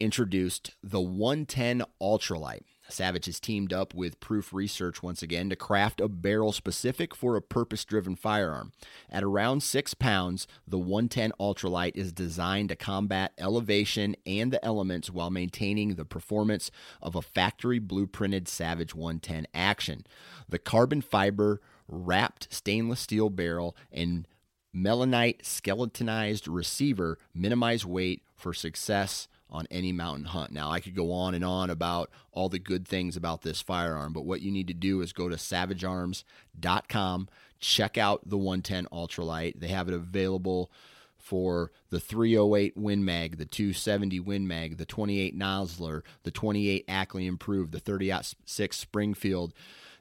introduced 0.00 0.74
the 0.82 1.00
110 1.00 1.84
Ultralight. 2.00 2.62
Savage 2.88 3.26
has 3.26 3.38
teamed 3.38 3.72
up 3.72 3.94
with 3.94 4.18
Proof 4.18 4.52
Research 4.52 5.02
once 5.02 5.22
again 5.22 5.48
to 5.50 5.56
craft 5.56 6.00
a 6.00 6.08
barrel 6.08 6.52
specific 6.52 7.14
for 7.14 7.36
a 7.36 7.42
purpose 7.42 7.84
driven 7.84 8.16
firearm. 8.16 8.72
At 9.08 9.22
around 9.22 9.62
six 9.62 9.94
pounds, 9.94 10.48
the 10.66 10.78
110 10.78 11.32
Ultralight 11.38 11.92
is 11.94 12.12
designed 12.12 12.70
to 12.70 12.76
combat 12.76 13.32
elevation 13.38 14.16
and 14.26 14.52
the 14.52 14.64
elements 14.64 15.10
while 15.10 15.30
maintaining 15.30 15.94
the 15.94 16.04
performance 16.04 16.70
of 17.00 17.14
a 17.14 17.22
factory 17.22 17.78
blueprinted 17.78 18.48
Savage 18.48 18.94
110 18.94 19.46
action. 19.54 20.04
The 20.48 20.58
carbon 20.58 21.00
fiber 21.00 21.60
wrapped 21.86 22.52
stainless 22.52 23.00
steel 23.00 23.30
barrel 23.30 23.76
and 23.92 24.26
Melonite 24.74 25.44
skeletonized 25.44 26.46
receiver 26.46 27.18
minimize 27.34 27.84
weight 27.84 28.22
for 28.36 28.54
success 28.54 29.26
on 29.50 29.66
any 29.70 29.92
mountain 29.92 30.26
hunt. 30.26 30.52
Now, 30.52 30.70
I 30.70 30.80
could 30.80 30.94
go 30.94 31.12
on 31.12 31.34
and 31.34 31.44
on 31.44 31.70
about 31.70 32.10
all 32.32 32.48
the 32.48 32.58
good 32.58 32.86
things 32.86 33.16
about 33.16 33.42
this 33.42 33.60
firearm, 33.60 34.12
but 34.12 34.24
what 34.24 34.40
you 34.40 34.50
need 34.50 34.68
to 34.68 34.74
do 34.74 35.00
is 35.00 35.12
go 35.12 35.28
to 35.28 35.36
savagearms.com, 35.36 37.28
check 37.58 37.98
out 37.98 38.28
the 38.28 38.38
110 38.38 38.86
Ultralight. 38.92 39.60
They 39.60 39.68
have 39.68 39.88
it 39.88 39.94
available 39.94 40.70
for 41.18 41.70
the 41.90 42.00
308 42.00 42.76
Win 42.76 43.04
Mag, 43.04 43.36
the 43.36 43.44
270 43.44 44.20
Win 44.20 44.48
Mag, 44.48 44.78
the 44.78 44.86
28 44.86 45.38
Nosler, 45.38 46.02
the 46.22 46.30
28 46.30 46.84
Ackley 46.88 47.26
Improved, 47.26 47.72
the 47.72 47.80
36 47.80 48.76
Springfield, 48.76 49.52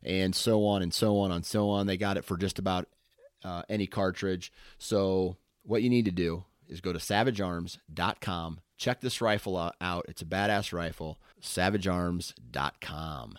and 0.02 0.34
so 0.34 0.66
on 0.66 0.82
and 0.82 0.94
so 0.94 1.20
on 1.20 1.32
and 1.32 1.46
so 1.46 1.70
on. 1.70 1.88
They 1.88 1.98
got 1.98 2.18
it 2.18 2.24
for 2.24 2.38
just 2.38 2.58
about 2.58 2.88
uh, 3.44 3.64
any 3.70 3.86
cartridge. 3.86 4.52
So, 4.78 5.38
what 5.64 5.84
you 5.84 5.90
need 5.90 6.06
to 6.06 6.12
do 6.12 6.46
is 6.70 6.82
go 6.82 6.94
to 6.94 7.00
savagearms.com 7.00 8.60
Check 8.80 9.02
this 9.02 9.20
rifle 9.20 9.74
out. 9.82 10.06
It's 10.08 10.22
a 10.22 10.26
badass 10.26 10.72
rifle. 10.72 11.20
SavageArms.com. 11.42 13.38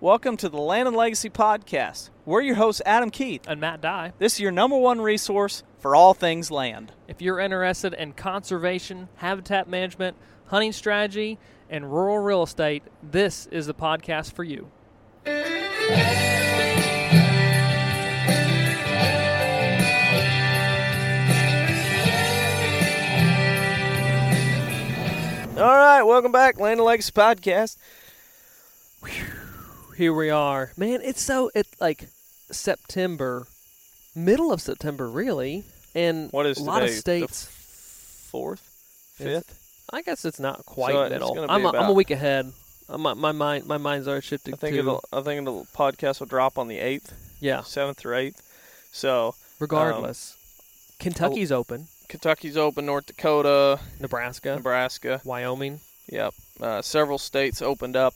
Welcome 0.00 0.36
to 0.36 0.48
the 0.48 0.58
Land 0.58 0.86
and 0.86 0.96
Legacy 0.96 1.28
Podcast. 1.28 2.10
We're 2.24 2.42
your 2.42 2.54
hosts, 2.54 2.80
Adam 2.86 3.10
Keith 3.10 3.42
and 3.48 3.60
Matt 3.60 3.80
Dye. 3.80 4.12
This 4.20 4.34
is 4.34 4.40
your 4.40 4.52
number 4.52 4.76
one 4.78 5.00
resource 5.00 5.64
for 5.80 5.96
all 5.96 6.14
things 6.14 6.52
land. 6.52 6.92
If 7.08 7.20
you're 7.20 7.40
interested 7.40 7.92
in 7.94 8.12
conservation, 8.12 9.08
habitat 9.16 9.68
management, 9.68 10.16
hunting 10.46 10.70
strategy, 10.70 11.40
and 11.68 11.92
rural 11.92 12.20
real 12.20 12.44
estate, 12.44 12.84
this 13.02 13.46
is 13.46 13.66
the 13.66 13.74
podcast 13.74 14.32
for 14.32 14.44
you. 14.44 14.70
Welcome 26.08 26.32
back, 26.32 26.58
Land 26.58 26.80
of 26.80 26.86
Legacy 26.86 27.12
Podcast. 27.12 27.76
Whew, 29.02 29.92
here 29.94 30.14
we 30.14 30.30
are, 30.30 30.72
man. 30.74 31.00
It's 31.02 31.20
so 31.20 31.50
it 31.54 31.66
like 31.80 32.08
September, 32.50 33.46
middle 34.16 34.50
of 34.50 34.62
September, 34.62 35.06
really, 35.06 35.64
and 35.94 36.32
what 36.32 36.46
is 36.46 36.56
a 36.56 36.64
lot 36.64 36.82
of 36.82 36.88
states. 36.90 37.44
Fourth, 38.30 38.60
fifth. 39.16 39.84
I 39.92 40.00
guess 40.00 40.24
it's 40.24 40.40
not 40.40 40.64
quite 40.64 40.92
so 40.92 41.08
middle. 41.10 41.46
I'm 41.50 41.66
a, 41.66 41.68
I'm 41.68 41.90
a 41.90 41.92
week 41.92 42.10
ahead. 42.10 42.52
My, 42.88 43.12
my 43.12 43.32
mind 43.32 43.66
my 43.66 43.76
mind's 43.76 44.08
already 44.08 44.24
shifted. 44.24 44.54
I 44.54 44.56
think 44.56 44.74
to, 44.74 44.80
it'll 44.80 45.04
I 45.12 45.20
think 45.20 45.44
the 45.44 45.52
podcast 45.76 46.20
will 46.20 46.26
drop 46.26 46.56
on 46.56 46.68
the 46.68 46.78
eighth. 46.78 47.36
Yeah, 47.38 47.60
seventh 47.60 48.04
or 48.06 48.14
eighth. 48.14 48.40
So 48.92 49.34
regardless, 49.60 50.36
um, 50.38 50.94
Kentucky's 51.00 51.52
open. 51.52 51.88
Kentucky's 52.08 52.56
open, 52.56 52.86
North 52.86 53.04
Dakota, 53.04 53.80
Nebraska, 54.00 54.56
Nebraska, 54.56 55.20
Wyoming. 55.22 55.80
Yep, 56.08 56.34
uh, 56.60 56.82
several 56.82 57.18
states 57.18 57.60
opened 57.60 57.96
up, 57.96 58.14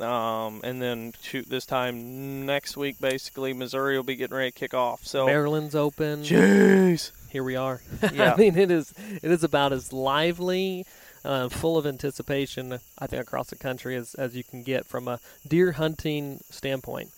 um, 0.00 0.60
and 0.64 0.80
then 0.80 1.12
shoot 1.20 1.48
this 1.48 1.66
time 1.66 2.46
next 2.46 2.76
week. 2.76 2.98
Basically, 3.00 3.52
Missouri 3.52 3.96
will 3.96 4.04
be 4.04 4.16
getting 4.16 4.36
ready 4.36 4.50
to 4.50 4.58
kick 4.58 4.74
off. 4.74 5.04
So 5.04 5.26
Maryland's 5.26 5.74
open. 5.74 6.22
Jeez, 6.22 7.12
here 7.30 7.44
we 7.44 7.56
are. 7.56 7.80
Yeah. 8.12 8.32
I 8.32 8.36
mean, 8.36 8.56
it 8.56 8.70
is 8.70 8.94
it 9.22 9.30
is 9.30 9.44
about 9.44 9.72
as 9.72 9.92
lively. 9.92 10.84
Uh, 11.24 11.48
full 11.48 11.76
of 11.76 11.84
anticipation, 11.84 12.78
I 13.00 13.08
think, 13.08 13.20
across 13.20 13.48
the 13.48 13.56
country 13.56 13.96
as, 13.96 14.14
as 14.14 14.36
you 14.36 14.44
can 14.44 14.62
get 14.62 14.86
from 14.86 15.08
a 15.08 15.18
deer 15.44 15.72
hunting 15.72 16.38
standpoint. 16.50 17.10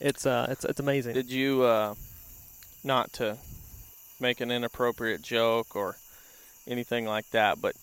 It's 0.00 0.24
uh, 0.24 0.46
it's 0.48 0.64
it's 0.64 0.80
amazing. 0.80 1.12
Did 1.12 1.30
you 1.30 1.62
uh, 1.62 1.94
not 2.82 3.12
to 3.14 3.36
make 4.20 4.40
an 4.40 4.50
inappropriate 4.50 5.20
joke 5.20 5.76
or 5.76 5.96
anything 6.66 7.04
like 7.04 7.28
that, 7.30 7.60
but 7.60 7.76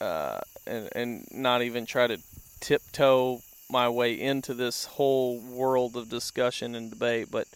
uh, 0.00 0.40
and 0.66 0.88
and 0.94 1.26
not 1.30 1.62
even 1.62 1.86
try 1.86 2.06
to 2.06 2.18
tiptoe 2.60 3.40
my 3.70 3.88
way 3.88 4.18
into 4.18 4.54
this 4.54 4.84
whole 4.84 5.40
world 5.40 5.96
of 5.96 6.08
discussion 6.08 6.74
and 6.74 6.90
debate. 6.90 7.28
But 7.30 7.46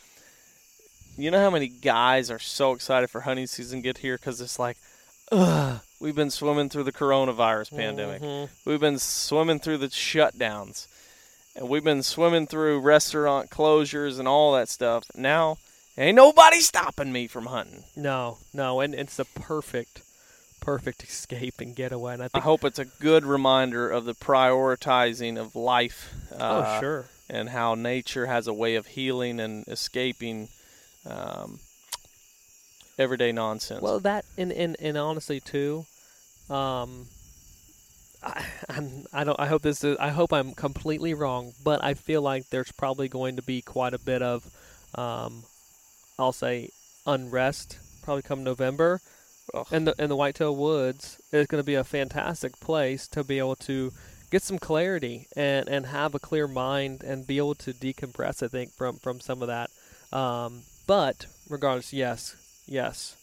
you 1.17 1.31
know 1.31 1.41
how 1.41 1.51
many 1.51 1.69
guys 1.69 2.31
are 2.31 2.39
so 2.39 2.73
excited 2.73 3.11
for 3.11 3.23
hunting 3.23 3.47
season 3.47 3.83
get 3.83 3.99
here 3.99 4.17
because 4.17 4.41
it's 4.41 4.59
like, 4.59 4.77
ugh, 5.33 5.81
we've 6.01 6.17
been 6.17 6.31
swimming 6.31 6.69
through 6.69 6.85
the 6.85 6.93
coronavirus 6.93 7.77
pandemic, 7.77 8.23
mm-hmm. 8.23 8.69
we've 8.69 8.81
been 8.81 8.99
swimming 8.99 9.59
through 9.59 9.79
the 9.79 9.89
shutdowns, 9.89 10.87
and 11.55 11.69
we've 11.69 11.85
been 11.85 12.03
swimming 12.03 12.47
through 12.47 12.81
restaurant 12.81 13.51
closures 13.51 14.19
and 14.19 14.29
all 14.29 14.55
that 14.55 14.69
stuff. 14.69 15.05
Now 15.15 15.59
Ain't 15.99 16.17
nobody 16.17 16.61
stopping 16.61 17.11
me 17.11 17.27
from 17.27 17.47
hunting. 17.47 17.85
No, 17.97 18.37
no, 18.53 18.81
and 18.81 18.95
it's 18.95 19.17
the 19.17 19.25
perfect, 19.25 20.03
perfect 20.67 21.05
escape 21.05 21.61
and 21.61 21.77
getaway. 21.77 22.15
And 22.15 22.25
I, 22.25 22.29
I 22.35 22.41
hope 22.41 22.65
it's 22.65 22.81
a 22.81 22.85
good 22.85 23.25
reminder 23.25 23.89
of 23.89 24.05
the 24.05 24.15
prioritizing 24.15 25.39
of 25.39 25.55
life. 25.55 26.13
Oh, 26.33 26.37
uh, 26.39 26.65
oh, 26.67 26.81
sure. 26.81 27.05
And 27.31 27.49
how 27.49 27.77
nature 27.77 28.27
has 28.27 28.49
a 28.49 28.53
way 28.53 28.75
of 28.75 28.87
healing 28.87 29.39
and 29.39 29.67
escaping 29.69 30.49
um, 31.09 31.61
everyday 32.99 33.31
nonsense. 33.31 33.81
Well, 33.81 34.01
that 34.01 34.25
and 34.37 34.53
and, 34.53 34.77
and 34.81 34.99
honestly 34.99 35.39
too, 35.39 35.87
um, 36.51 37.07
I, 38.23 38.45
I'm, 38.69 39.07
I 39.13 39.25
don't. 39.25 39.39
I 39.39 39.47
hope 39.47 39.63
this 39.63 39.85
is. 39.85 39.97
I 39.99 40.09
hope 40.09 40.33
I'm 40.33 40.53
completely 40.53 41.15
wrong, 41.15 41.53
but 41.65 41.83
I 41.83 41.95
feel 41.95 42.23
like 42.23 42.49
there's 42.51 42.73
probably 42.73 43.09
going 43.09 43.37
to 43.37 43.43
be 43.43 43.63
quite 43.63 43.95
a 43.95 43.99
bit 43.99 44.23
of 44.23 44.45
um, 44.97 45.45
I'll 46.19 46.33
say 46.33 46.71
unrest 47.07 47.79
probably 48.03 48.23
come 48.23 48.43
November. 48.45 49.01
Ugh. 49.55 49.67
And 49.71 49.87
the 49.87 49.95
and 49.99 50.11
the 50.11 50.17
Whitetail 50.17 50.55
Woods 50.55 51.21
is 51.33 51.47
going 51.47 51.63
to 51.63 51.67
be 51.67 51.75
a 51.75 51.85
fantastic 51.85 52.59
place 52.61 53.07
to 53.09 53.23
be 53.25 53.39
able 53.39 53.57
to 53.57 53.93
get 54.31 54.43
some 54.43 54.59
clarity 54.59 55.29
and, 55.37 55.69
and 55.69 55.87
have 55.87 56.15
a 56.15 56.19
clear 56.19 56.49
mind 56.49 57.03
and 57.05 57.27
be 57.27 57.39
able 57.39 57.55
to 57.55 57.73
decompress. 57.73 58.43
I 58.43 58.49
think 58.49 58.73
from 58.73 58.97
from 58.97 59.21
some 59.21 59.43
of 59.43 59.49
that. 59.49 59.71
Um, 60.17 60.63
but 60.87 61.27
regardless, 61.49 61.93
yes, 61.93 62.37
yes, 62.67 63.17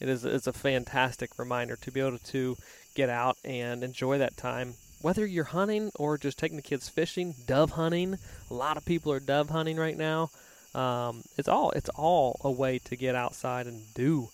it 0.00 0.08
is 0.08 0.24
it's 0.24 0.46
a 0.46 0.52
fantastic 0.52 1.38
reminder 1.38 1.76
to 1.76 1.90
be 1.90 2.00
able 2.00 2.18
to 2.18 2.56
get 2.94 3.08
out 3.08 3.36
and 3.44 3.82
enjoy 3.82 4.18
that 4.18 4.36
time. 4.36 4.74
Whether 5.00 5.26
you're 5.26 5.44
hunting 5.44 5.90
or 5.96 6.16
just 6.16 6.38
taking 6.38 6.56
the 6.56 6.62
kids 6.62 6.88
fishing, 6.88 7.34
dove 7.46 7.72
hunting. 7.72 8.16
A 8.50 8.54
lot 8.54 8.76
of 8.76 8.86
people 8.86 9.12
are 9.12 9.20
dove 9.20 9.50
hunting 9.50 9.76
right 9.76 9.98
now. 9.98 10.30
Um, 10.74 11.22
it's 11.36 11.48
all 11.48 11.70
it's 11.72 11.90
all 11.90 12.40
a 12.42 12.50
way 12.50 12.78
to 12.80 12.96
get 12.96 13.14
outside 13.14 13.66
and 13.66 13.82
do 13.94 14.28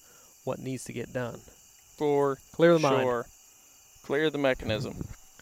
what 0.45 0.59
needs 0.59 0.85
to 0.85 0.93
get 0.93 1.13
done. 1.13 1.41
For 1.97 2.39
clear 2.53 2.75
the 2.75 2.81
sure. 2.81 3.05
mind, 3.05 3.25
clear 4.03 4.31
the 4.31 4.39
mechanism. 4.39 4.97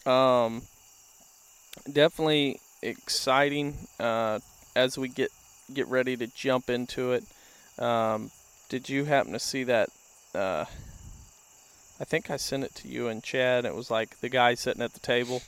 Um, 0.06 0.62
definitely 1.91 2.61
exciting 2.83 3.77
uh, 4.00 4.41
as 4.75 4.99
we 4.99 5.09
get 5.09 5.31
get 5.73 5.87
ready 5.89 6.17
to 6.17 6.27
jump 6.27 6.71
into 6.71 7.12
it. 7.12 7.25
Um, 7.79 8.31
did 8.69 8.89
you 8.89 9.05
happen 9.05 9.33
to 9.33 9.39
see 9.39 9.65
that? 9.65 9.91
Uh, 10.35 10.65
I 12.01 12.05
think 12.05 12.31
I 12.31 12.37
sent 12.37 12.65
it 12.65 12.75
to 12.77 12.89
you 12.89 13.09
and 13.09 13.23
Chad. 13.23 13.65
It 13.65 13.75
was 13.75 13.91
like 13.91 14.21
the 14.21 14.29
guy 14.29 14.55
sitting 14.55 14.83
at 14.83 14.93
the 14.93 15.01
table. 15.01 15.43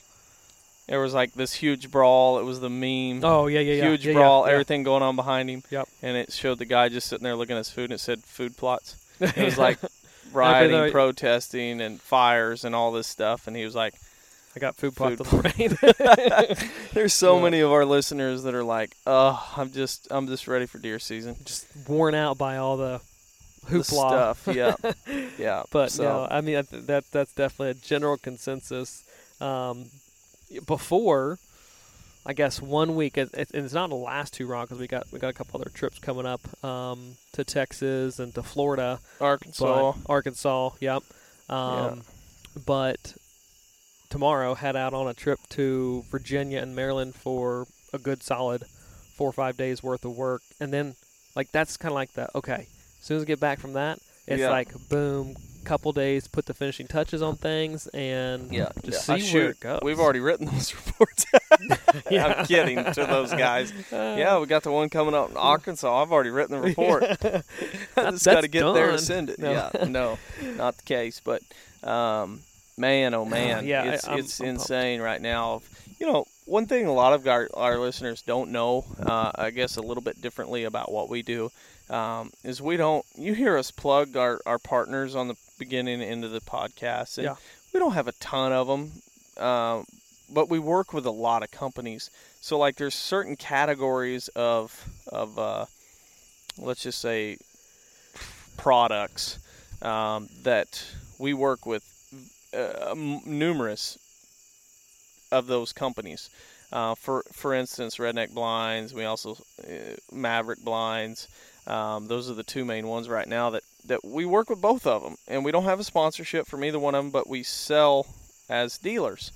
There 0.87 0.99
was 0.99 1.13
like 1.13 1.33
this 1.33 1.53
huge 1.53 1.89
brawl. 1.91 2.39
It 2.39 2.43
was 2.43 2.59
the 2.59 2.69
meme. 2.69 3.23
Oh 3.23 3.47
yeah, 3.47 3.59
yeah, 3.59 3.75
yeah. 3.75 3.89
huge 3.89 4.05
yeah, 4.05 4.13
brawl. 4.13 4.43
Yeah, 4.43 4.47
yeah. 4.47 4.53
Everything 4.53 4.83
going 4.83 5.03
on 5.03 5.15
behind 5.15 5.49
him. 5.49 5.63
Yep. 5.69 5.87
And 6.01 6.17
it 6.17 6.33
showed 6.33 6.59
the 6.59 6.65
guy 6.65 6.89
just 6.89 7.07
sitting 7.07 7.23
there 7.23 7.35
looking 7.35 7.55
at 7.55 7.59
his 7.59 7.69
food, 7.69 7.85
and 7.85 7.93
it 7.93 7.99
said 7.99 8.23
food 8.23 8.57
plots. 8.57 8.97
It 9.21 9.45
was 9.45 9.57
like 9.57 9.77
rioting, 10.33 10.91
protesting, 10.91 11.81
and 11.81 12.01
fires 12.01 12.63
and 12.65 12.73
all 12.75 12.91
this 12.91 13.07
stuff. 13.07 13.47
And 13.47 13.55
he 13.55 13.63
was 13.63 13.75
like, 13.75 13.93
I 14.55 14.59
got 14.59 14.75
food 14.75 14.95
Food 14.95 15.21
on 15.21 15.27
the 15.27 15.49
brain. 16.53 16.67
"There's 16.93 17.13
so 17.13 17.37
Yeah. 17.37 17.43
many 17.43 17.59
of 17.61 17.71
our 17.71 17.85
listeners 17.85 18.43
that 18.43 18.53
are 18.53 18.63
like, 18.63 18.91
oh, 19.07 19.53
I'm 19.55 19.71
just, 19.71 20.07
I'm 20.11 20.27
just 20.27 20.47
ready 20.47 20.65
for 20.65 20.77
deer 20.77 20.99
season." 20.99 21.35
Just 21.45 21.65
worn 21.87 22.15
out 22.15 22.37
by 22.37 22.57
all 22.57 22.75
the 22.77 22.99
The 23.69 23.77
hoopla. 23.77 23.83
stuff. 24.35 24.47
Yeah, 24.53 24.75
yeah. 25.37 25.63
But 25.71 25.91
so, 25.91 26.03
no, 26.03 26.27
I 26.29 26.41
mean 26.41 26.57
I 26.57 26.63
th- 26.63 26.83
that 26.87 27.05
that's 27.11 27.33
definitely 27.33 27.69
a 27.71 27.73
general 27.75 28.17
consensus. 28.17 29.03
Um, 29.39 29.85
before, 30.67 31.39
I 32.25 32.33
guess 32.33 32.61
one 32.61 32.95
week, 32.95 33.17
and 33.17 33.29
it's 33.33 33.73
not 33.73 33.89
the 33.89 33.95
last 33.95 34.33
two 34.33 34.47
long 34.47 34.65
because 34.65 34.79
we 34.79 34.87
got 34.87 35.11
we 35.11 35.17
got 35.19 35.29
a 35.29 35.33
couple 35.33 35.59
other 35.59 35.71
trips 35.71 35.97
coming 35.99 36.25
up 36.27 36.41
um, 36.63 37.15
to 37.33 37.43
Texas 37.43 38.19
and 38.19 38.33
to 38.35 38.43
Florida, 38.43 38.99
Arkansas. 39.19 39.93
Arkansas. 40.05 40.69
Yep. 40.79 41.03
Um, 41.49 41.57
Yeah. 41.95 41.95
But 42.65 43.15
tomorrow, 44.09 44.53
head 44.55 44.75
out 44.75 44.93
on 44.93 45.07
a 45.07 45.13
trip 45.13 45.39
to 45.51 46.03
Virginia 46.11 46.59
and 46.59 46.75
Maryland 46.75 47.15
for 47.15 47.65
a 47.93 47.97
good 47.97 48.21
solid 48.21 48.63
four 49.15 49.29
or 49.29 49.33
five 49.33 49.57
days 49.57 49.81
worth 49.81 50.05
of 50.05 50.15
work, 50.15 50.41
and 50.59 50.71
then 50.71 50.95
like 51.35 51.51
that's 51.51 51.77
kind 51.77 51.91
of 51.91 51.95
like 51.95 52.13
the 52.13 52.29
okay. 52.37 52.67
As 52.99 53.05
soon 53.05 53.17
as 53.17 53.21
we 53.21 53.25
get 53.25 53.39
back 53.39 53.59
from 53.59 53.73
that, 53.73 53.97
it's 54.27 54.41
Yeah. 54.41 54.51
like 54.51 54.69
boom, 54.89 55.35
couple 55.63 55.91
days, 55.93 56.27
put 56.27 56.45
the 56.45 56.53
finishing 56.53 56.87
touches 56.87 57.21
on 57.21 57.35
things, 57.35 57.87
and 57.87 58.51
Yeah, 58.51 58.69
just 58.83 59.07
yeah. 59.07 59.13
I 59.15 59.19
see 59.19 59.33
where 59.33 59.43
shoot. 59.47 59.49
it 59.51 59.59
goes. 59.59 59.79
We've 59.83 59.99
already 59.99 60.19
written 60.19 60.47
those 60.47 60.73
reports. 60.87 61.25
Yeah. 62.09 62.25
I'm 62.37 62.45
kidding 62.45 62.83
to 62.83 63.05
those 63.05 63.31
guys. 63.31 63.73
Yeah, 63.91 64.39
we 64.39 64.45
got 64.47 64.63
the 64.63 64.71
one 64.71 64.89
coming 64.89 65.13
up 65.13 65.29
in 65.31 65.37
Arkansas. 65.37 66.01
I've 66.01 66.11
already 66.11 66.29
written 66.31 66.55
the 66.59 66.61
report. 66.67 67.03
I 67.03 68.11
just 68.11 68.25
got 68.25 68.41
to 68.41 68.47
get 68.47 68.71
there 68.73 68.89
and 68.89 68.99
send 68.99 69.29
it. 69.29 69.39
No. 69.39 69.51
Yeah, 69.51 69.85
no, 69.85 70.17
not 70.55 70.77
the 70.77 70.83
case. 70.83 71.21
But 71.23 71.41
um, 71.87 72.41
man, 72.77 73.13
oh 73.13 73.25
man, 73.25 73.65
Yeah, 73.65 73.83
I- 73.83 73.87
it's 73.89 74.07
I'm- 74.07 74.19
it's 74.19 74.39
I'm 74.39 74.45
pumped. 74.47 74.61
insane 74.61 75.01
right 75.01 75.21
now. 75.21 75.61
You 75.99 76.07
know, 76.11 76.25
one 76.45 76.65
thing 76.65 76.87
a 76.87 76.93
lot 76.93 77.13
of 77.13 77.27
our, 77.27 77.47
our 77.53 77.77
listeners 77.77 78.23
don't 78.23 78.51
know, 78.51 78.85
uh, 79.05 79.31
I 79.35 79.51
guess 79.51 79.77
a 79.77 79.81
little 79.81 80.01
bit 80.01 80.19
differently 80.21 80.63
about 80.63 80.91
what 80.91 81.09
we 81.09 81.21
do, 81.21 81.51
um, 81.91 82.31
is 82.43 82.61
we 82.61 82.77
don't. 82.77 83.05
You 83.15 83.33
hear 83.33 83.57
us 83.57 83.69
plug 83.71 84.15
our, 84.17 84.39
our 84.45 84.57
partners 84.57 85.15
on 85.15 85.27
the 85.27 85.35
beginning 85.59 86.01
and 86.01 86.11
end 86.11 86.23
of 86.25 86.31
the 86.31 86.41
podcast, 86.41 87.17
and 87.17 87.25
Yeah. 87.25 87.35
we 87.73 87.79
don't 87.79 87.93
have 87.93 88.07
a 88.07 88.13
ton 88.13 88.51
of 88.53 88.67
them, 88.67 88.91
um, 89.45 89.85
but 90.33 90.49
we 90.49 90.57
work 90.57 90.93
with 90.93 91.05
a 91.05 91.11
lot 91.11 91.43
of 91.43 91.51
companies. 91.51 92.09
So 92.41 92.57
like, 92.57 92.77
there's 92.77 92.95
certain 92.95 93.35
categories 93.35 94.27
of 94.29 94.87
of 95.11 95.37
uh, 95.37 95.65
let's 96.57 96.81
just 96.83 96.99
say 96.99 97.37
products 98.57 99.39
um, 99.81 100.29
that 100.43 100.85
we 101.19 101.33
work 101.33 101.65
with 101.65 101.83
uh, 102.53 102.93
numerous 103.25 103.97
of 105.31 105.47
those 105.47 105.71
companies. 105.73 106.29
Uh, 106.71 106.95
for 106.95 107.23
for 107.31 107.53
instance, 107.53 107.97
Redneck 107.97 108.33
Blinds. 108.33 108.93
We 108.93 109.05
also 109.05 109.37
uh, 109.63 109.95
Maverick 110.11 110.63
Blinds. 110.63 111.27
Um, 111.67 112.07
those 112.07 112.29
are 112.29 112.33
the 112.33 112.43
two 112.43 112.65
main 112.65 112.87
ones 112.87 113.09
right 113.09 113.27
now 113.27 113.49
that 113.51 113.63
that 113.85 114.03
we 114.03 114.25
work 114.25 114.49
with 114.49 114.61
both 114.61 114.87
of 114.87 115.03
them, 115.03 115.15
and 115.27 115.43
we 115.43 115.51
don't 115.51 115.65
have 115.65 115.79
a 115.79 115.83
sponsorship 115.83 116.47
from 116.47 116.63
either 116.63 116.79
one 116.79 116.95
of 116.95 117.03
them, 117.03 117.11
but 117.11 117.27
we 117.27 117.43
sell 117.43 118.05
as 118.49 118.77
dealers. 118.77 119.31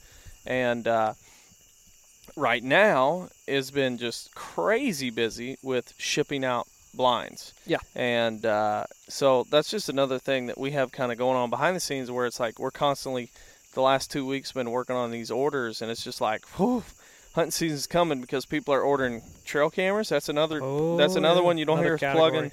And 0.46 0.88
uh, 0.88 1.14
right 2.36 2.64
now 2.64 3.30
it's 3.48 3.72
been 3.72 3.98
just 3.98 4.34
crazy 4.36 5.10
busy 5.10 5.58
with 5.62 5.94
shipping 5.98 6.46
out 6.46 6.68
blinds. 6.94 7.54
Yeah. 7.66 7.80
And 7.96 8.46
uh, 8.46 8.86
so 9.08 9.46
that's 9.50 9.70
just 9.70 9.90
another 9.90 10.20
thing 10.20 10.48
that 10.48 10.58
we 10.58 10.72
have 10.72 10.92
kind 10.92 11.12
of 11.12 11.18
going 11.18 11.38
on 11.38 11.50
behind 11.50 11.76
the 11.76 11.80
scenes 11.80 12.10
where 12.12 12.26
it's 12.26 12.40
like 12.40 12.60
we're 12.60 12.72
constantly, 12.72 13.30
the 13.74 13.82
last 13.82 14.12
two 14.12 14.26
weeks, 14.26 14.52
been 14.52 14.72
working 14.72 14.96
on 14.96 15.12
these 15.12 15.32
orders, 15.32 15.82
and 15.82 15.92
it's 15.92 16.04
just 16.04 16.22
like, 16.22 16.46
whew, 16.58 16.84
hunting 17.36 17.52
season's 17.52 17.86
coming 17.86 18.22
because 18.22 18.46
people 18.46 18.74
are 18.74 18.82
ordering 18.82 19.22
trail 19.44 19.70
cameras. 19.70 20.10
That's 20.10 20.30
another. 20.30 20.60
Oh, 20.64 20.98
that's 20.98 21.16
another 21.16 21.42
yeah. 21.42 21.46
one 21.46 21.58
you 21.58 21.66
don't 21.66 21.78
Another 21.80 21.88
hear 21.90 21.96
us 21.96 22.00
category. 22.00 22.32
plugging. 22.32 22.52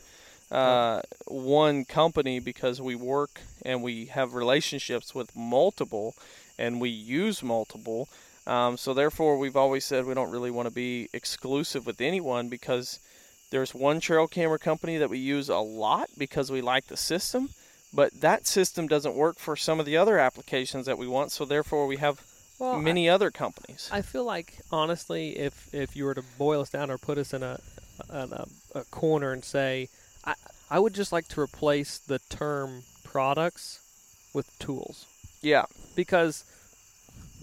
Uh, 0.50 1.00
one 1.28 1.86
company 1.86 2.38
because 2.38 2.78
we 2.78 2.94
work 2.94 3.40
and 3.64 3.82
we 3.82 4.06
have 4.06 4.34
relationships 4.34 5.14
with 5.14 5.34
multiple, 5.34 6.14
and 6.58 6.78
we 6.80 6.90
use 6.90 7.42
multiple. 7.42 8.08
Um, 8.46 8.76
so 8.76 8.92
therefore, 8.92 9.38
we've 9.38 9.56
always 9.56 9.84
said 9.84 10.04
we 10.04 10.14
don't 10.14 10.32
really 10.32 10.50
want 10.50 10.68
to 10.68 10.74
be 10.74 11.08
exclusive 11.14 11.86
with 11.86 12.00
anyone 12.00 12.48
because 12.48 12.98
there's 13.50 13.74
one 13.74 14.00
trail 14.00 14.26
camera 14.26 14.58
company 14.58 14.98
that 14.98 15.08
we 15.08 15.18
use 15.18 15.48
a 15.48 15.58
lot 15.58 16.10
because 16.18 16.50
we 16.50 16.60
like 16.60 16.88
the 16.88 16.96
system, 16.96 17.50
but 17.94 18.20
that 18.20 18.46
system 18.46 18.88
doesn't 18.88 19.14
work 19.14 19.38
for 19.38 19.54
some 19.56 19.78
of 19.78 19.86
the 19.86 19.96
other 19.96 20.18
applications 20.18 20.86
that 20.86 20.98
we 20.98 21.06
want. 21.06 21.30
So 21.30 21.44
therefore, 21.44 21.86
we 21.86 21.96
have 21.98 22.20
Well, 22.62 22.76
I- 22.76 22.80
many 22.80 23.08
other 23.08 23.30
companies. 23.32 23.88
I 23.92 24.02
feel 24.02 24.24
like 24.24 24.54
honestly, 24.70 25.36
if 25.38 25.74
if 25.74 25.96
you 25.96 26.04
were 26.04 26.14
to 26.14 26.22
boil 26.38 26.60
us 26.60 26.70
down 26.70 26.90
or 26.90 26.98
put 26.98 27.18
us 27.18 27.34
in 27.34 27.42
a 27.42 27.58
in 28.10 28.32
a, 28.32 28.46
a 28.74 28.84
corner 28.84 29.32
and 29.32 29.44
say, 29.44 29.88
I 30.24 30.34
I 30.70 30.78
would 30.78 30.94
just 30.94 31.12
like 31.12 31.26
to 31.28 31.40
replace 31.40 31.98
the 31.98 32.20
term 32.30 32.84
products 33.04 33.80
with 34.32 34.46
tools 34.58 35.06
yeah, 35.42 35.64
because 35.96 36.44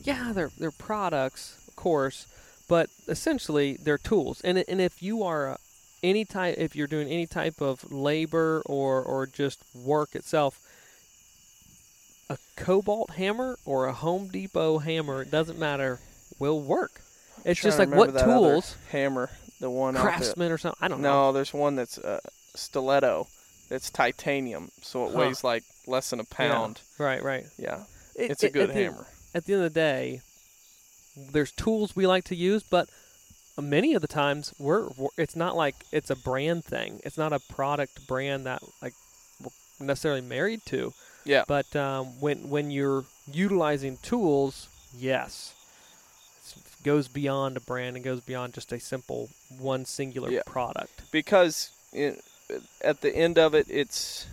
yeah, 0.03 0.31
they're 0.33 0.51
they're 0.57 0.71
products, 0.71 1.57
of 1.67 1.75
course, 1.75 2.25
but 2.69 2.89
essentially 3.07 3.77
they're 3.83 3.97
tools. 3.97 4.41
And 4.41 4.63
and 4.69 4.79
if 4.79 5.03
you 5.03 5.21
are 5.23 5.57
any 6.01 6.23
type, 6.23 6.55
if 6.57 6.75
you're 6.77 6.87
doing 6.87 7.09
any 7.09 7.27
type 7.27 7.59
of 7.61 7.91
labor 7.91 8.63
or 8.65 9.01
or 9.03 9.25
just 9.27 9.59
work 9.75 10.15
itself. 10.15 10.59
A 12.29 12.37
Cobalt 12.55 13.11
hammer 13.11 13.57
or 13.65 13.85
a 13.85 13.93
Home 13.93 14.27
Depot 14.27 14.77
hammer, 14.79 15.21
it 15.23 15.31
doesn't 15.31 15.57
matter, 15.57 15.99
will 16.37 16.61
work. 16.61 17.01
It's 17.45 17.59
just 17.61 17.79
like 17.79 17.89
what 17.89 18.07
remember 18.09 18.19
that 18.19 18.23
other 18.29 18.33
tools, 18.51 18.75
hammer, 18.91 19.29
the 19.59 19.69
one 19.69 19.95
craftsman 19.95 20.51
or 20.51 20.57
something. 20.57 20.77
I 20.81 20.87
don't 20.87 21.01
know. 21.01 21.27
No, 21.27 21.31
there's 21.33 21.53
one 21.53 21.75
that's 21.75 21.97
uh, 21.97 22.19
stiletto. 22.55 23.27
It's 23.71 23.89
titanium, 23.89 24.69
so 24.81 25.05
it 25.07 25.13
Huh. 25.13 25.19
weighs 25.19 25.43
like 25.43 25.63
less 25.87 26.09
than 26.09 26.19
a 26.19 26.23
pound. 26.23 26.81
Right, 26.97 27.23
right. 27.23 27.45
Yeah, 27.57 27.83
It- 28.15 28.31
it's 28.31 28.43
a 28.43 28.49
good 28.49 28.69
at 28.69 28.75
the- 28.75 28.83
hammer. 28.83 29.07
At 29.33 29.45
the 29.45 29.53
end 29.53 29.63
of 29.63 29.73
the 29.73 29.79
day, 29.79 30.21
there's 31.15 31.51
tools 31.51 31.95
we 31.95 32.05
like 32.07 32.23
to 32.25 32.35
use, 32.35 32.63
but 32.63 32.89
many 33.59 33.93
of 33.93 34.01
the 34.01 34.07
times 34.07 34.53
we're, 34.57 34.87
we're 34.97 35.09
it's 35.17 35.35
not 35.35 35.55
like 35.55 35.75
it's 35.91 36.09
a 36.09 36.15
brand 36.15 36.63
thing. 36.65 36.99
It's 37.03 37.17
not 37.17 37.31
a 37.33 37.39
product 37.39 38.07
brand 38.07 38.45
that 38.45 38.61
like 38.81 38.93
we're 39.43 39.85
necessarily 39.85 40.21
married 40.21 40.61
to. 40.67 40.93
Yeah. 41.29 41.43
But 41.47 41.75
um, 41.75 42.05
when 42.19 42.49
when 42.49 42.71
you're 42.71 43.05
utilizing 43.31 43.97
tools, 44.01 44.67
yes, 44.97 45.53
it 46.55 46.83
goes 46.83 47.07
beyond 47.07 47.55
a 47.57 47.59
brand 47.59 47.95
and 47.95 48.03
goes 48.03 48.21
beyond 48.21 48.53
just 48.55 48.71
a 48.73 48.79
simple 48.79 49.29
one 49.59 49.85
singular 49.85 50.31
Yeah. 50.31 50.41
product. 50.45 51.01
because 51.11 51.69
it, 51.93 52.23
at 52.83 53.01
the 53.01 53.15
end 53.15 53.37
of 53.37 53.53
it, 53.53 53.67
it's 53.69 54.25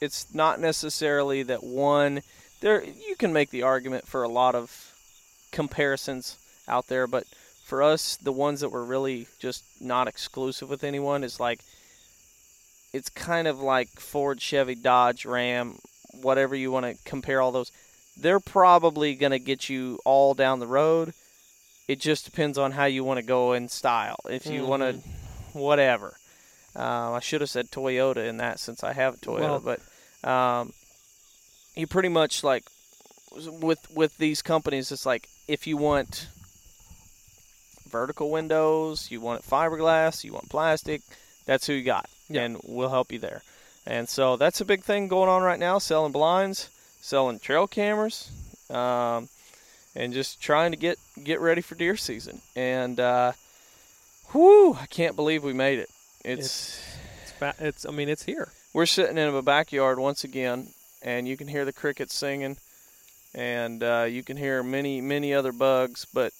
it's 0.00 0.26
not 0.34 0.60
necessarily 0.60 1.42
that 1.44 1.62
one. 1.64 2.20
There, 2.60 2.84
you 2.84 3.16
can 3.16 3.32
make 3.32 3.50
the 3.50 3.62
argument 3.62 4.06
for 4.06 4.22
a 4.22 4.28
lot 4.28 4.54
of 4.54 4.92
comparisons 5.52 6.36
out 6.68 6.86
there, 6.88 7.06
but 7.06 7.24
for 7.64 7.82
us, 7.82 8.16
the 8.16 8.32
ones 8.32 8.60
that 8.60 8.68
were 8.68 8.84
really 8.84 9.26
just 9.38 9.62
not 9.80 10.06
exclusive 10.08 10.68
with 10.68 10.84
anyone 10.84 11.24
is 11.24 11.40
like 11.40 11.60
it's 12.92 13.08
kind 13.10 13.46
of 13.48 13.58
like 13.60 13.88
Ford, 14.00 14.40
Chevy, 14.40 14.74
Dodge, 14.74 15.26
Ram, 15.26 15.78
whatever 16.22 16.54
you 16.54 16.70
want 16.70 16.86
to 16.86 16.96
compare 17.04 17.40
all 17.40 17.52
those. 17.52 17.70
They're 18.18 18.40
probably 18.40 19.14
going 19.14 19.32
to 19.32 19.38
get 19.38 19.68
you 19.68 19.98
all 20.04 20.34
down 20.34 20.58
the 20.60 20.66
road. 20.66 21.12
It 21.88 22.00
just 22.00 22.24
depends 22.24 22.58
on 22.58 22.72
how 22.72 22.86
you 22.86 23.04
want 23.04 23.20
to 23.20 23.26
go 23.26 23.52
in 23.52 23.68
style. 23.68 24.16
If 24.28 24.46
you 24.46 24.64
want 24.64 24.82
to, 24.82 24.94
whatever. 25.52 26.16
Um, 26.74 27.14
I 27.14 27.20
should 27.20 27.40
have 27.40 27.50
said 27.50 27.70
Toyota 27.70 28.26
in 28.28 28.38
that 28.38 28.58
since 28.58 28.82
I 28.84 28.92
have 28.92 29.14
a 29.14 29.16
Toyota, 29.18 29.40
Well- 29.40 29.60
but 30.22 30.28
um, 30.28 30.72
you 31.74 31.86
pretty 31.86 32.08
much 32.08 32.42
like 32.42 32.64
with 33.60 33.78
with 33.94 34.16
these 34.18 34.42
companies, 34.42 34.90
it's 34.92 35.06
like 35.06 35.28
if 35.46 35.66
you 35.66 35.76
want 35.76 36.28
vertical 37.88 38.30
windows, 38.30 39.10
you 39.10 39.20
want 39.20 39.40
it 39.44 39.48
fiberglass, 39.48 40.24
you 40.24 40.32
want 40.32 40.48
plastic, 40.48 41.02
that's 41.46 41.66
who 41.66 41.72
you 41.74 41.82
got, 41.84 42.08
Yeah. 42.28 42.42
and 42.42 42.60
we'll 42.64 42.88
help 42.88 43.12
you 43.12 43.18
there. 43.18 43.42
And 43.86 44.08
so 44.08 44.36
that's 44.36 44.60
a 44.60 44.64
big 44.64 44.82
thing 44.82 45.08
going 45.08 45.28
on 45.28 45.42
right 45.42 45.60
now: 45.60 45.78
selling 45.78 46.12
blinds, 46.12 46.70
selling 47.00 47.38
trail 47.38 47.66
cameras, 47.68 48.30
um, 48.68 49.28
and 49.94 50.12
just 50.12 50.40
trying 50.40 50.72
to 50.72 50.76
get 50.76 50.98
get 51.22 51.40
ready 51.40 51.60
for 51.60 51.76
deer 51.76 51.96
season. 51.96 52.40
And 52.56 52.98
uh, 52.98 53.32
whoo, 54.34 54.74
I 54.74 54.86
can't 54.86 55.14
believe 55.16 55.44
we 55.44 55.52
made 55.52 55.78
it. 55.78 55.90
It's 56.24 56.82
It's, 57.22 57.32
fa- 57.32 57.54
it's 57.60 57.86
I 57.86 57.90
mean, 57.92 58.08
it's 58.08 58.24
here. 58.24 58.48
we're 58.74 58.86
sitting 58.86 59.18
in 59.18 59.32
a 59.34 59.42
backyard 59.42 59.98
once 59.98 60.24
again, 60.24 60.68
and 61.02 61.28
you 61.28 61.36
can 61.36 61.46
hear 61.46 61.64
the 61.64 61.72
crickets 61.72 62.14
singing, 62.14 62.56
and 63.34 63.82
uh, 63.84 64.06
you 64.08 64.24
can 64.24 64.36
hear 64.36 64.64
many 64.64 65.00
many 65.00 65.32
other 65.32 65.52
bugs. 65.52 66.06
But 66.12 66.32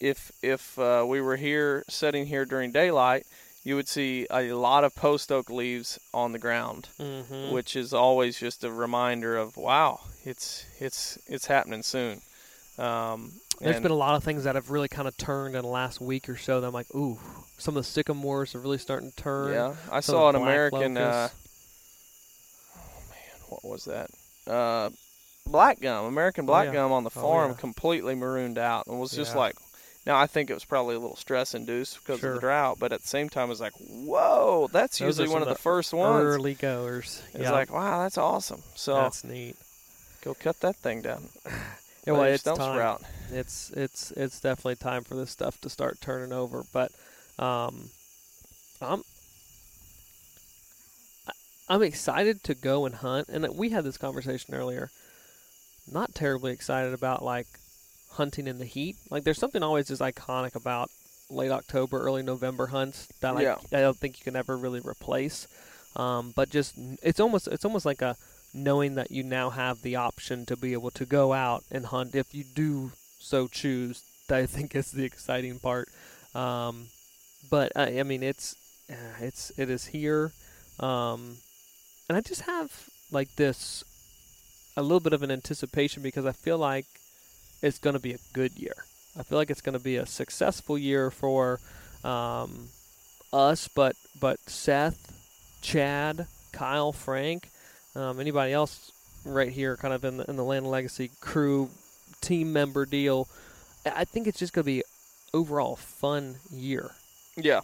if 0.00 0.32
if 0.42 0.78
uh, 0.78 1.04
we 1.06 1.20
were 1.20 1.36
here 1.36 1.84
sitting 1.88 2.24
here 2.26 2.46
during 2.46 2.72
daylight, 2.72 3.26
you 3.64 3.76
would 3.76 3.88
see 3.88 4.26
a 4.30 4.52
lot 4.52 4.84
of 4.84 4.94
post 4.94 5.30
oak 5.32 5.50
leaves 5.50 5.98
on 6.14 6.32
the 6.32 6.38
ground, 6.38 6.88
Mm-hmm. 6.98 7.52
which 7.52 7.76
is 7.76 7.92
always 7.92 8.38
just 8.38 8.64
a 8.64 8.70
reminder 8.70 9.36
of 9.36 9.56
wow, 9.56 10.00
it's 10.24 10.64
it's 10.80 11.18
it's 11.26 11.46
happening 11.46 11.82
soon. 11.82 12.20
Um, 12.78 13.32
There's 13.60 13.80
been 13.80 13.90
a 13.90 13.94
lot 13.96 14.14
of 14.14 14.22
things 14.22 14.44
that 14.44 14.54
have 14.54 14.70
really 14.70 14.86
kind 14.88 15.08
of 15.08 15.16
turned 15.16 15.56
in 15.56 15.62
the 15.62 15.68
last 15.68 16.00
week 16.00 16.28
or 16.28 16.36
so. 16.36 16.60
That 16.60 16.68
I'm 16.68 16.72
like, 16.72 16.94
ooh, 16.94 17.18
some 17.58 17.76
of 17.76 17.82
the 17.84 17.90
sycamores 17.90 18.54
are 18.54 18.60
really 18.60 18.78
starting 18.78 19.10
to 19.10 19.16
turn. 19.16 19.52
yeah. 19.52 19.74
I 19.90 19.98
some 20.00 20.12
saw 20.14 20.28
an 20.28 20.36
American. 20.36 20.96
Uh, 20.96 21.28
locust. 21.30 21.34
what 23.48 23.64
was 23.64 23.84
that? 23.86 24.10
Uh, 24.50 24.90
black 25.46 25.80
gum, 25.80 26.04
American 26.06 26.46
black 26.46 26.66
yeah. 26.66 26.72
gum 26.74 26.92
on 26.92 27.02
the 27.04 27.10
Oh, 27.16 27.20
farm, 27.20 27.50
yeah. 27.50 27.56
completely 27.56 28.14
marooned 28.14 28.58
out, 28.58 28.86
and 28.86 28.98
was 29.00 29.10
just 29.12 29.34
like. 29.34 29.54
Now 30.06 30.18
I 30.18 30.26
think 30.26 30.50
it 30.50 30.54
was 30.54 30.64
probably 30.64 30.94
a 30.94 30.98
little 30.98 31.16
stress 31.16 31.54
induced 31.54 31.98
because 31.98 32.22
of 32.24 32.34
the 32.34 32.40
drought, 32.40 32.78
but 32.78 32.92
at 32.92 33.02
the 33.02 33.08
same 33.08 33.28
time, 33.28 33.46
it 33.46 33.50
was 33.50 33.60
like, 33.60 33.74
whoa, 33.74 34.68
that's 34.72 34.98
Those 34.98 35.18
usually 35.18 35.28
one 35.32 35.42
of 35.42 35.48
the 35.48 35.54
the 35.54 35.60
first 35.60 35.92
ones. 35.92 36.24
Early 36.24 36.54
goers. 36.54 37.22
It's 37.34 37.42
yeah, 37.42 37.52
like, 37.52 37.72
wow, 37.72 38.02
that's 38.02 38.16
awesome. 38.18 38.62
So 38.74 38.94
that's 38.94 39.24
neat. 39.24 39.56
go 40.22 40.34
cut 40.34 40.60
that 40.60 40.76
thing 40.76 41.02
down. 41.02 41.28
Yeah, 42.06 42.14
well, 42.14 42.22
it's 42.22 42.42
time. 42.42 42.56
sprout. 42.56 43.02
It's 43.32 43.70
it's 43.72 44.12
it's 44.12 44.40
definitely 44.40 44.76
time 44.76 45.04
for 45.04 45.14
this 45.14 45.30
stuff 45.30 45.60
to 45.60 45.68
start 45.68 46.00
turning 46.00 46.32
over. 46.32 46.64
But 46.72 46.90
um, 47.38 47.90
I'm 48.80 49.02
I'm 51.68 51.82
excited 51.82 52.42
to 52.44 52.54
go 52.54 52.86
and 52.86 52.94
hunt, 52.94 53.28
and 53.28 53.46
we 53.54 53.70
had 53.70 53.84
this 53.84 53.98
conversation 53.98 54.54
earlier. 54.54 54.90
Not 55.92 56.14
terribly 56.14 56.52
excited 56.52 56.94
about 56.94 57.22
like 57.22 57.46
hunting 58.12 58.46
in 58.46 58.58
the 58.58 58.64
heat. 58.64 58.96
Like, 59.10 59.24
there's 59.24 59.38
something 59.38 59.62
always 59.62 59.88
just 59.88 60.02
iconic 60.02 60.54
about 60.54 60.90
late 61.30 61.50
October, 61.50 61.98
early 62.00 62.22
November 62.22 62.68
hunts 62.68 63.06
that 63.20 63.34
like, 63.34 63.44
Yeah. 63.44 63.56
I 63.72 63.80
don't 63.80 63.96
think 63.96 64.18
you 64.18 64.24
can 64.24 64.36
ever 64.36 64.56
really 64.56 64.80
replace. 64.80 65.46
Um, 65.96 66.32
but 66.34 66.50
just 66.50 66.74
it's 67.02 67.18
almost 67.18 67.48
it's 67.48 67.64
almost 67.64 67.84
like 67.84 68.02
a 68.02 68.16
knowing 68.54 68.94
that 68.94 69.10
you 69.10 69.22
now 69.22 69.50
have 69.50 69.82
the 69.82 69.96
option 69.96 70.46
to 70.46 70.56
be 70.56 70.72
able 70.72 70.90
to 70.92 71.04
go 71.04 71.32
out 71.32 71.64
and 71.70 71.86
hunt 71.86 72.14
if 72.14 72.34
you 72.34 72.44
do 72.44 72.92
so 73.18 73.48
choose. 73.48 74.02
That 74.28 74.40
I 74.40 74.46
think 74.46 74.74
is 74.74 74.92
the 74.92 75.04
exciting 75.04 75.58
part. 75.58 75.88
Um, 76.34 76.88
but 77.50 77.72
I, 77.74 78.00
I 78.00 78.02
mean, 78.02 78.22
it's 78.22 78.54
uh, 78.90 78.94
it's 79.20 79.50
it 79.58 79.70
is 79.70 79.86
here, 79.86 80.32
um, 80.78 81.38
and 82.08 82.16
I 82.18 82.20
just 82.20 82.42
have 82.42 82.70
like 83.10 83.34
this 83.36 83.82
a 84.76 84.82
little 84.82 85.00
bit 85.00 85.14
of 85.14 85.22
an 85.22 85.30
anticipation 85.30 86.02
because 86.02 86.26
I 86.26 86.32
feel 86.32 86.58
like 86.58 86.86
it's 87.62 87.78
going 87.78 87.94
to 87.94 88.00
be 88.00 88.12
a 88.12 88.18
good 88.32 88.52
year. 88.56 88.74
I 89.18 89.22
feel 89.22 89.38
like 89.38 89.50
it's 89.50 89.60
going 89.60 89.76
to 89.76 89.82
be 89.82 89.96
a 89.96 90.06
successful 90.06 90.78
year 90.78 91.10
for 91.10 91.60
um, 92.04 92.68
us, 93.32 93.68
but 93.68 93.96
but 94.20 94.38
Seth, 94.48 95.12
Chad, 95.62 96.26
Kyle, 96.52 96.92
Frank, 96.92 97.50
um, 97.96 98.20
anybody 98.20 98.52
else 98.52 98.92
right 99.24 99.50
here, 99.50 99.76
kind 99.76 99.94
of 99.94 100.04
in 100.04 100.18
the 100.18 100.24
in 100.30 100.36
the 100.36 100.44
Land 100.44 100.66
Legacy 100.70 101.10
crew 101.20 101.70
team 102.20 102.52
member 102.52 102.86
deal. 102.86 103.28
I 103.84 104.04
think 104.04 104.26
it's 104.26 104.38
just 104.38 104.52
going 104.52 104.64
to 104.64 104.66
be 104.66 104.82
overall 105.32 105.76
fun 105.76 106.36
year. 106.50 106.90
Yeah. 107.36 107.60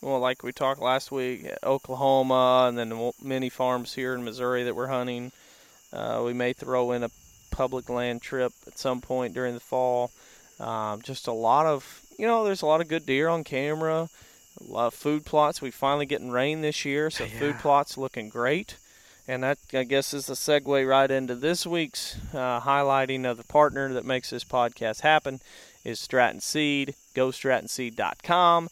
Well, 0.00 0.18
like 0.18 0.42
we 0.42 0.52
talked 0.52 0.80
last 0.80 1.12
week, 1.12 1.46
Oklahoma, 1.62 2.66
and 2.68 2.78
then 2.78 3.12
many 3.22 3.50
farms 3.50 3.94
here 3.94 4.14
in 4.14 4.24
Missouri 4.24 4.62
that 4.62 4.74
we're 4.74 4.86
hunting. 4.86 5.30
Uh, 5.92 6.22
we 6.24 6.32
may 6.32 6.52
throw 6.52 6.92
in 6.92 7.02
a 7.02 7.10
public 7.60 7.90
land 7.90 8.22
trip 8.22 8.54
at 8.66 8.78
some 8.78 9.02
point 9.02 9.34
during 9.34 9.52
the 9.52 9.60
fall. 9.60 10.10
Um, 10.58 11.02
just 11.02 11.26
a 11.26 11.32
lot 11.32 11.66
of, 11.66 12.00
you 12.16 12.26
know, 12.26 12.42
there's 12.42 12.62
a 12.62 12.66
lot 12.66 12.80
of 12.80 12.88
good 12.88 13.04
deer 13.04 13.28
on 13.28 13.44
camera. 13.44 14.08
A 14.58 14.72
lot 14.72 14.86
of 14.86 14.94
food 14.94 15.26
plots. 15.26 15.60
We 15.60 15.70
finally 15.70 16.06
getting 16.06 16.30
rain 16.30 16.62
this 16.62 16.86
year, 16.86 17.10
so 17.10 17.26
food 17.26 17.58
plots 17.58 17.98
looking 17.98 18.30
great. 18.30 18.76
And 19.28 19.42
that, 19.42 19.58
I 19.74 19.84
guess, 19.84 20.14
is 20.14 20.30
a 20.30 20.32
segue 20.32 20.88
right 20.88 21.10
into 21.10 21.34
this 21.34 21.66
week's 21.66 22.16
uh, 22.32 22.62
highlighting 22.62 23.30
of 23.30 23.36
the 23.36 23.44
partner 23.44 23.92
that 23.92 24.06
makes 24.06 24.30
this 24.30 24.42
podcast 24.42 25.02
happen 25.02 25.40
is 25.84 26.00
Stratton 26.00 26.40
Seed. 26.40 26.94
Go 27.12 27.28
strattonseed.com. 27.28 28.70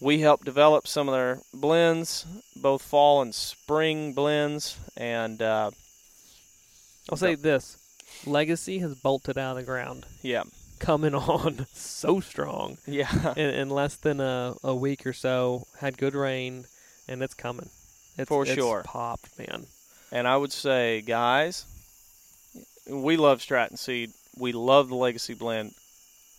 We 0.00 0.20
help 0.20 0.44
develop 0.44 0.86
some 0.86 1.08
of 1.08 1.14
their 1.14 1.40
blends, 1.52 2.24
both 2.54 2.82
fall 2.82 3.20
and 3.20 3.34
spring 3.34 4.12
blends, 4.12 4.78
and 4.96 5.42
uh, 5.42 5.72
I'll 7.10 7.16
say 7.16 7.34
this: 7.34 7.79
Legacy 8.26 8.78
has 8.80 8.94
bolted 8.94 9.38
out 9.38 9.52
of 9.52 9.56
the 9.58 9.62
ground, 9.62 10.06
yeah, 10.22 10.42
coming 10.78 11.14
on 11.34 11.66
so 11.72 12.20
strong 12.20 12.78
yeah, 12.86 13.32
in, 13.36 13.50
in 13.50 13.70
less 13.70 13.96
than 13.96 14.20
a, 14.20 14.54
a 14.62 14.74
week 14.74 15.06
or 15.06 15.12
so. 15.12 15.66
Had 15.80 15.98
good 15.98 16.14
rain, 16.14 16.64
and 17.08 17.22
it's 17.22 17.34
coming. 17.34 17.70
It's, 18.18 18.28
For 18.28 18.42
it's 18.42 18.52
sure. 18.54 18.82
popped, 18.84 19.38
man. 19.38 19.66
and 20.12 20.26
I 20.28 20.36
would 20.36 20.52
say, 20.52 21.00
guys, 21.00 21.64
we 22.88 23.16
love 23.16 23.40
Stratton 23.40 23.76
Seed. 23.76 24.10
We 24.36 24.52
love 24.52 24.88
the 24.88 24.96
Legacy 24.96 25.34
blend. 25.34 25.72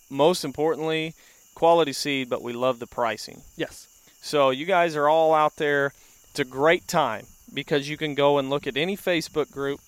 Most 0.09 0.43
importantly, 0.43 1.13
quality 1.55 1.93
seed, 1.93 2.29
but 2.29 2.41
we 2.41 2.53
love 2.53 2.79
the 2.79 2.87
pricing. 2.87 3.41
Yes. 3.55 3.87
So 4.21 4.49
you 4.49 4.65
guys 4.65 4.95
are 4.95 5.07
all 5.07 5.33
out 5.33 5.55
there. 5.55 5.93
It's 6.29 6.39
a 6.39 6.45
great 6.45 6.87
time 6.87 7.25
because 7.53 7.89
you 7.89 7.97
can 7.97 8.13
go 8.15 8.37
and 8.37 8.49
look 8.49 8.67
at 8.67 8.77
any 8.77 8.95
Facebook 8.97 9.49
group. 9.51 9.79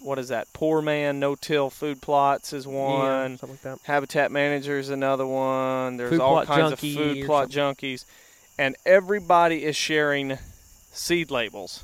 What 0.00 0.18
is 0.18 0.28
that? 0.28 0.46
Poor 0.52 0.80
Man 0.80 1.18
No 1.20 1.34
Till 1.34 1.70
Food 1.70 2.00
Plots 2.00 2.52
is 2.52 2.66
Yeah, 2.66 2.72
one. 2.72 3.38
something 3.38 3.50
like 3.50 3.62
that. 3.62 3.78
Habitat 3.84 4.30
Manager 4.30 4.78
is 4.78 4.90
another 4.90 5.26
one. 5.26 5.96
There's 5.96 6.10
Food 6.10 6.20
all 6.20 6.44
kinds 6.46 6.72
of 6.72 6.78
food 6.78 7.26
plot 7.26 7.48
junkies, 7.50 8.04
and 8.58 8.76
everybody 8.86 9.64
is 9.64 9.76
sharing 9.76 10.38
seed 10.92 11.30
labels. 11.30 11.82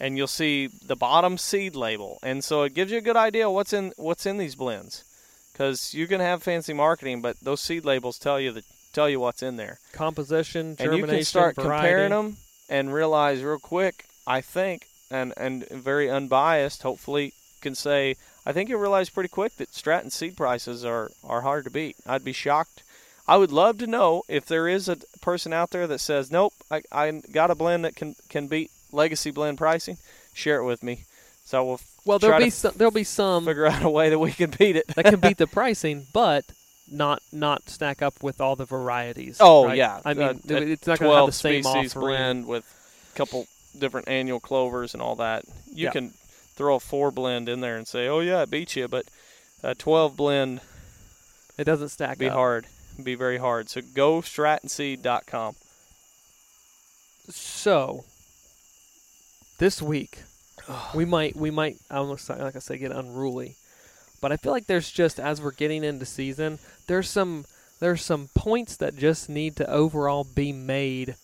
And 0.00 0.16
you'll 0.16 0.28
see 0.28 0.68
the 0.68 0.94
bottom 0.94 1.36
seed 1.38 1.74
label, 1.74 2.18
and 2.22 2.44
so 2.44 2.62
it 2.62 2.72
gives 2.72 2.92
you 2.92 2.98
a 2.98 3.00
good 3.02 3.16
idea 3.16 3.50
what's 3.50 3.72
in 3.72 3.92
what's 3.96 4.26
in 4.26 4.38
these 4.38 4.54
blends. 4.54 5.02
Because 5.52 5.92
you 5.92 6.06
can 6.06 6.20
have 6.20 6.40
fancy 6.40 6.72
marketing, 6.72 7.20
but 7.20 7.36
those 7.40 7.60
seed 7.60 7.84
labels 7.84 8.16
tell 8.16 8.38
you 8.38 8.52
the 8.52 8.62
tell 8.92 9.08
you 9.08 9.18
what's 9.18 9.42
in 9.42 9.56
there, 9.56 9.78
Composition, 9.92 10.76
and 10.78 10.96
you 10.96 11.04
can 11.04 11.24
start 11.24 11.56
variety. 11.56 11.88
comparing 11.88 12.10
them 12.10 12.36
and 12.68 12.94
realize 12.94 13.42
real 13.42 13.58
quick. 13.58 14.04
I 14.24 14.40
think, 14.40 14.86
and 15.10 15.32
and 15.36 15.68
very 15.68 16.10
unbiased, 16.10 16.82
hopefully, 16.82 17.32
can 17.60 17.74
say 17.74 18.16
I 18.48 18.52
think 18.52 18.70
you'll 18.70 18.80
realize 18.80 19.10
pretty 19.10 19.28
quick 19.28 19.56
that 19.56 19.74
Stratton 19.74 20.10
seed 20.10 20.34
prices 20.34 20.82
are, 20.82 21.10
are 21.22 21.42
hard 21.42 21.64
to 21.64 21.70
beat. 21.70 21.96
I'd 22.06 22.24
be 22.24 22.32
shocked. 22.32 22.82
I 23.26 23.36
would 23.36 23.52
love 23.52 23.76
to 23.78 23.86
know 23.86 24.22
if 24.26 24.46
there 24.46 24.66
is 24.66 24.88
a 24.88 24.96
person 25.20 25.52
out 25.52 25.70
there 25.70 25.86
that 25.86 25.98
says, 25.98 26.32
nope, 26.32 26.54
I, 26.70 26.80
I 26.90 27.20
got 27.30 27.50
a 27.50 27.54
blend 27.54 27.84
that 27.84 27.94
can, 27.94 28.16
can 28.30 28.46
beat 28.48 28.70
legacy 28.90 29.30
blend 29.30 29.58
pricing. 29.58 29.98
Share 30.32 30.60
it 30.60 30.64
with 30.64 30.82
me. 30.82 31.04
So 31.44 31.62
we'll 31.62 31.80
Well, 32.06 32.18
there'll 32.18 32.38
be 32.38 32.48
some, 32.48 32.72
there'll 32.74 32.90
be 32.90 33.04
some 33.04 33.44
figure 33.44 33.66
out 33.66 33.82
a 33.82 33.90
way 33.90 34.08
that 34.08 34.18
we 34.18 34.32
can 34.32 34.48
beat 34.58 34.76
it. 34.76 34.86
that 34.96 35.04
can 35.04 35.20
beat 35.20 35.36
the 35.44 35.46
pricing, 35.46 36.06
but 36.14 36.46
not 36.90 37.20
not 37.32 37.68
stack 37.68 38.00
up 38.00 38.22
with 38.22 38.40
all 38.40 38.56
the 38.56 38.64
varieties. 38.64 39.36
Oh, 39.40 39.66
right? 39.66 39.76
yeah. 39.76 40.00
I 40.06 40.14
mean, 40.14 40.26
Uh, 40.26 40.54
it's 40.54 40.86
not 40.86 40.98
going 40.98 41.10
to 41.10 41.16
have 41.16 41.26
the 41.26 41.32
same 41.32 41.62
species 41.64 41.94
offering. 41.94 42.16
blend 42.16 42.46
with 42.46 42.64
a 43.12 43.16
couple 43.18 43.46
different 43.76 44.08
annual 44.08 44.40
clovers 44.40 44.94
and 44.94 45.02
all 45.02 45.16
that. 45.16 45.44
You 45.66 45.84
Yeah. 45.86 45.90
can 45.90 46.10
throw 46.54 46.76
a 46.76 46.80
four 46.80 47.10
blend 47.10 47.48
in 47.48 47.60
there 47.60 47.76
and 47.76 47.86
say, 47.86 48.08
oh, 48.08 48.20
yeah, 48.20 48.42
it 48.42 48.50
beats 48.50 48.76
you. 48.76 48.88
But 48.88 49.06
a 49.62 49.74
12 49.74 50.16
blend 50.16 50.60
It 51.56 51.64
doesn't 51.64 51.88
stack 51.90 52.18
be 52.18 52.26
up. 52.28 52.34
hard. 52.34 52.66
Be 53.02 53.14
very 53.14 53.38
hard. 53.38 53.68
So 53.70 53.80
go 53.94 54.20
strattonseed.com. 54.20 55.54
So 57.30 58.04
this 59.58 59.82
week 59.82 60.18
we 60.94 61.04
might 61.04 61.36
we 61.36 61.50
might 61.50 61.76
almost 61.90 62.28
like 62.28 62.56
I 62.56 62.58
say 62.58 62.78
get 62.78 62.92
unruly, 62.92 63.56
but 64.20 64.32
I 64.32 64.36
feel 64.36 64.52
like 64.52 64.66
there's 64.66 64.90
just 64.90 65.18
as 65.20 65.40
we're 65.42 65.50
getting 65.52 65.84
into 65.84 66.06
season, 66.06 66.58
there's 66.86 67.08
some 67.10 67.44
there's 67.80 68.04
some 68.04 68.28
points 68.34 68.76
that 68.76 68.96
just 68.96 69.28
need 69.28 69.54
to 69.56 69.70
overall 69.70 70.24
be 70.24 70.52
made 70.52 71.14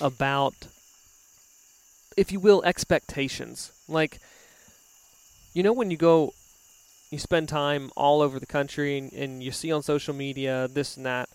about, 0.00 0.54
if 2.16 2.32
you 2.32 2.40
will, 2.40 2.62
expectations. 2.64 3.72
Like, 3.88 4.18
you 5.52 5.62
know, 5.62 5.72
when 5.72 5.90
you 5.90 5.96
go, 5.96 6.32
you 7.10 7.18
spend 7.18 7.48
time 7.48 7.90
all 7.96 8.20
over 8.22 8.40
the 8.40 8.46
country 8.46 8.98
and, 8.98 9.12
and 9.12 9.42
you 9.42 9.52
see 9.52 9.70
on 9.70 9.82
social 9.82 10.14
media 10.14 10.68
this 10.72 10.96
and 10.96 11.06
that. 11.06 11.28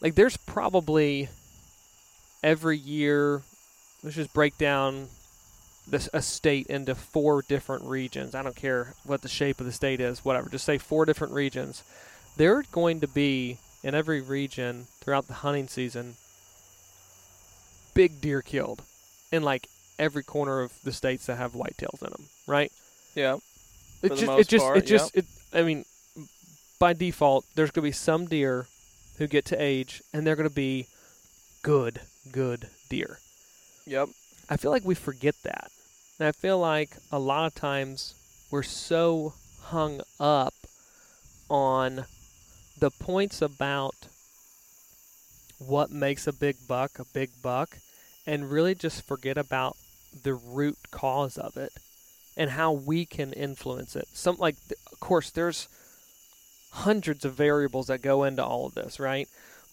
Like, 0.00 0.14
there's 0.14 0.36
probably 0.36 1.28
every 2.42 2.76
year 2.76 3.42
let's 4.02 4.16
just 4.16 4.32
break 4.32 4.56
down 4.58 5.08
this 5.86 6.08
a 6.12 6.22
state 6.22 6.66
into 6.66 6.94
four 6.94 7.42
different 7.42 7.84
regions. 7.84 8.34
I 8.34 8.42
don't 8.42 8.56
care 8.56 8.94
what 9.04 9.22
the 9.22 9.28
shape 9.28 9.58
of 9.60 9.66
the 9.66 9.72
state 9.72 10.00
is, 10.00 10.24
whatever. 10.24 10.48
Just 10.48 10.64
say 10.64 10.78
four 10.78 11.04
different 11.04 11.32
regions. 11.32 11.82
There 12.36 12.56
are 12.56 12.64
going 12.70 13.00
to 13.00 13.08
be 13.08 13.58
in 13.82 13.94
every 13.94 14.20
region 14.20 14.86
throughout 15.00 15.26
the 15.26 15.34
hunting 15.34 15.68
season 15.68 16.16
big 17.94 18.20
deer 18.20 18.42
killed 18.42 18.82
in 19.32 19.42
like 19.42 19.68
every 19.98 20.22
corner 20.22 20.60
of 20.60 20.72
the 20.84 20.92
states 20.92 21.26
that 21.26 21.36
have 21.36 21.52
whitetails 21.52 22.02
in 22.02 22.10
them, 22.10 22.24
right? 22.46 22.72
Yeah. 23.14 23.38
It 24.02 24.10
just, 24.10 24.22
it 24.22 24.48
just, 24.48 24.64
part, 24.64 24.78
it 24.78 24.86
just, 24.86 25.16
it. 25.16 25.24
I 25.52 25.62
mean, 25.62 25.84
by 26.78 26.92
default, 26.92 27.44
there's 27.54 27.70
going 27.70 27.82
to 27.82 27.88
be 27.88 27.92
some 27.92 28.26
deer 28.26 28.66
who 29.18 29.26
get 29.26 29.44
to 29.46 29.60
age, 29.60 30.02
and 30.12 30.24
they're 30.24 30.36
going 30.36 30.48
to 30.48 30.54
be 30.54 30.86
good, 31.62 32.00
good 32.30 32.68
deer. 32.88 33.18
Yep. 33.86 34.10
I 34.48 34.56
feel 34.56 34.70
like 34.70 34.84
we 34.84 34.94
forget 34.94 35.34
that, 35.42 35.70
and 36.18 36.28
I 36.28 36.32
feel 36.32 36.58
like 36.58 36.90
a 37.10 37.18
lot 37.18 37.46
of 37.46 37.54
times 37.54 38.14
we're 38.50 38.62
so 38.62 39.34
hung 39.64 40.00
up 40.20 40.54
on 41.50 42.04
the 42.78 42.90
points 42.90 43.42
about 43.42 43.94
what 45.58 45.90
makes 45.90 46.26
a 46.26 46.32
big 46.32 46.56
buck 46.68 46.98
a 46.98 47.04
big 47.12 47.30
buck, 47.42 47.78
and 48.28 48.50
really 48.50 48.74
just 48.74 49.06
forget 49.06 49.38
about 49.38 49.74
the 50.22 50.34
root 50.34 50.76
cause 50.90 51.38
of 51.38 51.56
it 51.56 51.72
and 52.36 52.50
how 52.50 52.70
we 52.70 53.06
can 53.06 53.32
influence 53.32 53.96
it. 53.96 54.06
Some 54.12 54.36
like, 54.36 54.54
of 54.92 55.00
course, 55.00 55.30
there's 55.30 55.66
hundreds 56.70 57.24
of 57.24 57.32
variables 57.32 57.86
that 57.86 58.02
go 58.02 58.24
into 58.24 58.44
all 58.44 58.66
of 58.66 58.74
this, 58.74 59.00
right? 59.00 59.26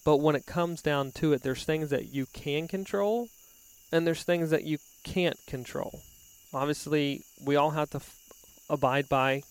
But 0.06 0.16
when 0.18 0.34
it 0.34 0.46
comes 0.46 0.80
down 0.80 1.12
to 1.16 1.34
it, 1.34 1.42
there's 1.42 1.64
things 1.64 1.90
that 1.90 2.14
you 2.14 2.24
can 2.32 2.66
control, 2.66 3.28
and 3.92 4.06
there's 4.06 4.22
things 4.22 4.48
that 4.50 4.64
you 4.64 4.78
can't 5.04 5.36
control. 5.46 6.00
Obviously, 6.54 7.20
we 7.44 7.56
all 7.56 7.72
have 7.72 7.90
to 7.90 7.98
f- 7.98 8.16
abide 8.70 9.06
by 9.10 9.42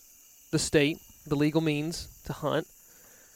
the 0.49 0.57
state, 0.57 0.97
the 1.27 1.35
legal 1.35 1.61
means 1.61 2.07
to 2.25 2.33
hunt, 2.33 2.65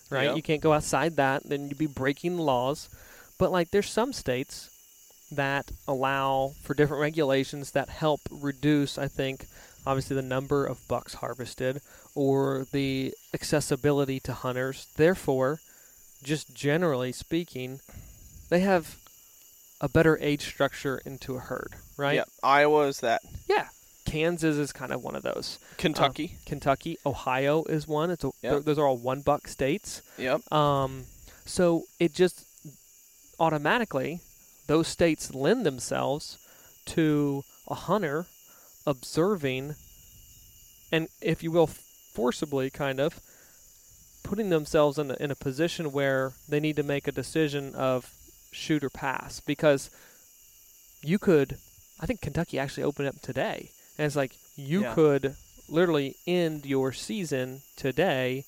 right? 0.09 0.23
Yeah. 0.23 0.35
You 0.35 0.41
can't 0.41 0.61
go 0.61 0.73
outside 0.73 1.15
that, 1.17 1.43
then 1.43 1.67
you'd 1.67 1.77
be 1.77 1.85
breaking 1.85 2.37
the 2.37 2.41
laws. 2.43 2.89
But 3.37 3.51
like, 3.51 3.69
there's 3.69 3.89
some 3.89 4.13
states 4.13 4.71
that 5.31 5.71
allow 5.87 6.53
for 6.63 6.73
different 6.73 7.01
regulations 7.01 7.71
that 7.71 7.89
help 7.89 8.21
reduce, 8.31 8.97
I 8.97 9.07
think, 9.07 9.45
obviously 9.85 10.15
the 10.15 10.21
number 10.21 10.65
of 10.65 10.85
bucks 10.87 11.15
harvested 11.15 11.81
or 12.15 12.65
the 12.71 13.13
accessibility 13.33 14.19
to 14.21 14.33
hunters. 14.33 14.87
Therefore, 14.97 15.59
just 16.23 16.53
generally 16.55 17.11
speaking, 17.11 17.79
they 18.49 18.59
have 18.61 18.95
a 19.81 19.87
better 19.87 20.17
age 20.21 20.41
structure 20.45 20.99
into 21.05 21.35
a 21.35 21.39
herd, 21.39 21.73
right? 21.97 22.15
Yep. 22.15 22.29
Iowa 22.43 22.87
is 22.87 22.99
that. 23.01 23.21
Yeah. 23.47 23.67
Kansas 24.05 24.57
is 24.57 24.73
kind 24.73 24.91
of 24.91 25.03
one 25.03 25.15
of 25.15 25.21
those. 25.23 25.59
Kentucky. 25.77 26.35
Kentucky, 26.45 26.97
Ohio 27.05 27.63
is 27.65 27.87
one. 27.87 28.09
It's 28.09 28.23
a, 28.23 28.31
Yep. 28.41 28.51
th- 28.53 28.63
those 28.65 28.79
are 28.79 28.87
all 28.87 28.97
one 28.97 29.21
buck 29.21 29.47
states. 29.47 30.01
yep. 30.17 30.41
Um, 30.51 31.05
so 31.45 31.83
it 31.99 32.13
just 32.13 32.43
automatically 33.39 34.19
those 34.69 34.87
states 34.87 35.33
lend 35.33 35.65
themselves 35.65 36.37
to 36.85 37.43
a 37.67 37.73
hunter 37.73 38.25
observing 38.85 39.73
and 40.91 41.07
if 41.21 41.41
you 41.43 41.51
will 41.51 41.67
forcibly 41.67 42.69
kind 42.69 42.99
of 42.99 43.19
putting 44.23 44.49
themselves 44.49 44.97
in 44.99 45.09
a, 45.11 45.15
in 45.19 45.31
a 45.31 45.35
position 45.35 45.91
where 45.91 46.33
they 46.47 46.59
need 46.59 46.75
to 46.75 46.83
make 46.83 47.07
a 47.07 47.11
decision 47.11 47.73
of 47.75 48.11
shoot 48.51 48.83
or 48.83 48.89
pass 48.89 49.39
because 49.39 49.89
you 51.01 51.17
could 51.17 51.57
I 51.99 52.05
think 52.05 52.21
Kentucky 52.21 52.59
actually 52.59 52.83
opened 52.83 53.07
up 53.07 53.21
today 53.21 53.69
and 53.97 54.05
it's 54.05 54.15
like 54.15 54.33
you 54.55 54.81
Yeah. 54.83 54.93
could 54.93 55.35
literally 55.67 56.15
end 56.27 56.65
your 56.65 56.91
season 56.93 57.61
today 57.75 58.45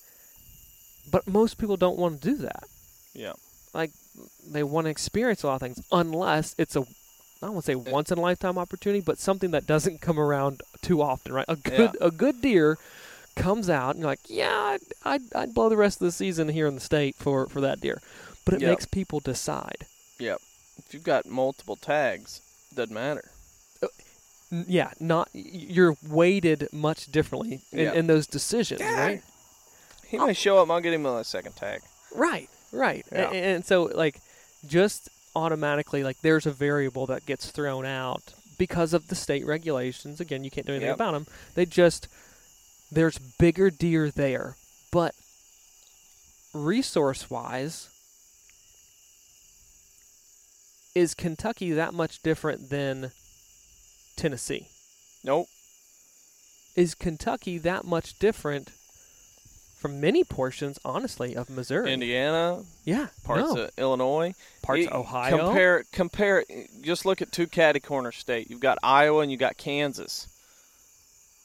but 1.12 1.28
most 1.28 1.58
people 1.58 1.78
don't 1.78 1.98
want 1.98 2.22
to 2.22 2.30
do 2.30 2.36
that 2.38 2.66
Yeah. 3.14 3.34
They 4.48 4.64
want 4.64 4.86
to 4.86 4.92
experience 4.92 5.44
a 5.44 5.48
lot 5.48 5.56
of 5.56 5.62
things 5.62 5.82
unless 5.92 6.56
it's 6.58 6.76
a 6.76 6.82
I 6.82 7.48
don't 7.48 7.54
want 7.56 7.66
to 7.66 7.72
say 7.72 7.76
once 7.76 8.12
in 8.12 8.20
a 8.20 8.22
lifetime 8.22 8.60
opportunity, 8.60 9.02
but 9.02 9.18
something 9.18 9.50
that 9.52 9.66
doesn't 9.66 10.00
come 10.02 10.20
around 10.20 10.62
too 10.82 11.02
often, 11.02 11.34
right? 11.34 11.46
A 11.48 11.56
good 11.56 11.98
a 12.00 12.12
good 12.12 12.42
deer 12.42 12.78
comes 13.36 13.70
out 13.70 13.92
and 13.96 14.00
you're 14.02 14.12
like, 14.12 14.20
yeah, 14.28 14.54
I'd, 14.54 14.80
I'd, 15.06 15.22
I'd 15.34 15.54
blow 15.54 15.70
the 15.70 15.78
rest 15.78 16.02
of 16.02 16.06
the 16.06 16.12
season 16.12 16.50
here 16.50 16.68
in 16.68 16.76
the 16.76 16.82
state 16.82 17.16
for, 17.16 17.48
for 17.48 17.62
that 17.62 17.80
deer, 17.80 18.02
but 18.46 18.54
it 18.56 18.62
Yep. 18.62 18.70
makes 18.70 18.86
people 18.86 19.20
decide. 19.22 19.86
Yep. 20.20 20.40
If 20.78 20.94
you've 20.94 21.04
got 21.04 21.26
multiple 21.26 21.78
tags, 21.78 22.42
doesn't 22.76 22.94
matter. 22.94 23.32
Uh, 23.82 23.88
n- 24.52 24.66
Yeah, 24.68 24.92
not 25.00 25.30
you're 25.34 25.96
weighted 26.08 26.68
much 26.74 27.06
differently 27.12 27.62
in, 27.72 27.80
Yeah. 27.80 27.94
in 27.94 28.08
those 28.08 28.28
decisions, 28.28 28.82
right? 28.82 29.24
He 30.06 30.18
oh. 30.20 30.28
may 30.28 30.34
show 30.34 30.58
up. 30.58 30.70
I'll 30.70 30.82
get 30.82 30.94
him 30.94 31.06
on 31.06 31.20
a 31.20 31.24
second 31.24 31.56
tag. 31.56 31.82
Right, 32.14 32.50
right. 32.72 33.06
Yeah. 33.12 33.30
And, 33.32 33.66
so, 33.66 33.84
like, 33.84 34.20
just 34.68 35.10
automatically, 35.36 36.04
like, 36.04 36.18
there's 36.22 36.46
a 36.46 36.52
variable 36.52 37.06
that 37.08 37.26
gets 37.26 37.50
thrown 37.52 37.86
out 37.86 38.34
because 38.58 38.94
of 38.94 39.08
the 39.08 39.16
state 39.16 39.46
regulations. 39.46 40.20
Again, 40.20 40.44
you 40.44 40.52
can't 40.52 40.68
do 40.68 40.74
anything 40.74 40.88
Yep. 40.90 40.96
about 40.96 41.12
them. 41.14 41.28
They 41.56 41.66
just, 41.66 42.08
there's 42.92 43.18
bigger 43.18 43.70
deer 43.70 44.12
there. 44.12 44.56
But 44.92 45.16
resource 46.54 47.30
wise, 47.30 47.88
is 50.94 51.14
Kentucky 51.14 51.72
that 51.72 51.94
much 51.94 52.22
different 52.22 52.70
than 52.70 53.12
Tennessee? 54.18 54.68
Nope. 55.24 55.48
Is 56.76 56.94
Kentucky 56.96 57.58
that 57.60 57.86
much 57.86 58.20
different 58.20 58.72
from 59.82 60.00
many 60.00 60.24
portions, 60.24 60.78
honestly, 60.86 61.36
of 61.36 61.50
Missouri? 61.50 61.92
Indiana, 61.92 62.62
yeah, 62.86 63.08
parts 63.24 63.52
no. 63.52 63.64
of 63.64 63.72
Illinois, 63.78 64.36
parts 64.62 64.86
of 64.86 64.94
Ohio. 64.94 65.38
Compare, 65.38 65.84
compare. 65.92 66.46
Just 66.82 67.04
look 67.04 67.20
at 67.22 67.32
two 67.32 67.48
catty 67.48 67.80
corner 67.80 68.12
state. 68.12 68.50
You've 68.50 68.60
got 68.60 68.78
Iowa 68.84 69.22
and 69.22 69.32
you 69.32 69.38
got 69.38 69.58
Kansas. 69.58 70.28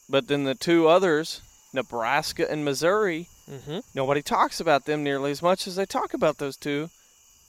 But 0.09 0.29
then 0.29 0.44
the 0.44 0.55
two 0.55 0.87
others, 0.87 1.40
Nebraska 1.72 2.49
and 2.49 2.62
Missouri, 2.62 3.29
mm-hmm. 3.51 3.79
nobody 3.94 4.20
talks 4.20 4.61
about 4.61 4.85
them 4.85 5.03
nearly 5.03 5.31
as 5.31 5.42
much 5.42 5.66
as 5.66 5.77
they 5.77 5.87
talk 5.87 6.12
about 6.12 6.37
those 6.37 6.59
two, 6.59 6.90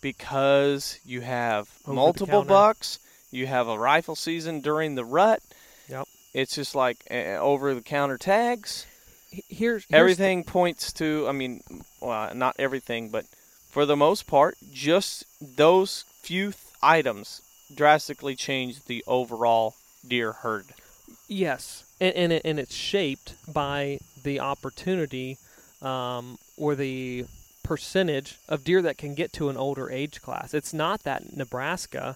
because 0.02 1.00
you 1.06 1.20
have 1.22 1.68
Over 1.86 1.96
multiple 1.96 2.44
bucks. 2.44 3.00
You 3.30 3.46
have 3.48 3.68
a 3.68 3.78
rifle 3.78 4.16
season 4.16 4.62
during 4.62 4.96
the 4.96 5.04
rut. 5.04 5.42
Yep. 5.90 6.08
It's 6.34 6.56
just 6.56 6.76
like 6.76 6.98
uh, 7.12 7.36
over 7.40 7.74
the 7.74 7.82
counter 7.82 8.18
tags. 8.18 8.86
Here's, 9.30 9.50
here's 9.50 9.86
everything 9.92 10.44
points 10.44 10.94
to 10.94 11.28
i 11.28 11.32
mean 11.32 11.62
well 12.02 12.34
not 12.34 12.56
everything 12.58 13.10
but 13.10 13.26
for 13.70 13.86
the 13.86 13.96
most 13.96 14.26
part 14.26 14.58
just 14.72 15.26
those 15.42 16.06
few 16.22 16.52
th- 16.52 16.56
items 16.82 17.42
drastically 17.76 18.36
change 18.36 18.86
the 18.86 19.04
overall 19.08 19.76
deer 20.08 20.32
herd 20.32 20.66
yes, 21.28 21.84
and 22.00 22.16
and, 22.16 22.34
it, 22.34 22.42
and 22.46 22.60
it's 22.60 22.76
shaped 22.76 23.36
by 23.52 24.00
the 24.24 24.40
opportunity 24.40 25.38
um, 25.82 26.38
or 26.58 26.76
the 26.76 27.26
percentage 27.64 28.38
of 28.48 28.64
deer 28.64 28.82
that 28.82 28.98
can 28.98 29.14
get 29.14 29.34
to 29.34 29.50
an 29.50 29.58
older 29.58 29.92
age 29.92 30.22
class. 30.22 30.54
It's 30.54 30.74
not 30.74 31.04
that 31.04 31.36
Nebraska, 31.36 32.16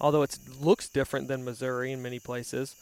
although 0.00 0.22
it 0.22 0.38
looks 0.60 0.88
different 0.88 1.28
than 1.28 1.44
Missouri 1.44 1.92
in 1.92 2.02
many 2.02 2.18
places, 2.18 2.76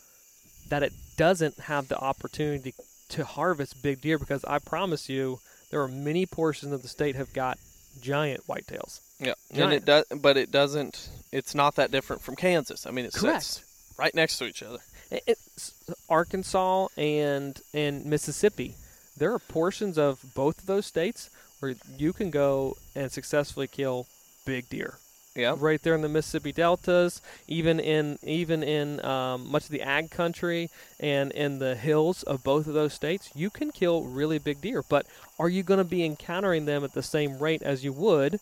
that 0.69 0.83
it 0.83 0.93
doesn't 1.17 1.61
have 1.61 1.89
the 1.89 1.99
opportunity 1.99 2.75
to 3.11 3.25
harvest 3.25 3.83
big 3.83 4.01
deer 4.01 4.19
because 4.19 4.45
I 4.45 4.59
promise 4.59 5.09
you 5.09 5.41
there 5.71 5.81
are 5.83 5.89
many 5.89 6.27
portions 6.27 6.73
of 6.73 6.83
the 6.83 6.89
state 6.89 7.17
have 7.17 7.33
got 7.33 7.59
giant 8.01 8.47
whitetails. 8.47 9.01
yeah 9.19 9.35
and 9.53 9.73
it 9.73 9.85
does 9.85 10.05
but 10.23 10.37
it 10.37 10.51
doesn't 10.51 11.09
it's 11.33 11.55
not 11.55 11.75
that 11.75 11.91
different 11.91 12.23
from 12.23 12.37
kansas 12.37 12.87
i 12.87 12.91
mean 12.91 13.05
it 13.05 13.13
Correct. 13.13 13.43
sits 13.43 13.97
right 13.99 14.15
next 14.15 14.39
to 14.39 14.45
each 14.47 14.63
other 14.63 14.79
it's 15.11 15.75
Arkansas 16.09 16.89
and 16.97 17.61
and 17.75 18.05
Mississippi. 18.07 18.75
There 19.17 19.33
are 19.33 19.39
portions 19.39 19.99
of 19.99 20.21
both 20.35 20.59
of 20.61 20.67
those 20.67 20.87
states 20.87 21.31
where 21.59 21.75
you 21.99 22.13
can 22.13 22.31
go 22.31 22.77
and 22.95 23.11
successfully 23.11 23.67
kill 23.67 24.07
big 24.47 24.69
deer. 24.69 24.99
Yeah 25.37 25.55
Right 25.57 25.83
there 25.83 25.95
in 25.95 26.03
the 26.03 26.09
Mississippi 26.09 26.53
deltas, 26.53 27.21
even 27.47 27.81
in 27.81 28.19
even 28.23 28.63
in 28.63 29.05
um, 29.05 29.51
much 29.51 29.65
of 29.65 29.71
the 29.71 29.83
ag 29.83 30.11
country 30.11 30.71
and 30.99 31.31
in 31.33 31.59
the 31.59 31.75
hills 31.75 32.23
of 32.25 32.43
both 32.43 32.67
of 32.67 32.75
those 32.75 32.95
states, 32.95 33.31
you 33.35 33.51
can 33.51 33.71
kill 33.71 34.03
really 34.05 34.39
big 34.39 34.61
deer. 34.61 34.83
But 34.89 35.07
are 35.39 35.49
you 35.49 35.63
going 35.63 35.79
to 35.79 35.85
be 35.85 36.05
encountering 36.05 36.65
them 36.65 36.85
at 36.85 36.93
the 36.93 37.03
same 37.03 37.39
rate 37.39 37.63
as 37.63 37.85
you 37.85 37.93
would 37.93 38.41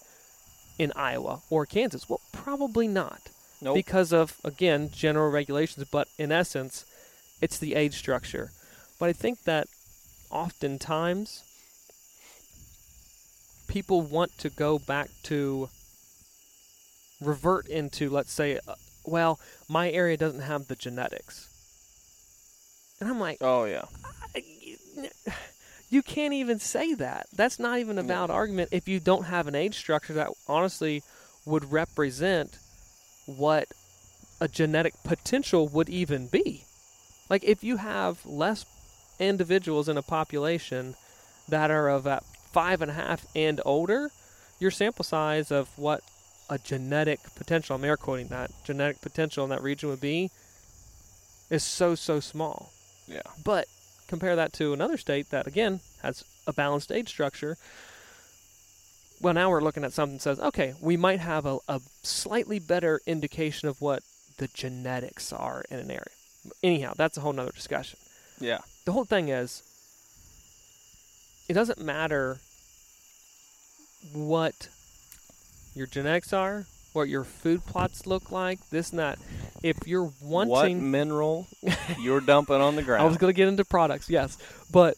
in 0.79 0.93
Iowa 0.97 1.41
or 1.51 1.67
Kansas? 1.67 2.09
Well, 2.09 2.21
probably 2.33 2.89
not 2.89 3.31
nope 3.61 3.75
because 3.75 4.13
of 4.13 4.37
again 4.45 4.91
general 4.93 5.31
regulations 5.31 5.87
but 5.91 6.09
in 6.19 6.31
essence 6.33 6.85
it's 7.41 7.59
the 7.59 7.75
age 7.75 7.95
structure 7.95 8.51
but 8.99 9.09
i 9.09 9.13
think 9.13 9.45
that 9.45 9.67
oftentimes 10.31 11.43
people 13.67 14.01
want 14.01 14.31
to 14.39 14.49
go 14.49 14.79
back 14.79 15.09
to 15.23 15.69
revert 17.21 17.67
into 17.67 18.11
let's 18.11 18.33
say 18.33 18.59
uh, 18.67 18.75
well, 19.05 19.41
my 19.69 19.91
area 19.91 20.17
doesn't 20.17 20.43
have 20.43 20.69
the 20.69 20.77
genetics. 20.77 21.49
And 23.01 23.09
I'm 23.09 23.21
like, 23.21 23.39
Oh 23.41 23.65
yeah. 23.65 23.85
you 25.91 26.03
can't 26.03 26.35
even 26.35 26.59
say 26.59 26.95
that. 26.95 27.27
That's 27.35 27.59
not 27.59 27.79
even 27.79 27.99
a 27.99 28.03
valid 28.03 28.31
argument 28.31 28.71
if 28.73 28.89
you 28.89 29.01
don't 29.01 29.25
have 29.25 29.47
an 29.47 29.55
age 29.55 29.77
structure 29.77 30.13
that 30.15 30.31
honestly 30.47 31.03
would 31.47 31.73
represent 31.73 32.59
what 33.27 33.69
a 34.41 34.49
genetic 34.49 34.95
potential 35.05 35.69
would 35.69 35.89
even 35.89 36.27
be. 36.29 36.65
Like 37.29 37.45
if 37.45 37.65
you 37.65 37.77
have 37.77 38.25
less 38.25 38.65
individuals 39.19 39.89
in 39.89 39.97
a 39.97 40.03
population 40.03 40.95
that 41.49 41.71
are 41.71 41.89
of 41.89 42.07
five 42.53 42.83
and 42.83 42.91
a 42.91 42.95
half 42.95 43.27
and 43.35 43.61
older, 43.65 44.11
your 44.61 44.71
sample 44.71 45.05
size 45.05 45.51
of 45.51 45.69
what 45.77 46.03
a 46.51 46.59
genetic 46.59 47.21
potential, 47.37 47.77
I'm 47.77 47.85
air 47.85 47.97
quoting 47.97 48.29
that, 48.29 48.51
genetic 48.65 49.01
potential 49.01 49.45
in 49.45 49.51
that 49.51 49.63
region 49.63 49.89
would 49.89 50.01
be 50.01 50.31
is 51.51 51.65
so, 51.65 51.95
so 51.95 52.21
small. 52.21 52.73
Yeah. 53.07 53.23
But 53.45 53.67
compare 54.07 54.37
that 54.37 54.53
to 54.55 54.73
another 54.73 54.97
state 54.97 55.31
that, 55.31 55.47
again, 55.47 55.81
has 56.03 56.25
a 56.47 56.53
balanced 56.53 56.93
age 56.93 57.09
structure. 57.09 57.57
Well, 59.21 59.35
now 59.35 59.51
we're 59.51 59.63
looking 59.63 59.85
at 59.85 59.93
something 59.93 60.17
that 60.17 60.23
says, 60.23 60.41
okay, 60.41 60.75
we 60.81 60.97
might 60.97 61.21
have 61.21 61.45
a, 61.45 61.59
a 61.69 61.81
slightly 62.03 62.59
better 62.59 63.01
indication 63.07 63.69
of 63.69 63.81
what 63.81 64.03
the 64.39 64.49
genetics 64.49 65.33
are 65.33 65.65
in 65.71 65.79
an 65.79 65.91
area. 65.91 66.05
Anyhow, 66.63 66.93
that's 66.97 67.17
a 67.17 67.21
whole 67.21 67.33
nother 67.33 67.51
discussion. 67.51 67.99
Yeah. 68.41 68.61
The 68.85 68.93
whole 68.93 69.05
thing 69.05 69.29
is, 69.29 69.63
it 71.49 71.55
doesn't 71.55 71.81
matter 71.81 72.39
what 74.13 74.69
your 75.79 75.87
genetics 75.87 76.33
are, 76.33 76.67
what 76.93 77.09
your 77.09 77.25
food 77.25 77.65
plots 77.65 78.07
look 78.07 78.31
like, 78.31 78.59
this 78.71 78.91
and 78.91 78.99
that. 78.99 79.19
If 79.63 79.77
you're 79.87 80.11
wanting 80.23 80.77
What 80.79 80.85
mineral 80.85 81.47
you're 81.99 82.21
dumping 82.21 82.61
on 82.61 82.77
the 82.77 82.83
ground? 82.83 83.03
I 83.05 83.07
was 83.07 83.17
going 83.17 83.33
to 83.33 83.37
get 83.37 83.49
into 83.49 83.65
products, 83.65 84.11
yes. 84.11 84.37
But 84.71 84.97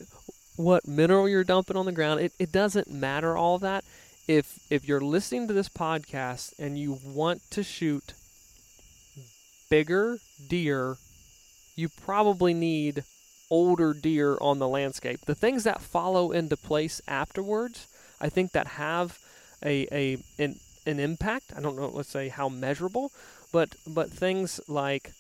what 0.57 0.87
mineral 0.87 1.29
you're 1.29 1.45
dumping 1.45 1.77
on 1.77 1.87
the 1.87 1.93
ground, 1.93 2.21
it, 2.21 2.33
it 2.39 2.53
doesn't 2.53 2.91
matter 2.91 3.37
all 3.37 3.59
that. 3.59 3.85
If 4.29 4.59
if 4.71 4.87
you're 4.87 5.01
listening 5.01 5.49
to 5.49 5.55
this 5.55 5.69
podcast 5.69 6.59
and 6.59 6.79
you 6.79 6.99
want 7.05 7.43
to 7.51 7.63
shoot 7.63 8.15
bigger 9.71 10.19
deer, 10.49 10.97
you 11.77 11.89
probably 11.89 12.55
need 12.55 13.05
older 13.51 13.93
deer 13.93 14.39
on 14.41 14.59
the 14.59 14.69
landscape. 14.69 15.21
The 15.27 15.35
things 15.35 15.65
that 15.65 15.81
follow 15.81 16.31
into 16.31 16.57
place 16.57 17.01
afterwards, 17.09 17.89
I 18.21 18.29
think 18.29 18.53
that 18.53 18.67
have 18.67 19.19
a, 19.65 19.87
a 19.91 20.19
an, 20.39 20.57
an 20.91 21.01
impact. 21.01 21.53
I 21.57 21.61
don't 21.61 21.77
know, 21.77 21.89
let's 21.89 22.11
say 22.11 22.29
how 22.29 22.49
measurable, 22.49 23.13
but 23.53 23.71
but 23.87 24.11
things 24.11 24.61
like 24.69 25.11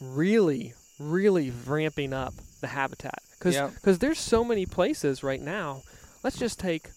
really 0.00 0.74
really 0.98 1.52
ramping 1.66 2.12
up 2.12 2.32
the 2.60 2.68
habitat 2.68 3.18
because 3.38 3.54
Yeah. 3.54 3.70
there's 3.82 4.18
so 4.18 4.42
many 4.44 4.64
places 4.64 5.22
right 5.22 5.40
now. 5.42 5.82
Let's 6.22 6.38
just 6.38 6.58
take 6.58 6.88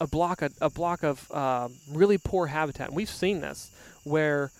a 0.00 0.06
block 0.06 0.42
of, 0.42 0.52
a 0.60 0.68
block 0.70 1.02
of 1.04 1.30
um, 1.32 1.74
really 1.90 2.18
poor 2.18 2.46
habitat. 2.48 2.88
And 2.88 2.96
we've 2.96 3.08
seen 3.10 3.40
this 3.40 3.70
where 4.04 4.50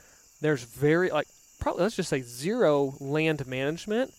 there's 0.41 0.63
very 0.63 1.11
like 1.11 1.27
probably 1.61 1.83
let's 1.83 1.97
just 1.97 2.09
say 2.11 2.23
zero 2.23 2.95
land 3.01 3.45
management, 3.47 4.13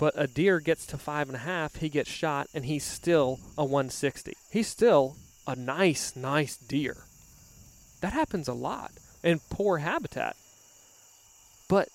but 0.00 0.14
a 0.16 0.26
deer 0.26 0.58
gets 0.58 0.84
to 0.86 0.98
five 0.98 1.28
and 1.28 1.36
a 1.36 1.40
half, 1.40 1.76
he 1.76 1.88
gets 1.88 2.10
shot, 2.10 2.48
and 2.54 2.64
he's 2.64 2.84
still 2.84 3.38
a 3.56 3.64
160. 3.64 4.32
He's 4.50 4.68
still 4.68 5.16
a 5.46 5.54
nice, 5.54 6.16
nice 6.16 6.56
deer. 6.56 6.96
That 8.00 8.12
happens 8.12 8.48
a 8.48 8.54
lot 8.54 8.92
in 9.22 9.40
poor 9.50 9.78
habitat. 9.78 10.36
But 11.68 11.88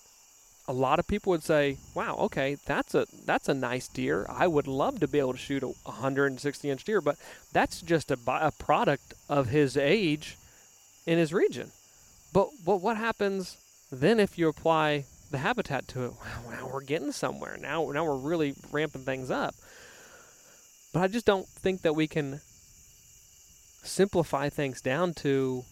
a 0.68 0.74
lot 0.74 1.00
of 1.00 1.08
people 1.08 1.32
would 1.32 1.44
say, 1.44 1.78
"Wow, 1.94 2.16
okay, 2.20 2.56
that's 2.66 2.96
a 2.96 3.06
that's 3.26 3.50
a 3.50 3.54
nice 3.54 3.88
deer. 3.88 4.26
I 4.30 4.48
would 4.48 4.68
love 4.68 5.00
to 5.00 5.08
be 5.08 5.20
able 5.20 5.34
to 5.34 5.40
shoot 5.40 5.64
a 5.64 5.68
160 5.68 6.70
inch 6.70 6.84
deer, 6.84 7.02
but 7.02 7.18
that's 7.52 7.82
just 7.82 8.12
a, 8.12 8.18
a 8.28 8.52
product 8.52 9.14
of 9.28 9.50
his 9.50 9.76
age 9.78 10.38
in 11.06 11.18
his 11.18 11.34
region." 11.34 11.72
But 12.32 12.50
but 12.66 12.82
what 12.82 12.98
happens 12.98 13.58
then 13.92 14.20
if 14.20 14.38
you 14.38 14.48
apply 14.48 15.06
the 15.32 15.40
habitat 15.40 15.88
to 15.90 16.06
it? 16.06 16.14
Well, 16.46 16.58
now 16.58 16.70
we're 16.72 16.82
getting 16.82 17.12
somewhere. 17.12 17.58
Now 17.60 17.90
now 17.92 18.06
we're 18.06 18.16
really 18.16 18.56
ramping 18.72 19.04
things 19.04 19.32
up. 19.32 19.56
But 20.94 21.02
I 21.02 21.08
just 21.08 21.26
don't 21.26 21.48
think 21.48 21.82
that 21.82 21.96
we 21.96 22.08
can 22.08 22.42
simplify 23.84 24.50
things 24.50 24.80
down 24.80 25.14
to 25.16 25.66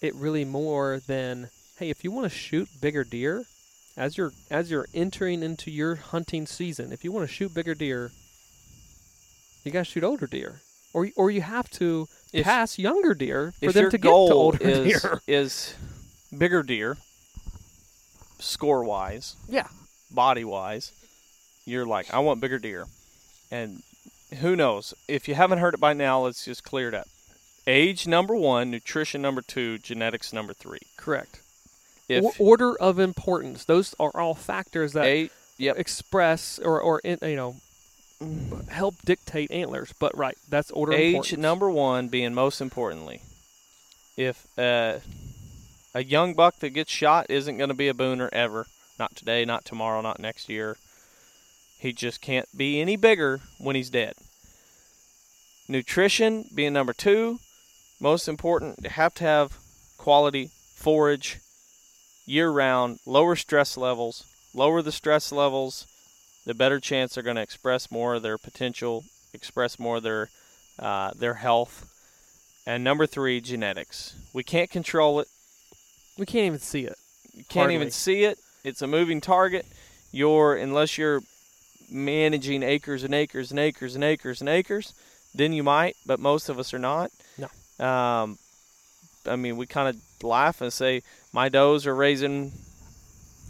it 0.00 0.14
really 0.14 0.44
more 0.44 1.00
than 1.06 1.50
hey, 1.78 1.90
if 1.90 2.04
you 2.04 2.10
want 2.10 2.30
to 2.30 2.36
shoot 2.36 2.68
bigger 2.80 3.04
deer, 3.04 3.44
as 3.96 4.16
you're 4.18 4.32
as 4.50 4.70
you're 4.70 4.86
entering 4.94 5.42
into 5.42 5.70
your 5.70 5.96
hunting 5.96 6.46
season, 6.46 6.92
if 6.92 7.04
you 7.04 7.12
want 7.12 7.28
to 7.28 7.32
shoot 7.34 7.52
bigger 7.54 7.74
deer, 7.74 8.10
you 9.64 9.72
got 9.72 9.80
to 9.80 9.84
shoot 9.84 10.04
older 10.04 10.26
deer, 10.26 10.60
or 10.92 11.08
or 11.16 11.30
you 11.30 11.42
have 11.42 11.68
to 11.70 12.06
If- 12.32 12.44
pass 12.44 12.78
younger 12.78 13.14
deer 13.14 13.52
for 13.62 13.72
them 13.72 13.90
to 13.90 13.98
get 13.98 14.08
to 14.08 14.14
older 14.14 14.58
is, 14.68 15.02
deer. 15.02 15.20
is 15.26 15.74
bigger 16.36 16.62
deer, 16.62 16.96
score 18.38 18.84
wise, 18.84 19.36
Yeah, 19.48 19.68
body 20.10 20.44
wise, 20.44 20.92
you're 21.66 21.86
like, 21.86 22.12
I 22.12 22.18
want 22.20 22.40
bigger 22.40 22.58
deer. 22.58 22.86
And 23.50 23.82
who 24.40 24.54
knows? 24.54 24.94
If 25.08 25.26
you 25.28 25.34
haven't 25.34 25.58
heard 25.58 25.74
it 25.74 25.80
by 25.80 25.92
now, 25.92 26.20
let's 26.20 26.44
just 26.44 26.62
clear 26.62 26.88
it 26.88 26.94
up. 26.94 27.08
Age 27.70 28.06
number 28.08 28.34
one, 28.34 28.68
nutrition 28.70 29.22
number 29.22 29.42
two, 29.42 29.78
genetics 29.78 30.32
number 30.32 30.52
three. 30.52 30.80
correct. 30.96 31.40
If 32.08 32.24
Or- 32.24 32.32
order 32.40 32.76
of 32.80 32.98
importance; 32.98 33.64
those 33.64 33.94
are 34.00 34.10
all 34.16 34.34
factors 34.34 34.94
that 34.94 35.04
eight, 35.04 35.30
yep, 35.58 35.78
express 35.78 36.58
or 36.58 36.80
or 36.80 36.98
in, 37.04 37.18
you 37.22 37.36
know 37.36 37.56
help 38.68 38.96
dictate 39.04 39.50
antlers. 39.52 39.94
But 40.00 40.16
right, 40.18 40.36
that's 40.48 40.72
order 40.72 40.92
of 40.92 40.98
importance. 40.98 41.32
age 41.32 41.38
number 41.38 41.70
one 41.70 42.08
being 42.08 42.34
most 42.34 42.60
importantly. 42.60 43.22
If 44.16 44.46
uh, 44.58 44.98
a 45.94 46.02
young 46.02 46.34
buck 46.34 46.58
that 46.58 46.70
gets 46.70 46.90
shot 46.90 47.26
isn't 47.30 47.56
going 47.56 47.70
to 47.70 47.74
be 47.74 47.88
a 47.88 47.94
booner 47.94 48.28
ever, 48.32 48.66
not 48.98 49.14
today, 49.14 49.44
not 49.44 49.64
tomorrow, 49.64 50.00
not 50.00 50.18
next 50.18 50.48
year. 50.48 50.76
He 51.78 51.92
just 51.92 52.20
can't 52.20 52.48
be 52.54 52.80
any 52.80 52.96
bigger 52.96 53.40
when 53.58 53.76
he's 53.76 53.88
dead. 53.88 54.14
Nutrition 55.68 56.46
being 56.54 56.72
number 56.72 56.92
two, 56.92 57.38
most 58.00 58.28
important, 58.28 58.78
you 58.82 58.90
have 58.90 59.14
to 59.14 59.24
have 59.24 59.58
quality 59.98 60.50
forage 60.74 61.38
year 62.26 62.50
round, 62.50 62.98
lower 63.06 63.36
stress 63.36 63.76
levels. 63.76 64.24
Lower 64.52 64.82
the 64.82 64.90
stress 64.90 65.30
levels, 65.30 65.86
the 66.44 66.54
better 66.54 66.80
chance 66.80 67.14
they're 67.14 67.22
going 67.22 67.36
to 67.36 67.42
express 67.42 67.88
more 67.88 68.14
of 68.14 68.22
their 68.22 68.36
potential, 68.36 69.04
express 69.32 69.78
more 69.78 69.98
of 69.98 70.02
their 70.02 70.28
uh, 70.80 71.12
their 71.16 71.34
health. 71.34 71.86
And 72.66 72.82
number 72.82 73.06
three, 73.06 73.40
genetics. 73.40 74.14
We 74.32 74.42
can't 74.42 74.68
control 74.68 75.20
it. 75.20 75.28
we 76.18 76.26
can't 76.26 76.46
even 76.46 76.58
see 76.58 76.84
it. 76.84 76.96
You 77.32 77.44
can't 77.44 77.64
Hardly. 77.64 77.74
even 77.76 77.90
see 77.92 78.24
it. 78.24 78.38
It's 78.64 78.82
a 78.82 78.88
moving 78.88 79.20
target. 79.20 79.66
You're 80.10 80.56
unless 80.56 80.98
you're 80.98 81.20
managing 81.88 82.64
acres 82.64 83.04
and 83.04 83.14
acres 83.14 83.50
and 83.52 83.60
acres 83.60 83.94
and 83.94 84.02
acres 84.02 84.40
and 84.40 84.48
acres, 84.48 84.94
then 85.32 85.52
you 85.52 85.62
might. 85.62 85.94
But 86.04 86.18
most 86.18 86.48
of 86.48 86.58
us 86.58 86.74
are 86.74 86.78
not. 86.78 87.12
Um, 87.80 88.38
I 89.26 89.36
mean, 89.36 89.56
we 89.56 89.66
kind 89.66 89.88
of 89.88 90.24
laugh 90.24 90.60
and 90.60 90.72
say 90.72 91.02
my 91.32 91.48
does 91.48 91.86
are 91.86 91.94
raising 91.94 92.52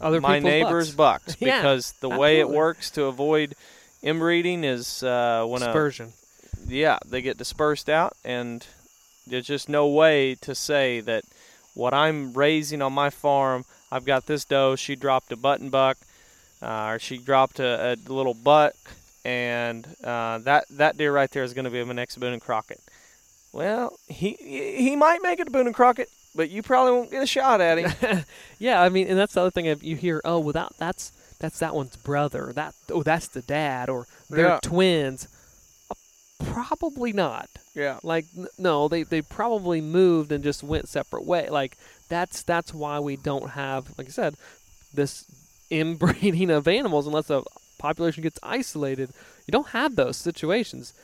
Other 0.00 0.20
my 0.20 0.38
neighbor's 0.38 0.94
bucks. 0.94 1.24
bucks, 1.26 1.36
Yeah, 1.40 1.58
because 1.58 1.92
the 2.00 2.08
way 2.08 2.38
it 2.40 2.48
works 2.48 2.90
to 2.92 3.04
avoid 3.04 3.54
inbreeding 4.02 4.64
is 4.64 5.02
uh, 5.02 5.44
when 5.46 5.62
a 5.62 5.66
dispersion. 5.66 6.12
yeah, 6.66 6.98
they 7.06 7.22
get 7.22 7.38
dispersed 7.38 7.88
out, 7.88 8.14
and 8.24 8.66
there's 9.26 9.46
just 9.46 9.68
no 9.68 9.86
way 9.88 10.34
to 10.36 10.54
say 10.54 11.00
that 11.00 11.24
what 11.74 11.94
I'm 11.94 12.32
raising 12.32 12.82
on 12.82 12.92
my 12.92 13.10
farm, 13.10 13.64
I've 13.92 14.04
got 14.04 14.26
this 14.26 14.44
doe, 14.44 14.76
she 14.76 14.96
dropped 14.96 15.32
a 15.32 15.36
button 15.36 15.70
buck, 15.70 15.98
uh, 16.62 16.86
or 16.92 16.98
she 16.98 17.16
dropped 17.18 17.60
a, 17.60 17.92
a 17.92 18.12
little 18.12 18.34
buck, 18.34 18.74
and 19.24 19.86
uh, 20.02 20.38
that 20.38 20.64
that 20.70 20.96
deer 20.96 21.12
right 21.12 21.30
there 21.30 21.44
is 21.44 21.52
going 21.54 21.64
to 21.64 21.70
be 21.70 21.82
my 21.84 21.92
next 21.92 22.16
Boone 22.18 22.32
and 22.32 22.42
Crockett. 22.42 22.80
Well, 23.52 23.96
he 24.08 24.32
he 24.40 24.94
might 24.96 25.22
make 25.22 25.40
it 25.40 25.44
to 25.46 25.50
Boone 25.50 25.66
and 25.66 25.74
Crockett, 25.74 26.08
but 26.34 26.50
you 26.50 26.62
probably 26.62 26.92
won't 26.92 27.10
get 27.10 27.22
a 27.22 27.26
shot 27.26 27.60
at 27.60 27.78
him. 27.78 28.24
yeah, 28.58 28.80
I 28.80 28.88
mean, 28.88 29.08
and 29.08 29.18
that's 29.18 29.34
the 29.34 29.40
other 29.40 29.50
thing. 29.50 29.66
You 29.82 29.96
hear, 29.96 30.20
oh, 30.24 30.38
well, 30.38 30.52
that, 30.52 30.72
that's 30.78 31.10
that's 31.40 31.58
that 31.58 31.74
one's 31.74 31.96
brother. 31.96 32.52
That 32.54 32.74
oh, 32.90 33.02
that's 33.02 33.26
the 33.28 33.42
dad, 33.42 33.88
or 33.88 34.06
they're 34.28 34.46
Yeah. 34.46 34.60
twins. 34.62 35.26
Uh, 35.90 35.94
Probably 36.52 37.12
not. 37.12 37.48
yeah. 37.74 37.98
Like 38.02 38.26
no, 38.58 38.88
they 38.88 39.02
they 39.02 39.20
probably 39.22 39.80
moved 39.80 40.32
and 40.32 40.42
just 40.44 40.62
went 40.62 40.88
separate 40.88 41.26
way. 41.26 41.48
Like 41.48 41.76
that's 42.08 42.42
that's 42.42 42.72
why 42.72 42.98
we 43.00 43.16
don't 43.16 43.50
have, 43.50 43.86
like 43.98 44.06
I 44.06 44.10
said, 44.10 44.34
this 44.94 45.24
inbreeding 45.70 46.50
of 46.50 46.66
animals 46.68 47.06
unless 47.06 47.30
a 47.30 47.42
population 47.78 48.22
gets 48.22 48.38
isolated. 48.42 49.10
You 49.46 49.52
don't 49.52 49.68
have 49.68 49.96
those 49.96 50.16
situations. 50.16 50.94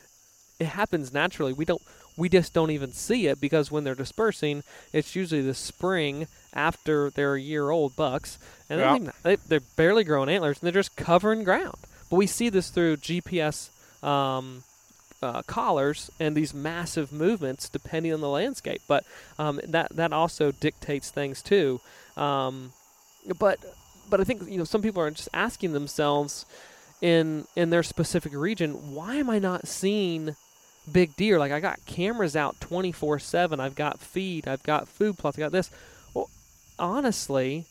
It 0.59 0.67
happens 0.67 1.13
naturally. 1.13 1.53
We 1.53 1.65
don't 1.65 1.81
we 2.17 2.27
just 2.29 2.53
don't 2.53 2.71
even 2.71 2.91
see 2.91 3.27
it 3.27 3.39
because 3.39 3.71
when 3.71 3.83
they're 3.83 3.95
dispersing, 3.95 4.63
it's 4.91 5.15
usually 5.15 5.41
the 5.41 5.53
spring 5.53 6.27
after 6.53 7.11
they're 7.11 7.35
a 7.35 7.41
year 7.41 7.69
old 7.69 7.95
bucks, 7.95 8.39
and 8.69 8.79
Yeah. 8.81 8.95
even, 8.95 9.11
they, 9.23 9.35
they're 9.47 9.59
barely 9.75 10.03
growing 10.03 10.27
antlers 10.29 10.57
and 10.59 10.65
they're 10.65 10.81
just 10.81 10.95
covering 10.95 11.43
ground. 11.43 11.77
But 12.09 12.15
we 12.17 12.25
see 12.27 12.49
this 12.49 12.69
through 12.69 12.97
GPS 12.97 13.69
um, 14.03 14.63
uh, 15.21 15.41
collars 15.43 16.09
and 16.19 16.35
these 16.35 16.53
massive 16.53 17.11
movements 17.11 17.69
depending 17.69 18.13
on 18.13 18.21
the 18.21 18.29
landscape. 18.29 18.81
But 18.87 19.03
um, 19.37 19.59
that 19.67 19.95
that 19.95 20.11
also 20.13 20.51
dictates 20.51 21.09
things 21.11 21.41
too. 21.41 21.79
Um, 22.15 22.71
but 23.39 23.59
but 24.09 24.21
I 24.21 24.23
think 24.23 24.49
you 24.49 24.57
know 24.57 24.63
some 24.63 24.81
people 24.81 25.01
are 25.01 25.11
just 25.11 25.29
asking 25.33 25.73
themselves 25.73 26.45
in 27.01 27.45
in 27.55 27.69
their 27.69 27.83
specific 27.83 28.33
region, 28.33 28.95
why 28.95 29.15
am 29.15 29.29
I 29.29 29.37
not 29.39 29.67
seeing 29.67 30.35
big 30.91 31.15
deer? 31.15 31.39
Like 31.39 31.51
I 31.51 31.59
got 31.59 31.85
cameras 31.85 32.35
out 32.35 32.59
24/7. 32.59 33.59
I've 33.59 33.75
got 33.75 33.99
feed, 33.99 34.47
I've 34.47 34.63
got 34.63 34.87
food 34.87 35.17
plots, 35.17 35.37
I 35.37 35.41
got 35.41 35.51
this. 35.51 35.69
Well, 36.13 36.29
honestly, 36.79 37.65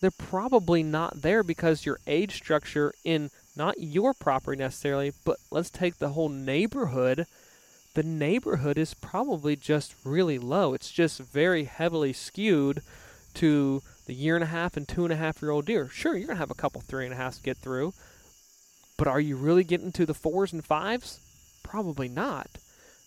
they're 0.00 0.10
probably 0.10 0.82
not 0.82 1.22
there 1.22 1.42
because 1.42 1.86
your 1.86 1.98
age 2.06 2.34
structure 2.36 2.92
in 3.04 3.30
not 3.56 3.80
your 3.80 4.14
property 4.14 4.58
necessarily, 4.58 5.12
but 5.24 5.36
let's 5.50 5.70
take 5.70 5.98
the 5.98 6.10
whole 6.10 6.28
neighborhood. 6.28 7.26
The 7.94 8.02
neighborhood 8.02 8.78
is 8.78 8.94
probably 8.94 9.56
just 9.56 9.94
really 10.04 10.38
low. 10.38 10.72
It's 10.74 10.90
just 10.90 11.18
very 11.18 11.64
heavily 11.64 12.12
skewed 12.12 12.82
to 13.34 13.82
the 14.06 14.14
year 14.14 14.36
and 14.36 14.44
a 14.44 14.48
half 14.48 14.76
and 14.76 14.88
two 14.88 15.04
and 15.04 15.12
a 15.12 15.16
half 15.16 15.42
year 15.42 15.50
old 15.50 15.66
deer. 15.66 15.88
Sure, 15.88 16.16
you're 16.16 16.28
gonna 16.28 16.38
have 16.38 16.50
a 16.50 16.54
couple 16.54 16.80
three 16.80 17.04
and 17.04 17.12
a 17.12 17.16
halfs 17.16 17.38
get 17.38 17.56
through, 17.58 17.92
but 18.96 19.08
are 19.08 19.20
you 19.20 19.36
really 19.36 19.64
getting 19.64 19.92
to 19.92 20.06
the 20.06 20.14
fours 20.14 20.52
and 20.52 20.64
fives? 20.64 21.20
Probably 21.70 22.08
not. 22.08 22.48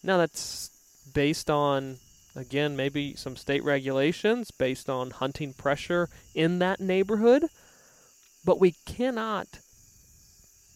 Now 0.03 0.17
that's 0.17 0.71
based 1.13 1.49
on 1.49 1.97
again 2.33 2.77
maybe 2.77 3.13
some 3.13 3.35
state 3.35 3.61
regulations, 3.61 4.51
based 4.51 4.89
on 4.89 5.11
hunting 5.11 5.51
pressure 5.51 6.07
in 6.33 6.59
that 6.59 6.79
neighborhood, 6.79 7.47
but 8.45 8.61
we 8.61 8.75
cannot 8.85 9.47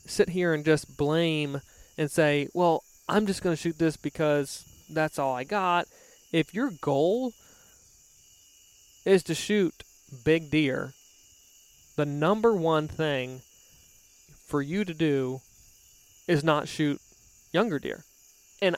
sit 0.05 0.27
here 0.27 0.53
and 0.53 0.65
just 0.65 0.97
blame 0.97 1.61
and 1.97 2.11
say, 2.11 2.49
well, 2.53 2.83
I'm 3.07 3.25
just 3.25 3.41
going 3.41 3.55
to 3.55 3.61
shoot 3.61 3.79
this 3.79 3.95
because 3.95 4.65
that's 4.89 5.17
all 5.17 5.33
I 5.33 5.45
got. 5.45 5.87
If 6.33 6.53
your 6.53 6.71
goal 6.81 7.31
is 9.05 9.23
to 9.23 9.33
shoot 9.33 9.83
big 10.25 10.51
deer, 10.51 10.91
the 11.95 12.05
number 12.05 12.53
one 12.53 12.89
thing 12.89 13.43
for 14.45 14.61
you 14.61 14.83
to 14.83 14.93
do 14.93 15.39
is 16.27 16.43
not 16.43 16.67
shoot 16.67 16.99
younger 17.57 17.79
deer. 17.79 18.03
And 18.61 18.75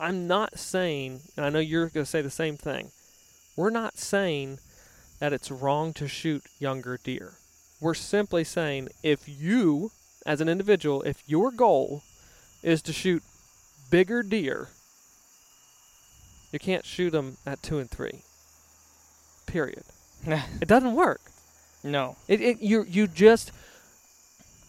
I'm 0.00 0.26
not 0.26 0.58
saying, 0.58 1.20
and 1.36 1.46
I 1.46 1.50
know 1.50 1.60
you're 1.60 1.88
going 1.88 2.04
to 2.04 2.10
say 2.10 2.22
the 2.22 2.40
same 2.42 2.56
thing, 2.56 2.90
we're 3.56 3.70
not 3.70 3.98
saying 3.98 4.58
that 5.20 5.32
it's 5.32 5.50
wrong 5.62 5.92
to 5.94 6.08
shoot 6.08 6.42
younger 6.58 6.98
deer. 7.02 7.34
We're 7.80 7.94
simply 7.94 8.42
saying 8.42 8.88
if 9.04 9.28
you, 9.28 9.92
as 10.26 10.40
an 10.40 10.48
individual, 10.48 11.02
if 11.02 11.22
your 11.28 11.52
goal 11.52 12.02
is 12.64 12.82
to 12.82 12.92
shoot 12.92 13.22
bigger 13.90 14.24
deer, 14.24 14.70
you 16.52 16.58
can't 16.58 16.84
shoot 16.84 17.10
them 17.10 17.36
at 17.46 17.62
two 17.62 17.78
and 17.78 17.88
three. 17.90 18.22
Period. 19.46 19.84
It 20.60 20.66
doesn't 20.66 20.96
work. 20.96 21.20
no. 21.84 22.16
It, 22.26 22.40
it 22.40 22.60
you 22.60 22.84
you 22.88 23.06
just 23.06 23.52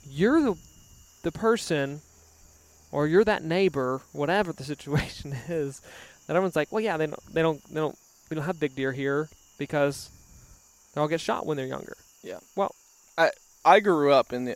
you're 0.08 0.42
the 0.42 0.56
the 1.24 1.32
person 1.32 2.02
or 2.92 3.08
you're 3.08 3.24
that 3.24 3.44
neighbor, 3.44 4.02
whatever 4.14 4.54
the 4.54 4.64
situation 4.74 5.36
is, 5.48 5.82
that 6.28 6.36
everyone's 6.36 6.56
like, 6.56 6.72
well, 6.72 6.82
yeah, 6.84 6.98
they 6.98 7.08
don't 7.08 7.34
they 7.34 7.42
don't 7.42 7.64
they 7.70 7.80
don't 7.80 7.98
we 8.30 8.36
don't 8.36 8.46
have 8.46 8.60
big 8.60 8.76
deer 8.76 8.92
here 8.92 9.30
because 9.58 10.10
they 10.94 11.02
all 11.02 11.08
get 11.08 11.22
shot 11.22 11.46
when 11.46 11.58
they're 11.58 11.66
younger. 11.68 11.96
Yeah. 12.24 12.40
Well, 12.56 12.74
I 13.18 13.32
I 13.64 13.80
grew 13.80 14.12
up 14.12 14.34
in 14.34 14.46
the, 14.46 14.56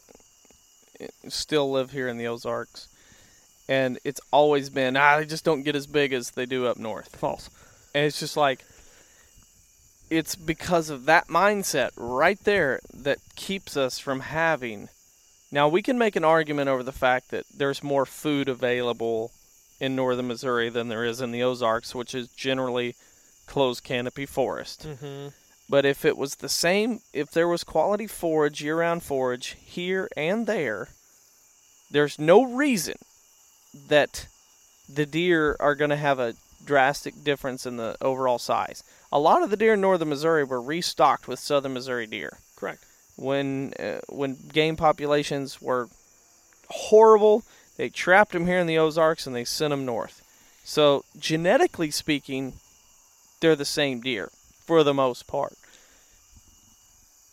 still 1.30 1.72
live 1.72 1.92
here 1.92 2.08
in 2.08 2.18
the 2.18 2.28
Ozarks, 2.28 2.88
and 3.68 4.00
it's 4.04 4.22
always 4.32 4.70
been 4.70 4.96
ah 4.98 5.18
they 5.18 5.26
just 5.26 5.46
don't 5.46 5.64
get 5.64 5.76
as 5.76 5.88
big 5.88 6.14
as 6.14 6.32
they 6.32 6.46
do 6.46 6.66
up 6.66 6.78
north, 6.78 7.16
False. 7.16 7.50
and 7.94 8.06
it's 8.06 8.20
just 8.20 8.38
like 8.38 8.64
it's 10.10 10.36
because 10.36 10.90
of 10.90 11.06
that 11.06 11.28
mindset 11.28 11.92
right 11.96 12.40
there 12.44 12.82
that 12.94 13.18
keeps 13.36 13.78
us 13.78 13.98
from 13.98 14.20
having. 14.20 14.90
Now 15.52 15.68
we 15.68 15.82
can 15.82 15.98
make 15.98 16.16
an 16.16 16.24
argument 16.24 16.70
over 16.70 16.84
the 16.84 16.92
fact 16.92 17.30
that 17.32 17.46
there's 17.54 17.84
more 17.84 18.06
food 18.06 18.48
available 18.48 19.32
in 19.80 19.96
northern 19.96 20.28
Missouri 20.28 20.70
than 20.70 20.88
there 20.88 21.04
is 21.04 21.22
in 21.22 21.32
the 21.32 21.44
Ozarks, 21.44 21.94
which 21.94 22.16
is 22.16 22.30
generally 22.30 22.96
closed 23.48 23.84
canopy 23.84 24.26
forest. 24.26 24.88
Mm-hmm. 24.88 25.30
But 25.70 25.86
if 25.86 26.06
it 26.06 26.18
was 26.18 26.36
the 26.36 26.50
same, 26.50 27.00
if 27.14 27.32
there 27.32 27.48
was 27.48 27.64
quality 27.64 28.08
forage, 28.08 28.62
year 28.62 28.80
round 28.80 29.04
forage 29.04 29.58
here 29.64 30.10
and 30.16 30.46
there, 30.46 30.90
there's 31.90 32.20
no 32.20 32.44
reason 32.44 32.96
that 33.88 34.28
the 34.88 35.06
deer 35.06 35.56
are 35.60 35.76
going 35.76 35.90
to 35.90 35.96
have 35.96 36.20
a 36.20 36.36
drastic 36.66 37.24
difference 37.24 37.66
in 37.66 37.78
the 37.78 37.98
overall 38.02 38.38
size. 38.38 38.84
A 39.12 39.20
lot 39.20 39.44
of 39.44 39.50
the 39.50 39.58
deer 39.58 39.74
in 39.74 39.82
northern 39.82 40.10
Missouri 40.10 40.44
were 40.44 40.62
restocked 40.62 41.28
with 41.28 41.40
southern 41.40 41.74
Missouri 41.74 42.06
deer 42.06 42.38
Correct. 42.56 42.86
When 43.22 43.74
uh, 43.80 44.00
when 44.10 44.38
game 44.52 44.76
populations 44.76 45.62
were 45.62 45.88
horrible. 46.70 47.44
They 47.78 47.90
trapped 47.90 48.34
them 48.34 48.48
here 48.48 48.60
in 48.60 48.68
the 48.68 48.78
Ozarks 48.78 49.26
and 49.26 49.36
they 49.36 49.46
sent 49.46 49.72
them 49.72 49.86
north. 49.86 50.22
So 50.64 51.04
genetically 51.18 51.92
speaking, 51.92 52.54
they're 53.40 53.56
the 53.56 53.66
same 53.66 54.02
deer 54.02 54.30
for 54.66 54.84
the 54.84 54.94
most 54.94 55.28
part. 55.28 55.54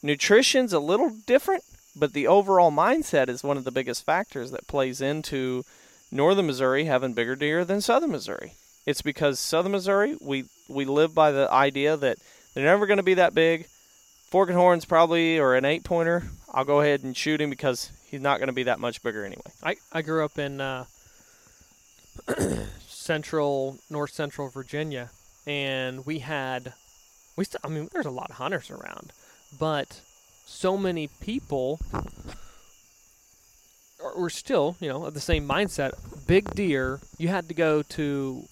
Nutrition's 0.02 0.72
a 0.72 0.78
little 0.78 1.10
different, 1.26 1.64
but 1.96 2.12
the 2.12 2.26
overall 2.26 2.70
mindset 2.70 3.28
is 3.28 3.42
one 3.42 3.56
of 3.56 3.64
the 3.64 3.72
biggest 3.72 4.06
factors 4.06 4.50
that 4.52 4.68
plays 4.68 5.00
into 5.00 5.64
northern 6.10 6.46
Missouri 6.46 6.84
having 6.84 7.14
bigger 7.14 7.36
deer 7.36 7.64
than 7.64 7.80
southern 7.80 8.12
Missouri. 8.12 8.54
It's 8.86 9.02
because 9.02 9.38
southern 9.38 9.72
Missouri, 9.72 10.16
we 10.20 10.44
we 10.68 10.84
live 10.84 11.14
by 11.14 11.30
the 11.32 11.50
idea 11.52 11.96
that 11.96 12.18
they're 12.54 12.64
never 12.64 12.86
going 12.86 12.98
to 12.98 13.02
be 13.02 13.14
that 13.14 13.34
big. 13.34 13.66
Fork 14.30 14.48
and 14.50 14.58
horns 14.58 14.84
probably 14.84 15.38
or 15.38 15.54
an 15.54 15.64
eight 15.64 15.84
pointer. 15.84 16.24
I'll 16.52 16.64
go 16.64 16.80
ahead 16.80 17.02
and 17.02 17.16
shoot 17.16 17.40
him 17.40 17.50
because 17.50 17.90
he's 18.10 18.20
not 18.20 18.38
going 18.38 18.48
to 18.48 18.52
be 18.52 18.64
that 18.64 18.78
much 18.80 19.02
bigger 19.02 19.24
anyway. 19.24 19.42
I, 19.62 19.76
I 19.92 20.02
grew 20.02 20.24
up 20.24 20.38
in 20.38 20.60
uh, 20.60 20.84
central, 22.86 23.78
north 23.90 24.10
central 24.12 24.48
Virginia, 24.48 25.10
and 25.46 26.04
we 26.04 26.18
had, 26.20 26.72
we 27.36 27.44
still, 27.44 27.60
I 27.64 27.68
mean, 27.68 27.88
there's 27.92 28.06
a 28.06 28.10
lot 28.10 28.30
of 28.30 28.36
hunters 28.36 28.70
around, 28.70 29.12
but 29.58 30.00
so 30.46 30.76
many 30.76 31.08
people 31.20 31.80
are, 34.02 34.18
were 34.18 34.30
still, 34.30 34.76
you 34.80 34.88
know, 34.88 35.04
of 35.06 35.14
the 35.14 35.20
same 35.20 35.46
mindset. 35.48 35.92
Big 36.26 36.54
deer, 36.54 37.00
you 37.18 37.28
had 37.28 37.48
to 37.48 37.54
go 37.54 37.82
to 37.82 38.44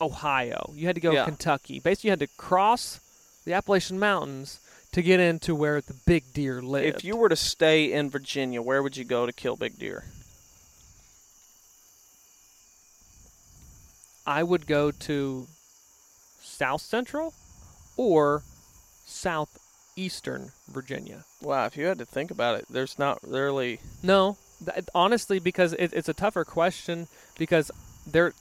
Ohio, 0.00 0.70
you 0.74 0.86
had 0.86 0.94
to 0.94 1.00
go 1.00 1.12
Yeah. 1.12 1.24
Kentucky. 1.24 1.80
Basically, 1.80 2.08
you 2.08 2.12
had 2.12 2.20
to 2.20 2.28
cross 2.36 3.00
the 3.44 3.52
Appalachian 3.52 3.98
Mountains 3.98 4.60
to 4.94 5.02
get 5.02 5.18
into 5.18 5.56
where 5.56 5.80
the 5.80 5.94
big 6.06 6.22
deer 6.32 6.62
live. 6.62 6.84
If 6.84 7.02
you 7.04 7.16
were 7.16 7.28
to 7.28 7.34
stay 7.34 7.92
in 7.92 8.10
Virginia, 8.10 8.62
where 8.62 8.80
would 8.80 8.96
you 8.96 9.04
go 9.04 9.26
to 9.26 9.32
kill 9.32 9.56
big 9.56 9.76
deer? 9.76 10.04
I 14.24 14.44
would 14.44 14.68
go 14.68 14.92
to 14.92 15.48
South 16.40 16.80
Central 16.80 17.34
or 17.96 18.44
Southeastern 19.04 20.52
Virginia. 20.68 21.24
Wow, 21.42 21.66
if 21.66 21.76
you 21.76 21.86
had 21.86 21.98
to 21.98 22.06
think 22.06 22.30
about 22.30 22.56
it, 22.56 22.66
there's 22.70 22.96
not 22.96 23.18
really. 23.26 23.80
No, 24.00 24.36
th- 24.64 24.86
honestly, 24.94 25.40
because 25.40 25.72
it, 25.72 25.92
it's 25.92 26.08
a 26.08 26.14
tougher 26.14 26.44
question 26.44 27.08
because 27.36 27.72
there, 28.06 28.32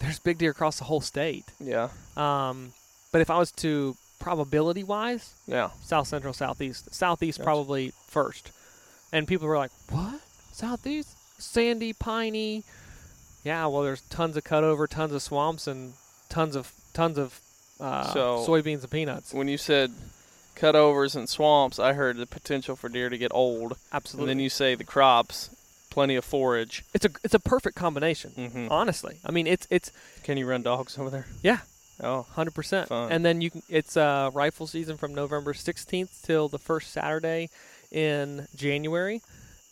there's 0.00 0.18
big 0.18 0.38
deer 0.38 0.52
across 0.52 0.78
the 0.78 0.84
whole 0.84 1.02
state. 1.02 1.44
Yeah, 1.60 1.90
Um, 2.16 2.72
but 3.12 3.20
if 3.20 3.28
I 3.28 3.38
was 3.38 3.52
to 3.52 3.94
probability 4.20 4.84
wise, 4.84 5.34
yeah. 5.48 5.70
South 5.82 6.06
Central, 6.06 6.32
Southeast, 6.32 6.94
Southeast 6.94 7.38
Gotcha. 7.38 7.44
probably 7.46 7.92
first, 8.06 8.52
and 9.12 9.26
people 9.26 9.48
were 9.48 9.56
like, 9.58 9.72
"What? 9.90 10.20
Southeast? 10.52 11.16
Sandy, 11.38 11.92
piney? 11.92 12.62
Yeah, 13.42 13.66
well, 13.66 13.82
there's 13.82 14.02
tons 14.02 14.36
of 14.36 14.44
cutover, 14.44 14.86
tons 14.86 15.12
of 15.12 15.22
swamps, 15.22 15.66
and 15.66 15.94
tons 16.28 16.54
of 16.54 16.72
tons 16.92 17.18
of 17.18 17.40
uh, 17.80 18.12
So- 18.12 18.44
soybeans 18.46 18.82
and 18.82 18.90
peanuts. 18.90 19.32
When 19.32 19.48
you 19.48 19.56
said 19.58 19.90
cutovers 20.54 21.16
and 21.16 21.28
swamps, 21.28 21.78
I 21.78 21.94
heard 21.94 22.18
the 22.18 22.26
potential 22.26 22.76
for 22.76 22.88
deer 22.90 23.08
to 23.08 23.16
get 23.16 23.32
old, 23.32 23.78
Absolutely, 23.92 24.24
and 24.32 24.38
then 24.38 24.44
you 24.44 24.50
say 24.50 24.74
the 24.74 24.84
crops, 24.84 25.48
plenty 25.88 26.14
of 26.16 26.24
forage. 26.24 26.84
it's 26.92 27.06
a 27.06 27.10
it's 27.24 27.34
a 27.34 27.38
perfect 27.40 27.76
combination. 27.76 28.30
hmm 28.32 28.68
Honestly, 28.70 29.16
I 29.24 29.30
mean, 29.32 29.46
it's 29.46 29.66
it's 29.70 29.90
Can 30.22 30.36
you 30.36 30.46
run 30.46 30.62
dogs 30.62 30.98
over 30.98 31.08
there? 31.10 31.26
Yeah. 31.42 31.60
Oh, 32.02 32.22
hundred 32.22 32.54
percent. 32.54 32.88
Fun. 32.88 33.12
And 33.12 33.24
then 33.24 33.40
you 33.40 33.50
can 33.50 33.62
it's 33.68 33.96
uh, 33.96 34.30
rifle 34.32 34.66
season 34.66 34.96
from 34.96 35.14
November 35.14 35.52
16th 35.52 36.22
till 36.22 36.48
the 36.48 36.58
first 36.58 36.92
Saturday 36.92 37.50
in 37.90 38.46
January, 38.56 39.22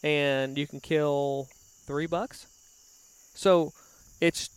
and 0.03 0.59
you 0.59 0.67
can 0.67 0.81
kill 0.81 1.49
three 1.87 2.07
bucks. 2.07 2.47
So 3.35 3.73
it's 4.21 4.51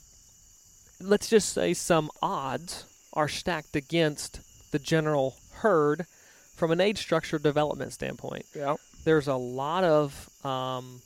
let's 1.00 1.30
just 1.30 1.50
say 1.50 1.74
some 1.74 2.10
odds 2.22 2.86
are 3.14 3.28
stacked 3.28 3.76
against 3.76 4.40
the 4.72 4.80
general 4.80 5.36
herd 5.56 6.06
from 6.56 6.72
an 6.72 6.80
age 6.80 7.00
structure 7.00 7.40
development 7.40 7.94
standpoint. 7.94 8.46
Yeah. 8.56 8.76
There's 9.04 9.28
a 9.28 9.36
lot 9.36 9.84
of 9.84 10.30
um, 10.46 11.02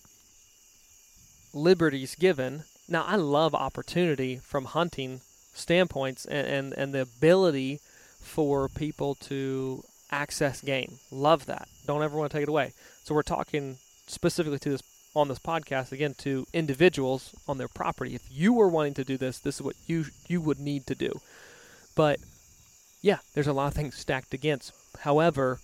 liberties 1.54 2.15
given. 2.15 2.63
Now, 2.88 3.04
I 3.08 3.15
love 3.15 3.56
opportunity 3.56 4.38
from 4.38 4.65
hunting 4.65 5.21
standpoints 5.55 6.25
and, 6.25 6.47
and, 6.47 6.73
and 6.73 6.93
the 6.93 7.01
ability 7.01 7.79
for 8.21 8.69
people 8.69 9.15
to 9.15 9.83
access 10.11 10.61
game. 10.61 10.99
Love 11.11 11.47
that. 11.47 11.67
Don't 11.87 12.03
ever 12.03 12.17
want 12.17 12.31
to 12.31 12.37
take 12.37 12.43
it 12.43 12.49
away. 12.49 12.73
So 13.03 13.15
we're 13.15 13.23
talking 13.23 13.77
specifically 14.07 14.59
to 14.59 14.69
this 14.69 14.83
on 15.15 15.29
this 15.29 15.39
podcast 15.39 15.93
again 15.93 16.13
to 16.13 16.45
individuals 16.53 17.33
on 17.47 17.57
their 17.57 17.69
property. 17.69 18.15
If 18.15 18.23
you 18.29 18.51
were 18.51 18.67
wanting 18.67 18.95
to 18.95 19.05
do 19.05 19.17
this, 19.17 19.39
this 19.39 19.55
is 19.55 19.61
what 19.61 19.75
you 19.87 20.05
you 20.27 20.41
would 20.41 20.59
need 20.59 20.85
to 20.87 20.95
do. 20.95 21.21
But 21.95 22.19
yeah, 23.01 23.19
there's 23.33 23.47
a 23.47 23.53
lot 23.53 23.67
of 23.67 23.73
things 23.73 23.95
stacked 23.95 24.33
against. 24.33 24.73
However, 24.99 25.59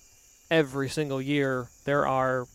every 0.50 0.88
single 0.88 1.22
year 1.22 1.68
there 1.84 2.08
are 2.08 2.48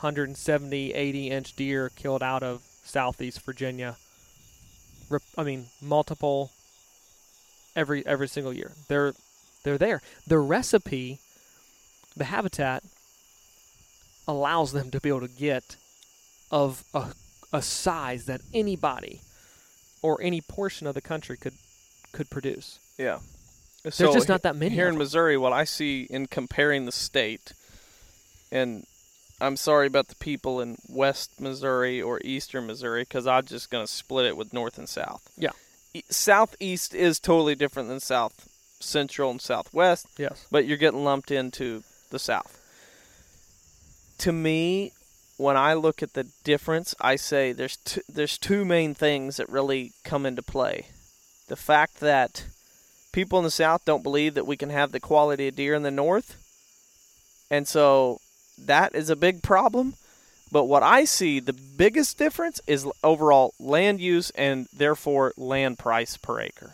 170, 0.00 0.92
80 0.94 1.30
inch 1.30 1.56
deer 1.56 1.90
killed 1.96 2.22
out 2.22 2.42
of 2.42 2.62
southeast 2.84 3.40
Virginia. 3.44 3.96
Rep- 5.08 5.22
I 5.38 5.42
mean, 5.44 5.66
multiple 5.80 6.50
every 7.74 8.04
every 8.06 8.28
single 8.28 8.52
year. 8.52 8.72
They're 8.88 9.14
they're 9.62 9.78
there. 9.78 10.02
The 10.26 10.38
recipe, 10.38 11.18
the 12.16 12.24
habitat 12.24 12.82
allows 14.28 14.72
them 14.72 14.90
to 14.90 15.00
be 15.00 15.08
able 15.08 15.20
to 15.20 15.28
get 15.28 15.76
of 16.50 16.84
a, 16.94 17.06
a 17.52 17.62
size 17.62 18.26
that 18.26 18.40
anybody 18.54 19.20
or 20.02 20.20
any 20.22 20.40
portion 20.40 20.86
of 20.86 20.94
the 20.94 21.00
country 21.00 21.36
could 21.36 21.54
could 22.12 22.30
produce. 22.30 22.78
Yeah. 22.98 23.18
There's 23.82 23.94
So 23.94 24.12
just 24.12 24.28
not 24.28 24.42
that 24.42 24.56
many. 24.56 24.74
here 24.74 24.88
in. 24.88 24.98
Missouri, 24.98 25.36
what 25.36 25.52
I 25.52 25.64
see 25.64 26.06
in 26.10 26.26
comparing 26.26 26.86
the 26.86 26.92
state, 26.92 27.52
and 28.50 28.84
I'm 29.40 29.56
sorry 29.56 29.86
about 29.86 30.08
the 30.08 30.14
people 30.16 30.60
in 30.60 30.76
West 30.88 31.40
Missouri 31.40 32.00
or 32.00 32.20
Eastern 32.24 32.66
Missouri 32.66 33.02
because 33.02 33.26
I'm 33.26 33.44
just 33.44 33.70
going 33.70 33.84
to 33.86 33.92
split 33.92 34.26
it 34.26 34.36
with 34.36 34.52
North 34.52 34.78
and 34.78 34.88
South. 34.88 35.28
Yeah. 35.36 35.50
E- 35.92 36.02
Southeast 36.08 36.94
is 36.94 37.20
totally 37.20 37.54
different 37.54 37.88
than 37.88 38.00
South 38.00 38.48
Central 38.80 39.30
and 39.30 39.40
Southwest, 39.40 40.06
Yes. 40.18 40.46
but 40.50 40.66
you're 40.66 40.76
getting 40.78 41.04
lumped 41.04 41.30
into 41.30 41.82
the 42.10 42.18
South. 42.18 42.60
To 44.18 44.32
me, 44.32 44.92
when 45.36 45.56
I 45.58 45.74
look 45.74 46.02
at 46.02 46.14
the 46.14 46.24
difference, 46.44 46.94
I 47.00 47.16
say 47.16 47.52
there's 47.52 47.76
t- 47.76 48.00
there's 48.08 48.38
two 48.38 48.64
main 48.64 48.94
things 48.94 49.36
that 49.36 49.48
really 49.50 49.92
come 50.04 50.24
into 50.24 50.42
play. 50.42 50.86
The 51.48 51.56
fact 51.56 52.00
that 52.00 52.46
people 53.12 53.38
in 53.38 53.44
the 53.44 53.50
South 53.50 53.84
don't 53.84 54.02
believe 54.02 54.32
that 54.34 54.46
we 54.46 54.56
can 54.56 54.70
have 54.70 54.92
the 54.92 55.00
quality 55.00 55.48
of 55.48 55.56
deer 55.56 55.74
in 55.74 55.82
the 55.82 55.90
North, 55.90 56.36
and 57.50 57.68
so 57.68 58.20
that 58.58 58.94
is 58.94 59.10
a 59.10 59.16
big 59.16 59.42
problem. 59.42 59.94
But 60.52 60.64
what 60.64 60.82
I 60.82 61.04
see 61.04 61.40
the 61.40 61.52
biggest 61.52 62.18
difference 62.18 62.60
is 62.66 62.86
overall 63.02 63.54
land 63.58 64.00
use 64.00 64.30
and 64.30 64.68
therefore 64.72 65.32
land 65.36 65.78
price 65.78 66.16
per 66.16 66.40
acre. 66.40 66.72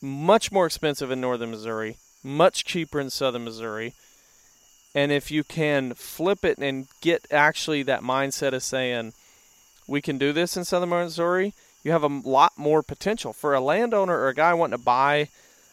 Much 0.00 0.50
more 0.50 0.66
expensive 0.66 1.10
in 1.10 1.20
northern 1.20 1.52
Missouri, 1.52 1.96
much 2.24 2.64
cheaper 2.64 3.00
in 3.00 3.10
southern 3.10 3.44
Missouri. 3.44 3.94
And 4.94 5.10
if 5.12 5.30
you 5.30 5.44
can 5.44 5.94
flip 5.94 6.44
it 6.44 6.58
and 6.58 6.86
get 7.00 7.26
actually 7.30 7.82
that 7.84 8.02
mindset 8.02 8.52
of 8.52 8.62
saying, 8.62 9.14
we 9.86 10.02
can 10.02 10.18
do 10.18 10.32
this 10.32 10.56
in 10.56 10.64
southern 10.64 10.90
Missouri, 10.90 11.54
you 11.82 11.92
have 11.92 12.02
a 12.02 12.08
lot 12.08 12.52
more 12.56 12.82
potential. 12.82 13.32
For 13.32 13.54
a 13.54 13.60
landowner 13.60 14.18
or 14.18 14.28
a 14.28 14.34
guy 14.34 14.54
wanting 14.54 14.78
to 14.78 14.84
buy 14.84 15.28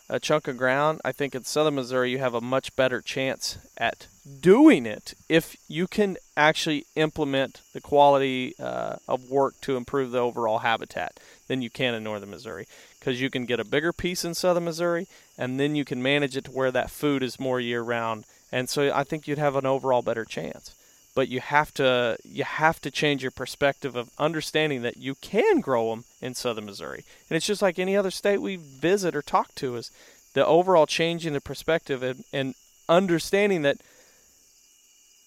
a 0.09 0.19
chunk 0.19 0.47
of 0.47 0.57
ground, 0.57 0.99
I 1.05 1.11
think 1.11 1.35
in 1.35 1.43
southern 1.43 1.75
Missouri 1.75 2.11
you 2.11 2.17
have 2.17 2.33
a 2.33 2.41
much 2.41 2.75
better 2.75 2.99
chance 2.99 3.57
at 3.77 4.07
doing 4.41 4.85
it 4.85 5.13
if 5.27 5.55
you 5.67 5.87
can 5.87 6.17
actually 6.35 6.85
implement 6.95 7.61
the 7.73 7.81
quality 7.81 8.55
uh, 8.59 8.95
of 9.07 9.29
work 9.29 9.53
to 9.61 9.77
improve 9.77 10.11
the 10.11 10.19
overall 10.19 10.59
habitat 10.59 11.19
than 11.47 11.61
you 11.61 11.69
can 11.69 11.93
in 11.93 12.03
northern 12.03 12.31
Missouri. 12.31 12.67
Because 12.99 13.21
you 13.21 13.29
can 13.29 13.45
get 13.45 13.59
a 13.59 13.65
bigger 13.65 13.93
piece 13.93 14.25
in 14.25 14.33
southern 14.33 14.65
Missouri, 14.65 15.07
and 15.37 15.59
then 15.59 15.75
you 15.75 15.85
can 15.85 16.01
manage 16.01 16.35
it 16.35 16.45
to 16.45 16.51
where 16.51 16.71
that 16.71 16.91
food 16.91 17.23
is 17.23 17.39
more 17.39 17.59
year 17.59 17.81
round. 17.81 18.25
And 18.51 18.67
so 18.67 18.91
I 18.93 19.03
think 19.03 19.27
you'd 19.27 19.37
have 19.37 19.55
an 19.55 19.65
overall 19.65 20.01
better 20.01 20.25
chance. 20.25 20.75
But 21.15 21.27
you 21.27 21.39
have 21.41 21.73
to 21.75 22.17
you 22.23 22.43
have 22.43 22.79
to 22.81 22.91
change 22.91 23.23
your 23.23 23.31
perspective 23.31 23.95
of 23.95 24.09
understanding 24.17 24.83
that 24.83 24.97
you 24.97 25.15
can 25.15 25.59
grow 25.59 25.89
them 25.89 26.05
in 26.21 26.33
southern 26.33 26.65
Missouri. 26.65 27.03
And 27.29 27.35
it's 27.35 27.47
just 27.47 27.61
like 27.61 27.79
any 27.79 27.97
other 27.97 28.11
state 28.11 28.41
we 28.41 28.55
visit 28.55 29.15
or 29.15 29.21
talk 29.21 29.53
to 29.55 29.75
is 29.75 29.91
the 30.33 30.45
overall 30.45 30.85
change 30.85 31.25
in 31.25 31.33
the 31.33 31.41
perspective 31.41 32.03
and, 32.03 32.23
and 32.31 32.53
understanding 32.87 33.63
that 33.63 33.77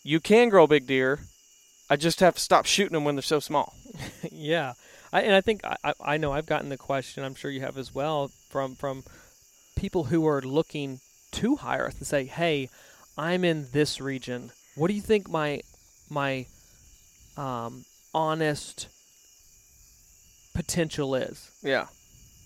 you 0.05 0.21
can 0.21 0.49
grow 0.49 0.67
big 0.67 0.87
deer. 0.87 1.21
I 1.91 1.97
just 1.97 2.21
have 2.21 2.35
to 2.37 2.41
stop 2.41 2.65
shooting 2.67 2.95
them 2.95 3.05
when 3.05 3.17
they're 3.17 3.23
so 3.23 3.41
small. 3.41 3.75
yeah, 4.33 4.73
I, 5.13 5.23
and 5.23 5.35
I 5.35 5.41
think 5.41 5.63
I, 5.65 5.93
I- 6.01 6.17
know 6.17 6.33
I've 6.33 6.47
gotten 6.47 6.71
the 6.71 6.77
question. 6.79 7.23
I'm 7.25 7.35
sure 7.35 7.51
you 7.51 7.61
have 7.61 7.77
as 7.77 7.95
well 7.95 8.31
from 8.51 8.75
from 8.77 9.05
people 9.77 10.05
who 10.05 10.27
are 10.27 10.41
looking 10.41 11.01
to 11.33 11.57
hire 11.57 11.87
us 11.87 11.99
and 11.99 12.07
say, 12.07 12.25
"Hey, 12.25 12.71
I'm 13.19 13.45
in 13.45 13.69
this 13.73 14.01
region. 14.01 14.53
What 14.75 14.89
do 14.89 14.95
you 14.95 15.03
think 15.03 15.29
my 15.29 15.61
my 16.13 16.47
um, 17.37 17.85
honest 18.15 18.87
potential 20.55 21.15
is?" 21.15 21.51
Yeah. 21.63 21.87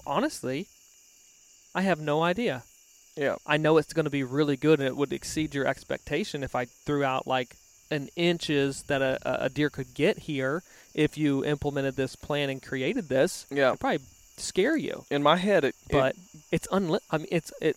Honestly, 0.07 0.67
I 1.75 1.83
have 1.83 2.01
no 2.01 2.23
idea. 2.23 2.63
Yeah. 3.17 3.37
I 3.47 3.57
know 3.57 3.79
it's 3.79 3.93
going 3.93 4.05
to 4.05 4.11
be 4.11 4.23
really 4.23 4.57
good 4.57 4.79
and 4.79 4.87
it 4.87 4.97
would 4.97 5.13
exceed 5.13 5.55
your 5.55 5.67
expectation 5.67 6.43
if 6.43 6.55
I 6.55 6.67
threw 6.67 7.03
out 7.03 7.27
like 7.27 7.57
an 7.91 8.09
inches 8.15 8.83
that 8.85 9.01
a, 9.01 9.19
a 9.45 9.49
deer 9.49 9.71
could 9.71 9.95
get 9.95 10.19
here 10.19 10.63
if 10.95 11.17
you 11.17 11.45
implemented 11.45 11.97
this 11.97 12.15
plan 12.15 12.51
and 12.51 12.63
created 12.63 13.09
this. 13.09 13.47
Yeah. 13.51 13.69
It'd 13.69 13.81
probably 13.81 14.01
scare 14.37 14.77
you, 14.77 15.05
In 15.11 15.23
my 15.23 15.37
head, 15.37 15.65
it, 15.65 15.75
it- 15.89 15.93
but 15.93 16.15
it's 16.53 16.67
unli- 16.69 17.01
I 17.11 17.19
mean, 17.19 17.29
it's 17.33 17.53
it. 17.61 17.77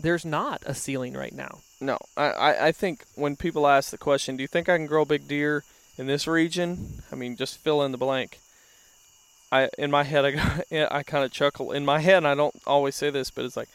There's 0.00 0.24
not 0.24 0.62
a 0.66 0.74
ceiling 0.74 1.12
right 1.14 1.34
now. 1.34 1.58
No, 1.80 1.98
I, 2.16 2.68
I, 2.68 2.72
think 2.72 3.04
when 3.16 3.36
people 3.36 3.66
ask 3.66 3.90
the 3.90 3.98
question, 3.98 4.36
do 4.36 4.42
you 4.42 4.48
think 4.48 4.68
I 4.68 4.78
can 4.78 4.86
grow 4.86 5.04
big 5.04 5.28
deer 5.28 5.62
in 5.98 6.06
this 6.06 6.26
region? 6.26 7.02
I 7.12 7.16
mean, 7.16 7.36
just 7.36 7.58
fill 7.58 7.82
in 7.82 7.92
the 7.92 7.98
blank. 7.98 8.40
I 9.52 9.68
in 9.78 9.90
my 9.90 10.04
head, 10.04 10.24
I 10.24 10.64
I 10.90 11.02
kind 11.02 11.24
of 11.24 11.32
chuckle 11.32 11.72
in 11.72 11.84
my 11.84 12.00
head. 12.00 12.24
I 12.24 12.34
don't 12.34 12.56
always 12.66 12.96
say 12.96 13.10
this, 13.10 13.30
but 13.30 13.44
it's 13.44 13.56
like, 13.56 13.68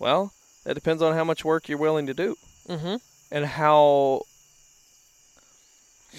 well, 0.00 0.32
that 0.64 0.74
depends 0.74 1.00
on 1.00 1.14
how 1.14 1.24
much 1.24 1.44
work 1.44 1.68
you're 1.68 1.78
willing 1.78 2.06
to 2.06 2.14
do 2.14 2.36
Mm-hmm. 2.68 2.96
and 3.30 3.46
how 3.46 4.22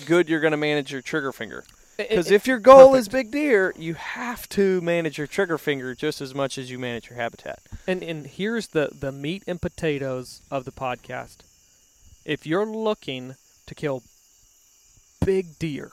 good 0.06 0.30
you're 0.30 0.40
going 0.40 0.52
to 0.52 0.58
manage 0.58 0.92
your 0.92 1.02
trigger 1.02 1.32
finger. 1.32 1.64
Because 1.98 2.30
if 2.32 2.46
your 2.46 2.60
goal 2.60 2.94
is 2.96 3.08
big 3.08 3.32
deer, 3.32 3.74
you 3.78 3.94
have 3.94 4.50
to 4.50 4.82
manage 4.82 5.18
your 5.18 5.28
trigger 5.28 5.58
finger 5.58 5.96
just 5.96 6.20
as 6.22 6.36
much 6.36 6.58
as 6.58 6.70
you 6.70 6.78
manage 6.78 7.10
your 7.10 7.18
habitat. 7.18 7.60
And 7.88 8.04
and 8.04 8.28
here's 8.28 8.68
the 8.70 8.90
the 8.94 9.12
meat 9.12 9.44
and 9.48 9.62
potatoes 9.62 10.42
of 10.52 10.66
the 10.66 10.72
podcast. 10.72 11.38
If 12.26 12.46
you're 12.46 12.66
looking 12.66 13.36
to 13.68 13.76
kill 13.76 14.04
big 15.26 15.58
deer, 15.60 15.92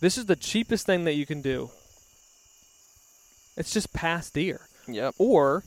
this 0.00 0.16
is 0.18 0.26
the 0.26 0.36
cheapest 0.36 0.86
thing 0.86 1.04
that 1.04 1.14
you 1.14 1.26
can 1.26 1.40
do. 1.42 1.70
It's 3.56 3.72
just 3.72 3.92
pass 3.92 4.30
deer, 4.30 4.62
Yep. 4.88 5.14
or 5.18 5.64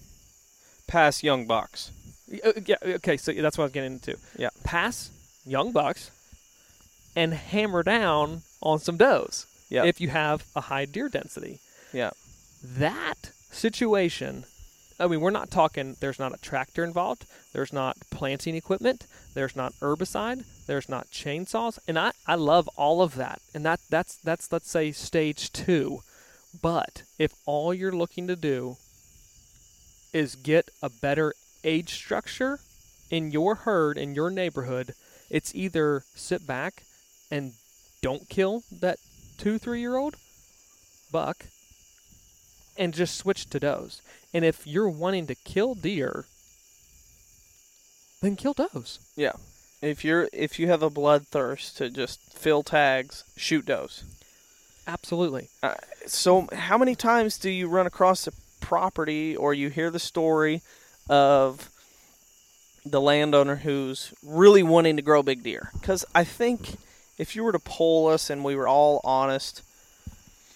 Pass 0.87 1.23
young 1.23 1.45
bucks. 1.47 1.91
uh, 2.43 2.51
yeah, 2.65 2.75
okay. 2.83 3.15
So 3.17 3.31
that's 3.31 3.57
what 3.57 3.63
I 3.63 3.65
was 3.65 3.71
getting 3.73 3.93
into. 3.93 4.17
Yeah. 4.37 4.49
pass 4.63 5.09
young 5.45 5.71
bucks, 5.71 6.11
and 7.15 7.33
hammer 7.33 7.83
down 7.83 8.41
on 8.61 8.79
some 8.79 8.97
does. 8.97 9.45
Yeah. 9.69 9.85
if 9.85 9.99
you 9.99 10.09
have 10.09 10.45
a 10.55 10.61
high 10.61 10.85
deer 10.85 11.09
density. 11.09 11.59
Yeah. 11.91 12.11
that 12.63 13.31
situation 13.51 14.45
i 14.99 15.05
mean 15.07 15.21
we're 15.21 15.29
not 15.29 15.51
talking 15.51 15.95
there's 15.99 16.17
not 16.19 16.33
a 16.33 16.37
tractor 16.41 16.83
involved 16.83 17.25
there's 17.53 17.71
not 17.73 17.97
planting 18.09 18.55
equipment 18.55 19.05
there's 19.35 19.55
not 19.55 19.73
herbicide 19.81 20.43
there's 20.65 20.89
not 20.89 21.07
chainsaws 21.11 21.77
and 21.87 21.99
i 21.99 22.11
i 22.25 22.33
love 22.35 22.67
all 22.75 23.01
of 23.01 23.15
that 23.15 23.41
and 23.53 23.63
that 23.65 23.79
that's 23.89 24.15
that's 24.17 24.51
let's 24.51 24.69
say 24.69 24.91
stage 24.91 25.51
2 25.53 25.99
but 26.61 27.03
if 27.19 27.33
all 27.45 27.73
you're 27.73 27.91
looking 27.91 28.27
to 28.27 28.35
do 28.35 28.77
is 30.13 30.35
get 30.35 30.69
a 30.81 30.89
better 30.89 31.33
age 31.63 31.93
structure 31.93 32.59
in 33.11 33.31
your 33.31 33.55
herd 33.55 33.97
in 33.97 34.15
your 34.15 34.29
neighborhood 34.31 34.93
it's 35.29 35.53
either 35.53 36.03
sit 36.15 36.45
back 36.47 36.83
and 37.33 37.53
don't 38.03 38.29
kill 38.29 38.61
that 38.71 38.99
two 39.39 39.57
three 39.57 39.79
year 39.79 39.95
old 39.95 40.15
buck 41.11 41.47
and 42.77 42.93
just 42.93 43.17
switch 43.17 43.49
to 43.49 43.59
does. 43.59 44.01
And 44.33 44.45
if 44.45 44.67
you're 44.67 44.89
wanting 44.89 45.25
to 45.27 45.35
kill 45.35 45.73
deer, 45.73 46.25
then 48.21 48.35
kill 48.35 48.53
does. 48.53 48.99
Yeah. 49.15 49.33
If 49.81 50.05
you're 50.05 50.29
if 50.31 50.59
you 50.59 50.67
have 50.67 50.83
a 50.83 50.91
bloodthirst 50.91 51.75
to 51.77 51.89
just 51.89 52.19
fill 52.33 52.61
tags, 52.61 53.23
shoot 53.35 53.65
does. 53.65 54.03
Absolutely. 54.85 55.49
Uh, 55.63 55.75
so, 56.05 56.47
how 56.53 56.77
many 56.77 56.93
times 56.93 57.37
do 57.37 57.49
you 57.49 57.67
run 57.67 57.87
across 57.87 58.27
a 58.27 58.33
property 58.59 59.35
or 59.35 59.53
you 59.53 59.69
hear 59.69 59.89
the 59.89 59.99
story 59.99 60.61
of 61.09 61.69
the 62.85 62.99
landowner 62.99 63.55
who's 63.55 64.13
really 64.21 64.61
wanting 64.61 64.97
to 64.97 65.01
grow 65.01 65.23
big 65.23 65.41
deer? 65.41 65.71
Because 65.73 66.05
I 66.13 66.25
think 66.25 66.75
if 67.17 67.35
you 67.35 67.43
were 67.43 67.51
to 67.51 67.59
poll 67.59 68.07
us 68.07 68.29
and 68.29 68.43
we 68.43 68.55
were 68.55 68.67
all 68.67 69.01
honest, 69.03 69.61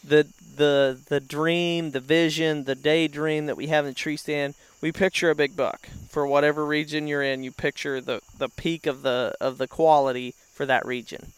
the 0.03 0.27
the 0.55 0.99
the 1.07 1.19
dream, 1.19 1.91
the 1.91 1.99
vision, 1.99 2.63
the 2.63 2.75
daydream 2.75 3.45
that 3.45 3.57
we 3.57 3.67
have 3.67 3.85
in 3.85 3.91
the 3.91 3.95
tree 3.95 4.17
stand, 4.17 4.55
we 4.81 4.91
picture 4.91 5.29
a 5.29 5.35
big 5.35 5.55
buck. 5.55 5.87
For 6.09 6.25
whatever 6.25 6.65
region 6.65 7.07
you're 7.07 7.21
in, 7.21 7.43
you 7.43 7.51
picture 7.51 8.01
the, 8.01 8.21
the 8.37 8.49
peak 8.49 8.87
of 8.87 9.01
the 9.01 9.35
of 9.39 9.57
the 9.57 9.67
quality 9.67 10.33
for 10.53 10.65
that 10.65 10.85
region. 10.85 11.33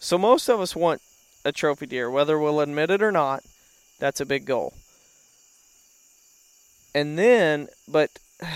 So 0.00 0.16
most 0.18 0.48
of 0.48 0.60
us 0.60 0.76
want 0.76 1.02
a 1.44 1.52
trophy 1.52 1.86
deer, 1.86 2.10
whether 2.10 2.38
we'll 2.38 2.60
admit 2.60 2.90
it 2.90 3.02
or 3.02 3.12
not. 3.12 3.42
That's 3.98 4.20
a 4.20 4.26
big 4.26 4.44
goal. 4.44 4.74
And 6.94 7.18
then, 7.18 7.68
but, 7.88 8.10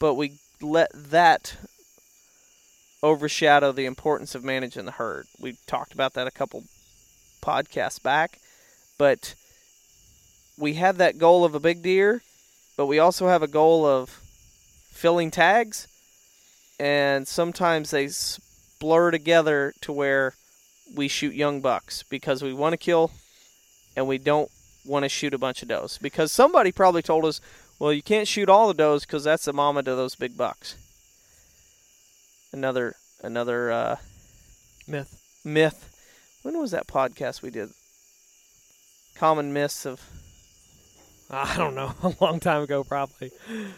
but 0.00 0.14
we 0.14 0.34
let 0.60 0.90
that 0.94 1.56
overshadow 3.02 3.72
the 3.72 3.86
importance 3.86 4.34
of 4.34 4.44
managing 4.44 4.84
the 4.84 4.92
herd. 4.92 5.26
We 5.40 5.56
talked 5.66 5.92
about 5.92 6.14
that 6.14 6.26
a 6.26 6.30
couple 6.30 6.64
podcasts 7.42 8.02
back, 8.02 8.38
but 8.98 9.34
we 10.58 10.74
have 10.74 10.98
that 10.98 11.18
goal 11.18 11.44
of 11.44 11.54
a 11.54 11.60
big 11.60 11.82
deer, 11.82 12.22
but 12.76 12.86
we 12.86 12.98
also 12.98 13.28
have 13.28 13.42
a 13.42 13.48
goal 13.48 13.84
of 13.84 14.10
filling 14.90 15.30
tags, 15.30 15.88
and 16.78 17.26
sometimes 17.26 17.90
they 17.90 18.08
blur 18.78 19.10
together 19.10 19.74
to 19.80 19.92
where 19.92 20.34
we 20.94 21.08
shoot 21.08 21.34
young 21.34 21.60
bucks 21.60 22.02
because 22.04 22.42
we 22.42 22.52
want 22.52 22.72
to 22.72 22.76
kill 22.76 23.10
and 23.96 24.06
we 24.06 24.18
don't 24.18 24.50
want 24.84 25.04
to 25.04 25.08
shoot 25.08 25.34
a 25.34 25.38
bunch 25.38 25.62
of 25.62 25.68
does 25.68 25.98
because 25.98 26.32
somebody 26.32 26.72
probably 26.72 27.02
told 27.02 27.24
us, 27.24 27.40
well, 27.78 27.92
you 27.92 28.02
can't 28.02 28.28
shoot 28.28 28.48
all 28.48 28.68
the 28.68 28.74
does 28.74 29.04
because 29.06 29.24
that's 29.24 29.44
the 29.44 29.52
mama 29.52 29.82
to 29.82 29.94
those 29.94 30.14
big 30.14 30.36
bucks. 30.36 30.76
Another 32.52 32.94
another 33.22 33.70
uh, 33.72 33.96
myth. 34.86 35.20
Myth. 35.44 35.88
When 36.42 36.58
was 36.58 36.72
that 36.72 36.86
podcast 36.86 37.42
we 37.42 37.50
did? 37.50 37.70
Common 39.14 39.52
myths 39.52 39.86
of. 39.86 40.00
I 41.30 41.56
don't 41.56 41.74
know. 41.74 41.94
A 42.02 42.14
long 42.20 42.40
time 42.40 42.62
ago, 42.62 42.84
probably. 42.84 43.30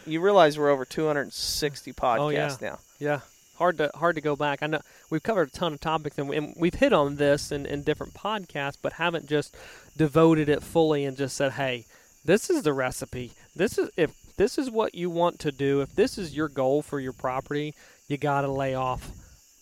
You 0.05 0.19
realize 0.19 0.59
we're 0.59 0.69
over 0.69 0.83
260 0.83 1.93
podcasts 1.93 2.19
oh, 2.19 2.29
yeah. 2.29 2.55
now. 2.61 2.79
Yeah 2.99 3.19
hard 3.55 3.77
to 3.77 3.89
hard 3.95 4.15
to 4.15 4.21
go 4.21 4.35
back. 4.35 4.61
I 4.61 4.67
know 4.67 4.81
we've 5.09 5.23
covered 5.23 5.49
a 5.49 5.51
ton 5.51 5.73
of 5.73 5.79
topics 5.79 6.17
and, 6.17 6.29
we, 6.29 6.37
and 6.37 6.53
we've 6.57 6.73
hit 6.73 6.93
on 6.93 7.15
this 7.15 7.51
in, 7.51 7.65
in 7.65 7.83
different 7.83 8.13
podcasts, 8.13 8.77
but 8.81 8.93
haven't 8.93 9.27
just 9.27 9.55
devoted 9.97 10.49
it 10.49 10.63
fully 10.63 11.05
and 11.05 11.17
just 11.17 11.35
said, 11.35 11.53
"Hey, 11.53 11.85
this 12.23 12.49
is 12.49 12.63
the 12.63 12.73
recipe. 12.73 13.31
This 13.55 13.77
is 13.77 13.89
if 13.97 14.13
this 14.37 14.57
is 14.57 14.69
what 14.69 14.95
you 14.95 15.09
want 15.09 15.39
to 15.39 15.51
do. 15.51 15.81
If 15.81 15.95
this 15.95 16.17
is 16.17 16.35
your 16.35 16.49
goal 16.49 16.81
for 16.81 16.99
your 16.99 17.13
property, 17.13 17.73
you 18.07 18.17
got 18.17 18.41
to 18.41 18.51
lay 18.51 18.75
off 18.75 19.11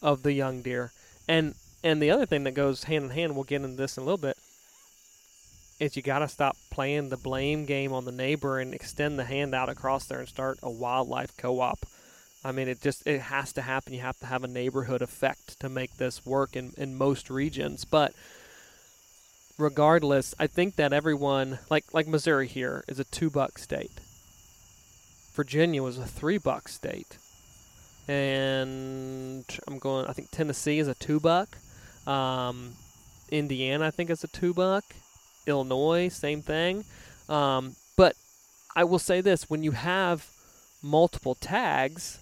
of 0.02 0.24
the 0.24 0.34
young 0.34 0.62
deer." 0.62 0.91
And 1.28 1.56
and 1.84 2.02
the 2.02 2.12
other 2.12 2.26
thing 2.26 2.44
that 2.46 2.52
goes 2.52 2.86
hand 2.86 3.06
in 3.06 3.10
hand, 3.12 3.36
we'll 3.36 3.44
get 3.44 3.62
into 3.62 3.76
this 3.76 3.98
in 3.98 4.04
a 4.04 4.06
little 4.06 4.18
bit, 4.18 4.38
is 5.80 5.96
you 5.96 6.02
got 6.02 6.20
to 6.20 6.28
stop 6.28 6.56
playing 6.72 7.10
the 7.10 7.18
blame 7.18 7.66
game 7.66 7.91
on 7.94 8.06
the 8.06 8.12
neighbor 8.12 8.60
and 8.60 8.74
extend 8.74 9.20
the 9.20 9.26
hand 9.26 9.54
out 9.54 9.70
across 9.70 10.06
there 10.06 10.20
and 10.20 10.28
start 10.28 10.60
a 10.64 10.70
wildlife 10.70 11.36
co-op 11.38 11.86
I 12.46 12.52
mean, 12.52 12.68
it 12.68 12.82
just 12.82 13.08
it 13.08 13.22
has 13.22 13.54
to 13.54 13.62
happen. 13.62 13.94
You 13.94 14.02
have 14.02 14.20
to 14.20 14.26
have 14.26 14.44
a 14.44 14.48
neighborhood 14.48 15.02
effect 15.02 15.60
to 15.62 15.70
make 15.70 15.96
this 15.98 16.26
work 16.26 16.56
in, 16.56 16.74
in 16.78 16.98
most 16.98 17.30
regions. 17.30 17.86
But 17.86 18.14
regardless, 19.58 20.36
I 20.38 20.48
think 20.48 20.76
that 20.76 20.91
everyone 20.91 21.60
like 21.70 21.86
like 21.94 22.08
Missouri 22.08 22.48
here 22.48 22.84
is 22.88 23.00
a 23.00 23.06
two 23.06 23.30
buck 23.30 23.58
state. 23.58 24.00
Virginia 25.34 25.82
was 25.82 25.98
a 25.98 26.06
three 26.06 26.38
buck 26.38 26.68
state, 26.68 27.18
and 28.08 29.45
I'm 29.68 29.80
going. 29.80 30.06
I 30.08 30.14
think 30.14 30.30
Tennessee 30.32 30.80
is 30.80 30.88
a 30.88 30.95
two 30.95 31.20
buck. 31.20 31.58
Um, 32.06 32.74
Indiana, 33.30 33.88
I 33.88 33.91
think, 33.91 34.10
is 34.10 34.24
a 34.24 34.28
two 34.28 34.54
buck. 34.54 34.84
Illinois, 35.45 36.10
same 36.10 36.41
thing. 36.41 36.86
Um, 37.30 37.76
but 37.97 38.16
I 38.76 38.84
will 38.84 38.99
say 38.99 39.22
this: 39.22 39.49
when 39.49 39.64
you 39.64 39.72
have 39.72 40.28
multiple 40.82 41.36
tags, 41.36 42.20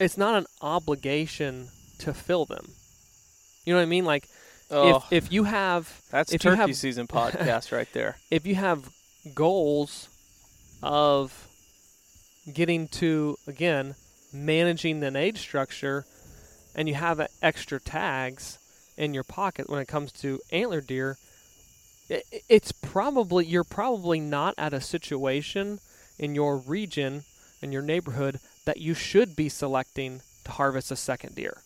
it's 0.00 0.16
not 0.16 0.36
an 0.36 0.46
obligation 0.60 1.68
to 1.98 2.14
fill 2.14 2.46
them. 2.46 2.72
You 3.64 3.72
know 3.72 3.78
what 3.78 3.84
I 3.84 3.86
mean? 3.86 4.04
Like 4.04 4.28
oh, 4.70 4.96
if 5.10 5.24
if 5.24 5.32
you 5.32 5.44
have 5.44 6.02
that's 6.10 6.32
if 6.32 6.40
turkey 6.40 6.56
have, 6.56 6.76
season 6.76 7.06
podcast 7.06 7.72
right 7.72 7.88
there. 7.92 8.16
If 8.30 8.46
you 8.46 8.54
have 8.54 8.88
goals 9.34 10.08
of 10.82 11.48
getting 12.52 12.88
to 12.88 13.36
again 13.46 13.94
managing 14.44 15.00
the 15.00 15.16
age 15.16 15.38
structure, 15.38 16.04
and 16.74 16.88
you 16.88 16.94
have 16.94 17.26
extra 17.42 17.80
tags 17.80 18.58
in 18.96 19.14
your 19.14 19.24
pocket 19.24 19.68
when 19.68 19.80
it 19.80 19.88
comes 19.88 20.12
to 20.12 20.40
antler 20.50 20.80
deer, 20.80 21.16
it's 22.48 22.72
probably 22.72 23.44
you're 23.44 23.64
probably 23.64 24.20
not 24.20 24.54
at 24.56 24.72
a 24.72 24.80
situation 24.80 25.80
in 26.18 26.34
your 26.34 26.56
region 26.56 27.24
in 27.62 27.72
your 27.72 27.82
neighborhood 27.82 28.38
that 28.64 28.78
you 28.78 28.94
should 28.94 29.34
be 29.34 29.48
selecting 29.48 30.20
to 30.44 30.52
harvest 30.52 30.90
a 30.90 30.96
second 30.96 31.34
deer. 31.34 31.58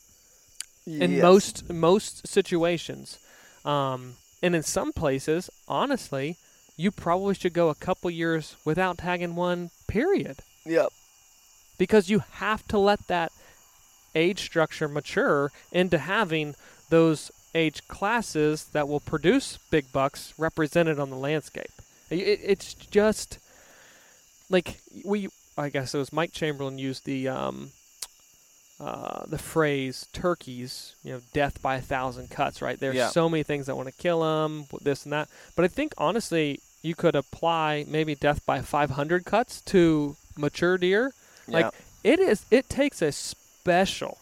Yes. 0.86 1.02
In 1.02 1.20
most 1.20 1.70
most 1.70 2.26
situations, 2.26 3.18
um, 3.64 4.14
and 4.42 4.54
in 4.54 4.62
some 4.62 4.92
places, 4.92 5.50
honestly, 5.68 6.36
you 6.76 6.90
probably 6.90 7.34
should 7.34 7.52
go 7.52 7.68
a 7.68 7.74
couple 7.74 8.10
years 8.10 8.56
without 8.64 8.98
tagging 8.98 9.36
one. 9.36 9.70
Period. 9.86 10.38
Yep. 10.64 10.92
Because 11.80 12.10
you 12.10 12.22
have 12.32 12.68
to 12.68 12.76
let 12.76 13.06
that 13.06 13.32
age 14.14 14.40
structure 14.40 14.86
mature 14.86 15.50
into 15.72 15.96
having 15.96 16.54
those 16.90 17.30
age 17.54 17.88
classes 17.88 18.66
that 18.72 18.86
will 18.86 19.00
produce 19.00 19.58
big 19.70 19.90
bucks 19.90 20.34
represented 20.36 20.98
on 20.98 21.08
the 21.08 21.16
landscape. 21.16 21.72
It, 22.10 22.40
it's 22.44 22.74
just 22.74 23.38
like 24.50 24.80
we 25.06 25.28
I 25.56 25.70
guess 25.70 25.94
it 25.94 25.98
was 25.98 26.12
Mike 26.12 26.32
Chamberlain 26.32 26.78
used 26.78 27.06
the 27.06 27.28
um, 27.28 27.70
uh, 28.78 29.24
the 29.26 29.38
phrase 29.38 30.06
"turkeys," 30.12 30.94
you 31.02 31.14
know, 31.14 31.20
death 31.32 31.62
by 31.62 31.76
a 31.76 31.80
thousand 31.80 32.28
cuts. 32.28 32.60
Right? 32.60 32.78
There's 32.78 32.96
yeah. 32.96 33.08
so 33.08 33.26
many 33.26 33.42
things 33.42 33.66
that 33.66 33.76
want 33.76 33.88
to 33.88 33.94
kill 33.94 34.20
them, 34.20 34.66
this 34.82 35.04
and 35.04 35.14
that. 35.14 35.28
But 35.56 35.64
I 35.64 35.68
think 35.68 35.94
honestly, 35.96 36.60
you 36.82 36.94
could 36.94 37.14
apply 37.14 37.86
maybe 37.88 38.14
death 38.14 38.44
by 38.44 38.60
500 38.60 39.24
cuts 39.24 39.62
to 39.62 40.16
mature 40.36 40.76
deer. 40.76 41.12
Like 41.48 41.72
yeah. 42.04 42.12
it 42.12 42.20
is, 42.20 42.44
it 42.50 42.68
takes 42.68 43.02
a 43.02 43.12
special 43.12 44.18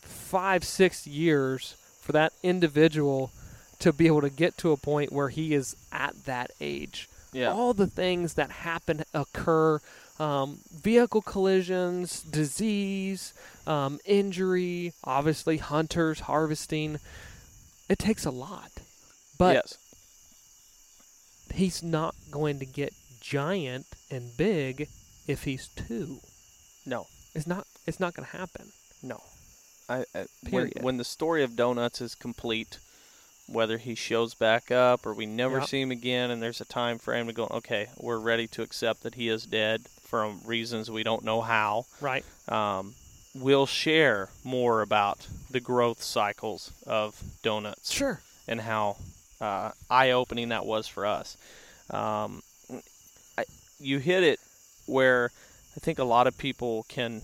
five, 0.00 0.64
six 0.64 1.06
years 1.06 1.76
for 2.00 2.12
that 2.12 2.32
individual 2.42 3.30
to 3.80 3.92
be 3.92 4.06
able 4.06 4.20
to 4.20 4.30
get 4.30 4.58
to 4.58 4.72
a 4.72 4.76
point 4.76 5.12
where 5.12 5.28
he 5.28 5.54
is 5.54 5.74
at 5.92 6.24
that 6.24 6.50
age 6.60 7.08
yeah. 7.32 7.50
all 7.50 7.74
the 7.74 7.86
things 7.86 8.34
that 8.34 8.50
happen 8.50 9.04
occur 9.14 9.80
um, 10.18 10.58
vehicle 10.70 11.22
collisions, 11.22 12.22
disease, 12.22 13.32
um, 13.66 13.98
injury, 14.04 14.92
obviously 15.02 15.56
hunters 15.56 16.20
harvesting. 16.20 16.98
It 17.88 17.98
takes 17.98 18.26
a 18.26 18.30
lot, 18.30 18.70
but 19.38 19.54
yes. 19.54 19.78
he's 21.54 21.82
not 21.82 22.14
going 22.30 22.58
to 22.58 22.66
get 22.66 22.92
giant 23.22 23.86
and 24.10 24.30
big 24.36 24.88
if 25.30 25.44
he's 25.44 25.68
two. 25.68 26.20
No, 26.84 27.06
it's 27.34 27.46
not. 27.46 27.66
It's 27.86 28.00
not 28.00 28.14
going 28.14 28.28
to 28.28 28.36
happen. 28.36 28.72
No, 29.02 29.22
I, 29.88 30.04
I 30.14 30.26
when, 30.50 30.72
when 30.80 30.96
the 30.96 31.04
story 31.04 31.42
of 31.42 31.56
donuts 31.56 32.00
is 32.00 32.14
complete, 32.14 32.78
whether 33.46 33.78
he 33.78 33.94
shows 33.94 34.34
back 34.34 34.70
up 34.70 35.06
or 35.06 35.12
we 35.12 35.26
never 35.26 35.58
yep. 35.58 35.68
see 35.68 35.80
him 35.80 35.90
again 35.90 36.30
and 36.30 36.42
there's 36.42 36.60
a 36.60 36.64
time 36.64 36.98
frame 36.98 37.26
to 37.26 37.32
go 37.32 37.48
okay 37.50 37.88
we're 37.98 38.18
ready 38.18 38.46
to 38.46 38.62
accept 38.62 39.02
that 39.02 39.14
he 39.14 39.28
is 39.28 39.44
dead 39.44 39.82
from 40.02 40.40
reasons 40.44 40.90
we 40.90 41.02
don't 41.02 41.24
know 41.24 41.40
how 41.40 41.84
right 42.00 42.24
um, 42.48 42.94
we'll 43.34 43.66
share 43.66 44.28
more 44.44 44.82
about 44.82 45.26
the 45.50 45.58
growth 45.58 46.02
cycles 46.02 46.72
of 46.86 47.20
donuts 47.42 47.92
sure 47.92 48.20
and 48.46 48.60
how 48.60 48.96
uh, 49.40 49.70
eye-opening 49.90 50.50
that 50.50 50.64
was 50.64 50.86
for 50.86 51.04
us 51.04 51.36
um, 51.90 52.42
I, 53.36 53.44
you 53.80 53.98
hit 53.98 54.22
it 54.22 54.38
where 54.90 55.30
i 55.76 55.80
think 55.80 55.98
a 55.98 56.04
lot 56.04 56.26
of 56.26 56.36
people 56.36 56.84
can 56.88 57.22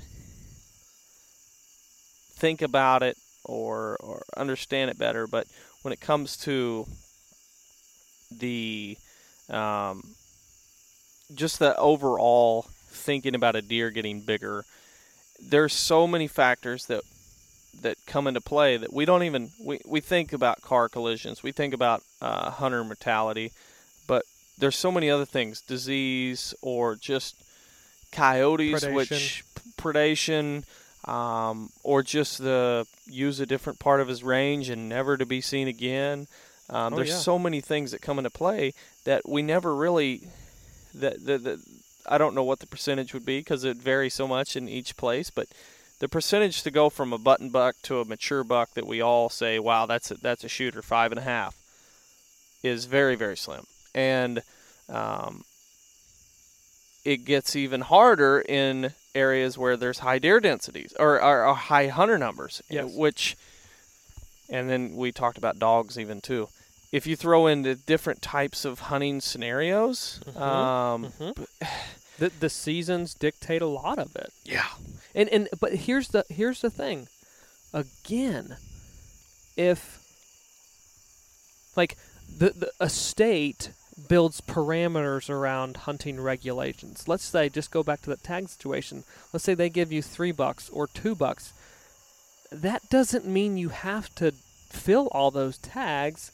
think 2.38 2.62
about 2.62 3.02
it 3.02 3.16
or, 3.44 3.96
or 4.00 4.22
understand 4.36 4.90
it 4.90 4.98
better 4.98 5.26
but 5.26 5.46
when 5.82 5.92
it 5.92 6.00
comes 6.00 6.36
to 6.36 6.86
the 8.30 8.96
um, 9.48 10.02
just 11.34 11.58
the 11.58 11.76
overall 11.76 12.66
thinking 12.88 13.34
about 13.34 13.56
a 13.56 13.62
deer 13.62 13.90
getting 13.90 14.20
bigger, 14.20 14.64
there's 15.40 15.72
so 15.72 16.06
many 16.06 16.26
factors 16.26 16.86
that 16.86 17.02
that 17.82 17.98
come 18.06 18.26
into 18.26 18.40
play 18.40 18.78
that 18.78 18.92
we 18.92 19.04
don't 19.04 19.22
even 19.22 19.50
we, 19.62 19.78
we 19.86 20.00
think 20.00 20.32
about 20.32 20.62
car 20.62 20.88
collisions, 20.88 21.42
we 21.42 21.52
think 21.52 21.74
about 21.74 22.02
uh, 22.22 22.50
hunter 22.50 22.82
mortality, 22.82 23.52
but 24.06 24.24
there's 24.58 24.76
so 24.76 24.90
many 24.90 25.10
other 25.10 25.26
things, 25.26 25.60
disease 25.60 26.54
or 26.62 26.96
just 26.96 27.36
coyotes, 28.16 28.84
Predation. 28.84 28.94
which 28.94 29.44
predation, 29.76 30.64
um, 31.08 31.70
or 31.84 32.02
just 32.02 32.38
the 32.38 32.86
use 33.06 33.38
a 33.40 33.46
different 33.46 33.78
part 33.78 34.00
of 34.00 34.08
his 34.08 34.22
range 34.24 34.68
and 34.70 34.88
never 34.88 35.16
to 35.16 35.26
be 35.26 35.40
seen 35.40 35.68
again. 35.68 36.26
Um, 36.68 36.92
Oh, 36.92 36.96
there's 36.96 37.10
yeah. 37.10 37.16
so 37.16 37.38
many 37.38 37.60
things 37.60 37.92
that 37.92 38.02
come 38.02 38.18
into 38.18 38.30
play 38.30 38.72
that 39.04 39.28
we 39.28 39.42
never 39.42 39.74
really 39.74 40.22
that 40.94 41.24
that 41.26 41.60
I 42.08 42.18
don't 42.18 42.34
know 42.34 42.42
what 42.44 42.58
the 42.60 42.66
percentage 42.66 43.12
would 43.14 43.24
be 43.26 43.38
because 43.38 43.64
it 43.64 43.76
varies 43.76 44.14
so 44.14 44.26
much 44.26 44.56
in 44.56 44.68
each 44.68 44.96
place, 44.96 45.30
but 45.30 45.46
the 45.98 46.08
percentage 46.08 46.62
to 46.62 46.70
go 46.70 46.90
from 46.90 47.12
a 47.12 47.18
button 47.18 47.50
buck 47.50 47.76
to 47.82 48.00
a 48.00 48.04
mature 48.04 48.44
buck 48.44 48.74
that 48.74 48.86
we 48.86 49.00
all 49.00 49.28
say, 49.30 49.58
wow, 49.58 49.86
that's 49.86 50.10
a, 50.10 50.14
that's 50.14 50.44
a 50.44 50.48
shooter 50.48 50.82
five 50.82 51.10
and 51.12 51.18
a 51.18 51.22
half, 51.22 51.54
is 52.62 52.84
very 52.86 53.14
very 53.16 53.36
slim, 53.36 53.64
and 53.94 54.42
um, 54.88 55.44
it 57.06 57.24
gets 57.24 57.54
even 57.54 57.80
harder 57.82 58.40
in 58.40 58.92
areas 59.14 59.56
where 59.56 59.76
there's 59.76 60.00
high 60.00 60.18
deer 60.18 60.40
densities 60.40 60.92
or, 60.98 61.22
or, 61.22 61.44
or 61.46 61.54
high 61.54 61.86
hunter 61.88 62.18
numbers, 62.18 62.62
Yes. 62.68 62.92
which, 62.94 63.36
and 64.48 64.68
then 64.68 64.96
we 64.96 65.12
talked 65.12 65.38
about 65.38 65.58
dogs 65.58 65.98
even 65.98 66.20
too. 66.20 66.48
If 66.92 67.06
you 67.06 67.16
throw 67.16 67.46
in 67.46 67.62
the 67.62 67.74
different 67.74 68.22
types 68.22 68.64
of 68.64 68.78
hunting 68.90 69.20
scenarios, 69.20 70.20
Mhm. 70.26 70.40
um, 70.40 71.12
Mhm. 71.20 71.46
The 72.18 72.30
the 72.40 72.48
seasons 72.48 73.12
dictate 73.12 73.60
a 73.60 73.66
lot 73.66 73.98
of 73.98 74.16
it. 74.16 74.32
yeah, 74.42 74.68
And 75.14 75.28
and 75.28 75.48
but 75.60 75.72
here's 75.86 76.08
the 76.08 76.24
here's 76.30 76.62
the 76.62 76.70
thing. 76.70 77.08
Again, 77.74 78.56
if 79.54 79.98
like 81.76 81.96
the, 82.38 82.50
the 82.50 82.70
a 82.80 82.88
state 82.88 83.70
builds 84.08 84.40
parameters 84.42 85.30
around 85.30 85.78
hunting 85.78 86.20
regulations. 86.20 87.08
Let's 87.08 87.24
say 87.24 87.48
just 87.48 87.70
go 87.70 87.82
back 87.82 88.02
to 88.02 88.10
that 88.10 88.22
tag 88.22 88.48
situation. 88.48 89.04
Let's 89.32 89.44
say 89.44 89.54
they 89.54 89.70
give 89.70 89.90
you 89.90 90.02
3 90.02 90.32
bucks 90.32 90.68
or 90.70 90.86
2 90.86 91.14
bucks. 91.14 91.52
That 92.52 92.88
doesn't 92.90 93.26
mean 93.26 93.56
you 93.56 93.70
have 93.70 94.14
to 94.16 94.32
fill 94.70 95.08
all 95.12 95.30
those 95.30 95.58
tags. 95.58 96.30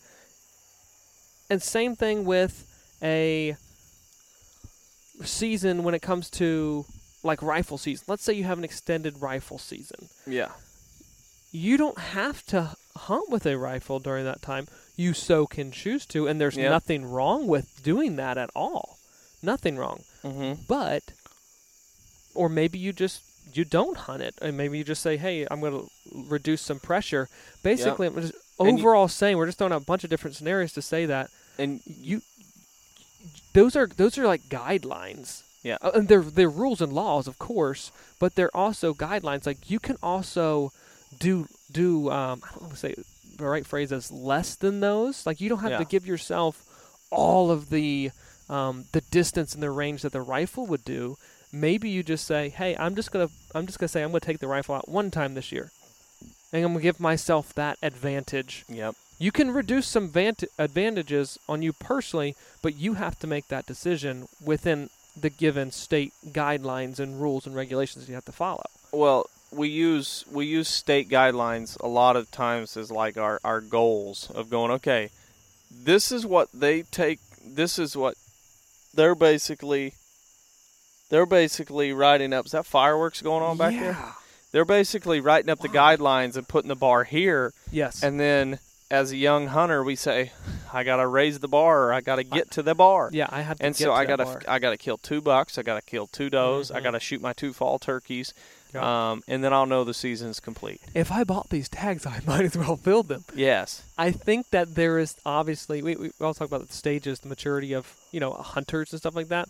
And 1.48 1.62
same 1.62 1.94
thing 1.94 2.24
with 2.24 2.66
a 3.02 3.56
season 5.24 5.84
when 5.84 5.94
it 5.94 6.02
comes 6.02 6.30
to 6.30 6.84
like 7.22 7.42
rifle 7.42 7.78
season. 7.78 8.04
Let's 8.08 8.24
say 8.24 8.32
you 8.32 8.44
have 8.44 8.58
an 8.58 8.64
extended 8.64 9.20
rifle 9.22 9.58
season. 9.58 10.08
yeah, 10.26 10.50
You 11.52 11.76
don't 11.76 11.98
have 11.98 12.44
to 12.46 12.74
hunt 12.96 13.30
with 13.30 13.46
a 13.46 13.56
rifle 13.56 14.00
during 14.00 14.24
that 14.24 14.42
time. 14.42 14.66
You 14.96 15.14
so 15.14 15.46
can 15.46 15.72
choose 15.72 16.04
to, 16.06 16.26
and 16.28 16.40
there's 16.40 16.56
Yeah. 16.56 16.68
nothing 16.70 17.04
wrong 17.04 17.46
with 17.46 17.82
doing 17.82 18.16
that 18.16 18.36
at 18.38 18.50
all. 18.54 18.98
Nothing 19.42 19.76
wrong. 19.76 20.04
mm-hmm. 20.22 20.62
But, 20.68 21.02
or 22.34 22.48
maybe 22.48 22.78
you 22.78 22.92
just 22.92 23.22
you 23.54 23.64
don't 23.64 23.96
hunt 23.96 24.22
it, 24.22 24.34
and 24.40 24.56
maybe 24.56 24.78
you 24.78 24.84
just 24.84 25.02
say, 25.02 25.16
"Hey, 25.16 25.46
I'm 25.50 25.60
going 25.60 25.72
to 25.80 25.88
reduce 26.28 26.62
some 26.62 26.78
pressure." 26.78 27.28
Basically, 27.62 28.06
I'm 28.06 28.14
just 28.20 28.34
you- 28.34 28.66
overall 28.66 29.08
saying 29.08 29.36
we're 29.36 29.46
just 29.46 29.58
throwing 29.58 29.72
out 29.72 29.82
a 29.82 29.84
bunch 29.84 30.04
of 30.04 30.10
different 30.10 30.36
scenarios 30.36 30.72
to 30.74 30.82
say 30.82 31.06
that 31.06 31.28
and 31.58 31.80
you 31.86 32.20
those 33.54 33.76
are 33.76 33.86
those 33.86 34.16
are 34.18 34.26
like 34.26 34.42
guidelines. 34.42 35.42
Yeah. 35.62 35.78
Uh, 35.80 35.90
and 35.94 36.08
they're 36.08 36.22
they're 36.22 36.48
rules 36.48 36.80
and 36.80 36.92
laws, 36.92 37.26
of 37.26 37.38
course, 37.38 37.90
but 38.18 38.34
they're 38.34 38.54
also 38.56 38.94
guidelines. 38.94 39.46
Like 39.46 39.70
you 39.70 39.78
can 39.78 39.96
also 40.02 40.72
do 41.18 41.46
do 41.72 42.10
um, 42.10 42.40
I 42.44 42.52
don't 42.52 42.62
want 42.62 42.72
to 42.74 42.78
say 42.78 42.94
the 43.36 43.46
right 43.46 43.66
phrase 43.66 43.92
is 43.92 44.10
less 44.10 44.54
than 44.54 44.80
those. 44.80 45.26
Like 45.26 45.40
you 45.40 45.48
don't 45.48 45.60
have 45.60 45.72
Yeah. 45.72 45.78
to 45.78 45.84
give 45.84 46.06
yourself 46.06 46.64
all 47.10 47.50
of 47.50 47.70
the 47.70 48.10
um, 48.48 48.84
the 48.92 49.00
distance 49.10 49.54
and 49.54 49.62
the 49.62 49.70
range 49.70 50.02
that 50.02 50.12
the 50.12 50.20
rifle 50.20 50.66
would 50.66 50.84
do. 50.84 51.16
Maybe 51.52 51.88
you 51.90 52.02
just 52.02 52.26
say, 52.26 52.48
"Hey, 52.50 52.76
I'm 52.76 52.94
just 52.94 53.10
gonna 53.12 53.28
I'm 53.54 53.66
just 53.66 53.78
gonna 53.78 53.88
say 53.88 54.02
I'm 54.02 54.10
gonna 54.10 54.20
take 54.20 54.38
the 54.40 54.48
rifle 54.48 54.74
out 54.74 54.88
one 54.88 55.10
time 55.10 55.34
this 55.34 55.52
year, 55.52 55.70
and 56.52 56.64
I'm 56.64 56.72
gonna 56.72 56.82
give 56.82 57.00
myself 57.00 57.52
that 57.54 57.78
advantage." 57.82 58.64
yep, 58.68 58.94
You 59.18 59.30
can 59.32 59.50
reduce 59.52 59.86
some 59.86 60.08
vant- 60.08 60.44
advantages 60.58 61.38
on 61.48 61.62
you 61.62 61.72
personally, 61.72 62.34
but 62.62 62.76
you 62.76 62.94
have 62.94 63.18
to 63.20 63.26
make 63.26 63.48
that 63.48 63.66
decision 63.66 64.28
within 64.44 64.90
the 65.18 65.30
given 65.30 65.70
state 65.70 66.12
guidelines 66.28 66.98
and 66.98 67.20
rules 67.20 67.46
and 67.46 67.54
regulations 67.54 68.08
you 68.08 68.14
have 68.14 68.24
to 68.24 68.32
follow. 68.32 68.64
Well, 68.92 69.28
we 69.52 69.68
use 69.68 70.24
we 70.32 70.46
use 70.46 70.68
state 70.68 71.08
guidelines 71.08 71.78
a 71.80 71.86
lot 71.88 72.16
of 72.16 72.30
times 72.30 72.76
as 72.76 72.90
like 72.90 73.16
our 73.16 73.40
our 73.44 73.60
goals 73.60 74.30
of 74.34 74.48
going. 74.50 74.70
Okay, 74.72 75.10
this 75.70 76.10
is 76.10 76.24
what 76.26 76.48
they 76.54 76.82
take. 76.82 77.20
This 77.44 77.78
is 77.78 77.96
what 77.96 78.14
they're 78.94 79.14
basically. 79.14 79.94
They're 81.10 81.26
basically 81.26 81.92
writing 81.92 82.32
up. 82.32 82.46
Is 82.46 82.52
that 82.52 82.64
fireworks 82.64 83.20
going 83.20 83.42
on 83.42 83.58
back 83.58 83.74
there? 83.78 83.98
They're 84.50 84.64
basically 84.64 85.20
writing 85.20 85.50
up 85.50 85.58
the 85.60 85.68
guidelines 85.68 86.36
and 86.36 86.48
putting 86.48 86.68
the 86.68 86.74
bar 86.74 87.04
here, 87.04 87.52
Yes. 87.70 88.02
and 88.02 88.18
then 88.18 88.58
as 88.90 89.12
a 89.12 89.16
young 89.16 89.48
hunter, 89.48 89.82
we 89.84 89.94
say, 89.96 90.32
"I 90.72 90.84
gotta 90.84 91.06
raise 91.06 91.38
the 91.38 91.48
bar, 91.48 91.84
or 91.84 91.92
I 91.92 92.00
gotta 92.00 92.24
get 92.24 92.50
to 92.52 92.62
the 92.62 92.74
bar." 92.74 93.10
yeah, 93.12 93.28
I 93.30 93.42
had 93.42 93.58
to 93.58 93.64
and 93.66 93.76
so 93.76 93.92
I 93.92 94.04
gotta 94.04 94.24
bar. 94.24 94.42
I 94.48 94.58
gotta 94.58 94.76
kill 94.76 94.98
two 94.98 95.20
bucks. 95.20 95.58
I 95.58 95.62
gotta 95.62 95.82
kill 95.82 96.06
two 96.06 96.30
does. 96.30 96.70
I 96.70 96.80
Mhm. 96.80 96.82
gotta 96.84 97.00
shoot 97.00 97.20
my 97.20 97.32
two 97.32 97.52
fall 97.52 97.78
turkeys. 97.78 98.32
Yeah. 98.74 99.10
Um, 99.10 99.22
and 99.28 99.44
then 99.44 99.52
I'll 99.52 99.66
know 99.66 99.84
the 99.84 99.92
season's 99.92 100.40
complete. 100.40 100.80
If 100.94 101.12
I 101.12 101.24
bought 101.24 101.50
these 101.50 101.68
tags, 101.68 102.06
I 102.14 102.20
might 102.26 102.44
as 102.46 102.56
well 102.56 102.76
build 102.76 103.08
them. 103.08 103.24
Yes. 103.34 103.82
I 103.98 104.12
think 104.12 104.48
that 104.50 104.74
there 104.74 104.98
is 104.98 105.14
obviously 105.26 105.82
we 105.82 105.94
we 105.96 106.10
all 106.22 106.32
talk 106.34 106.48
about 106.48 106.66
the 106.66 106.72
stages, 106.74 107.20
the 107.20 107.28
maturity 107.28 107.72
of 107.74 107.94
you 108.12 108.20
know 108.20 108.32
hunters 108.32 108.92
and 108.92 109.00
stuff 109.00 109.14
like 109.14 109.28
that. 109.28 109.48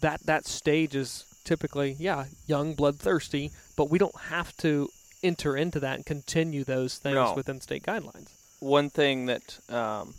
That 0.00 0.20
that 0.26 0.46
stage 0.46 0.94
is 0.94 1.24
typically 1.44 1.96
yeah 1.98 2.24
young, 2.46 2.74
bloodthirsty, 2.74 3.50
but 3.76 3.90
we 3.90 3.98
don't 3.98 4.16
have 4.30 4.56
to 4.58 4.88
enter 5.22 5.56
into 5.56 5.80
that 5.80 5.96
and 5.96 6.06
continue 6.06 6.64
those 6.64 6.98
things 6.98 7.14
No. 7.14 7.34
within 7.34 7.60
state 7.60 7.82
guidelines. 7.82 8.28
One 8.66 8.90
thing 8.90 9.26
that 9.26 9.60
um, 9.68 10.14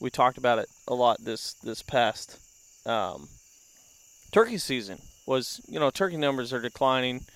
we 0.00 0.10
talked 0.10 0.36
about 0.36 0.58
it 0.58 0.68
a 0.88 0.94
lot 0.94 1.18
this 1.24 1.54
this 1.62 1.82
past 1.82 2.36
um, 2.84 3.28
turkey 4.32 4.58
season 4.58 4.98
was 5.24 5.60
you 5.68 5.78
know 5.78 5.88
turkey 5.88 6.16
numbers 6.16 6.52
are 6.52 6.60
declining, 6.60 7.26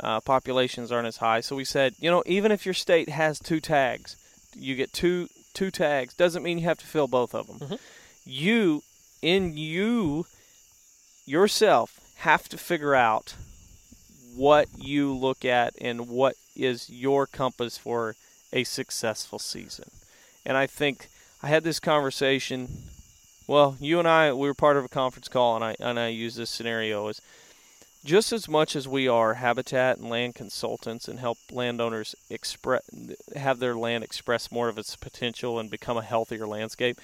uh, 0.00 0.20
populations 0.20 0.90
aren't 0.90 1.06
as 1.08 1.18
high. 1.18 1.42
So 1.42 1.54
we 1.56 1.64
said 1.66 1.94
you 1.98 2.10
know 2.10 2.22
even 2.24 2.52
if 2.52 2.64
your 2.64 2.72
state 2.72 3.10
has 3.10 3.38
two 3.38 3.60
tags, 3.60 4.16
you 4.56 4.74
get 4.76 4.94
two 4.94 5.28
two 5.52 5.70
tags 5.70 6.14
doesn't 6.14 6.42
mean 6.42 6.58
you 6.58 6.64
have 6.64 6.78
to 6.78 6.86
fill 6.86 7.06
both 7.06 7.34
of 7.34 7.46
them. 7.46 7.58
Mhm. 7.58 7.78
You 8.24 8.82
in 9.20 9.58
you 9.58 10.24
yourself 11.26 12.00
have 12.20 12.48
to 12.48 12.56
figure 12.56 12.94
out 12.94 13.34
what 14.34 14.68
you 14.78 15.14
look 15.14 15.44
at 15.44 15.74
and 15.78 16.08
what 16.08 16.36
is 16.56 16.88
your 16.88 17.26
compass 17.26 17.76
for 17.76 18.16
a 18.54 18.64
successful 18.64 19.38
season. 19.38 19.90
And 20.46 20.56
I 20.56 20.66
think 20.66 21.08
I 21.42 21.48
had 21.48 21.64
this 21.64 21.80
conversation. 21.80 22.68
Well, 23.46 23.76
you 23.80 23.98
and 23.98 24.08
I, 24.08 24.32
we 24.32 24.48
were 24.48 24.54
part 24.54 24.76
of 24.76 24.84
a 24.84 24.88
conference 24.88 25.28
call, 25.28 25.56
and 25.56 25.64
I 25.64 25.76
and 25.80 25.98
I 25.98 26.08
use 26.08 26.36
this 26.36 26.50
scenario 26.50 27.08
as 27.08 27.20
just 28.04 28.32
as 28.32 28.48
much 28.48 28.76
as 28.76 28.86
we 28.86 29.08
are 29.08 29.34
habitat 29.34 29.96
and 29.96 30.10
land 30.10 30.34
consultants 30.34 31.08
and 31.08 31.18
help 31.18 31.38
landowners 31.50 32.14
express 32.28 32.82
have 33.34 33.58
their 33.58 33.74
land 33.74 34.04
express 34.04 34.52
more 34.52 34.68
of 34.68 34.78
its 34.78 34.94
potential 34.96 35.58
and 35.58 35.70
become 35.70 35.96
a 35.96 36.02
healthier 36.02 36.46
landscape. 36.46 37.00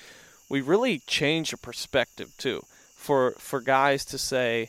We 0.49 0.61
really 0.61 0.99
change 1.07 1.51
the 1.51 1.57
perspective 1.57 2.33
too 2.37 2.65
for 2.95 3.33
for 3.39 3.61
guys 3.61 4.05
to 4.07 4.19
say 4.19 4.69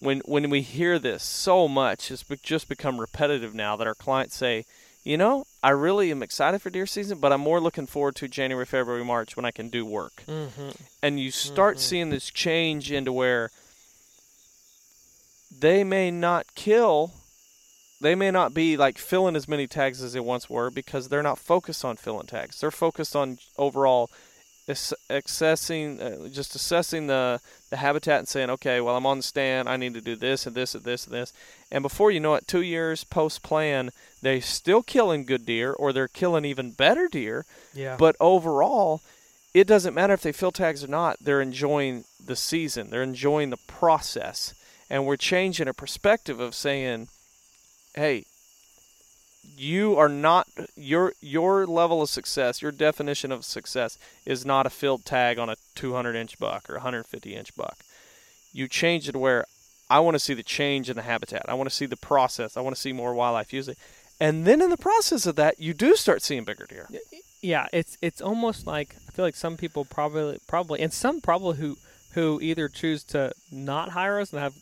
when 0.00 0.20
when 0.20 0.48
we 0.48 0.62
hear 0.62 0.98
this 0.98 1.22
so 1.22 1.68
much, 1.68 2.10
it's 2.10 2.24
just 2.42 2.68
become 2.68 2.98
repetitive 2.98 3.54
now 3.54 3.76
that 3.76 3.86
our 3.86 3.94
clients 3.94 4.34
say, 4.34 4.64
you 5.04 5.16
know, 5.16 5.44
I 5.62 5.70
really 5.70 6.10
am 6.10 6.22
excited 6.22 6.60
for 6.62 6.70
deer 6.70 6.86
season, 6.86 7.18
but 7.18 7.32
I'm 7.32 7.40
more 7.40 7.60
looking 7.60 7.86
forward 7.86 8.16
to 8.16 8.28
January, 8.28 8.66
February, 8.66 9.04
March 9.04 9.36
when 9.36 9.44
I 9.44 9.50
can 9.50 9.68
do 9.68 9.84
work. 9.86 10.22
Mm-hmm. 10.26 10.70
And 11.02 11.18
you 11.20 11.30
start 11.30 11.76
Mhm. 11.76 11.80
seeing 11.80 12.10
this 12.10 12.30
change 12.30 12.92
into 12.92 13.12
where 13.12 13.50
they 15.50 15.84
may 15.84 16.10
not 16.10 16.54
kill, 16.54 17.12
they 18.00 18.14
may 18.14 18.30
not 18.30 18.54
be 18.54 18.76
like 18.76 18.98
filling 18.98 19.36
as 19.36 19.48
many 19.48 19.66
tags 19.66 20.02
as 20.02 20.12
they 20.12 20.20
once 20.20 20.48
were 20.48 20.70
because 20.70 21.08
they're 21.08 21.22
not 21.22 21.38
focused 21.38 21.84
on 21.84 21.96
filling 21.96 22.26
tags. 22.26 22.60
They're 22.60 22.70
focused 22.70 23.14
on 23.16 23.38
overall 23.58 24.10
ass- 24.68 24.94
accessing, 25.10 26.00
uh, 26.00 26.28
just 26.28 26.54
assessing 26.54 27.06
the 27.08 27.40
the 27.70 27.76
habitat 27.76 28.18
and 28.18 28.28
saying, 28.28 28.50
okay, 28.50 28.80
well, 28.80 28.96
I'm 28.96 29.06
on 29.06 29.18
the 29.18 29.22
stand. 29.22 29.68
I 29.68 29.76
need 29.76 29.94
to 29.94 30.00
do 30.00 30.16
this 30.16 30.44
and 30.46 30.56
this 30.56 30.74
and 30.74 30.82
this 30.82 31.04
and 31.06 31.14
this. 31.14 31.32
And 31.70 31.82
before 31.82 32.10
you 32.10 32.18
know 32.20 32.34
it, 32.34 32.48
two 32.48 32.62
years 32.62 33.04
post 33.04 33.42
plan, 33.42 33.90
they're 34.22 34.40
still 34.40 34.82
killing 34.82 35.24
good 35.24 35.46
deer 35.46 35.72
or 35.72 35.92
they're 35.92 36.08
killing 36.08 36.44
even 36.44 36.72
better 36.72 37.08
deer. 37.08 37.44
Yeah. 37.74 37.96
But 37.98 38.16
overall, 38.20 39.00
it 39.54 39.66
doesn't 39.66 39.94
matter 39.94 40.14
if 40.14 40.22
they 40.22 40.32
fill 40.32 40.52
tags 40.52 40.84
or 40.84 40.88
not. 40.88 41.16
They're 41.20 41.40
enjoying 41.40 42.04
the 42.24 42.36
season. 42.36 42.90
They're 42.90 43.02
enjoying 43.02 43.50
the 43.50 43.58
process. 43.66 44.54
And 44.88 45.06
we're 45.06 45.16
changing 45.16 45.68
a 45.68 45.74
perspective 45.74 46.40
of 46.40 46.54
saying, 46.54 47.08
hey, 47.94 48.24
you 49.56 49.96
are 49.96 50.08
not 50.08 50.46
your 50.76 51.12
your 51.20 51.66
level 51.66 52.02
of 52.02 52.08
success, 52.08 52.62
your 52.62 52.72
definition 52.72 53.32
of 53.32 53.44
success 53.44 53.98
is 54.26 54.44
not 54.44 54.66
a 54.66 54.70
filled 54.70 55.04
tag 55.04 55.38
on 55.38 55.48
a 55.48 55.56
200 55.74 56.14
inch 56.14 56.38
buck 56.38 56.68
or 56.68 56.74
150 56.74 57.34
inch 57.34 57.54
buck. 57.56 57.78
You 58.52 58.68
change 58.68 59.08
it 59.08 59.16
where 59.16 59.44
I 59.88 60.00
want 60.00 60.14
to 60.14 60.20
see 60.20 60.34
the 60.34 60.42
change 60.42 60.88
in 60.88 60.96
the 60.96 61.02
habitat. 61.02 61.46
I 61.48 61.54
want 61.54 61.68
to 61.68 61.74
see 61.74 61.86
the 61.86 61.96
process. 61.96 62.56
I 62.56 62.60
want 62.60 62.76
to 62.76 62.80
see 62.80 62.92
more 62.92 63.12
wildlife 63.12 63.52
using. 63.52 63.74
And 64.20 64.44
then 64.44 64.60
in 64.60 64.68
the 64.68 64.76
process 64.76 65.24
of 65.24 65.36
that, 65.36 65.58
you 65.58 65.72
do 65.72 65.96
start 65.96 66.22
seeing 66.22 66.44
bigger 66.44 66.66
deer. 66.68 66.88
Yeah, 67.42 67.68
it's 67.72 67.96
it's 68.02 68.20
almost 68.20 68.66
like 68.66 68.94
I 69.08 69.12
feel 69.12 69.24
like 69.24 69.34
some 69.34 69.56
people 69.56 69.86
probably 69.86 70.38
probably 70.46 70.80
and 70.80 70.92
some 70.92 71.22
probably 71.22 71.56
who 71.56 71.78
who 72.12 72.38
either 72.42 72.68
choose 72.68 73.02
to 73.04 73.32
not 73.50 73.90
hire 73.90 74.20
us 74.20 74.32
and 74.32 74.42
have 74.42 74.54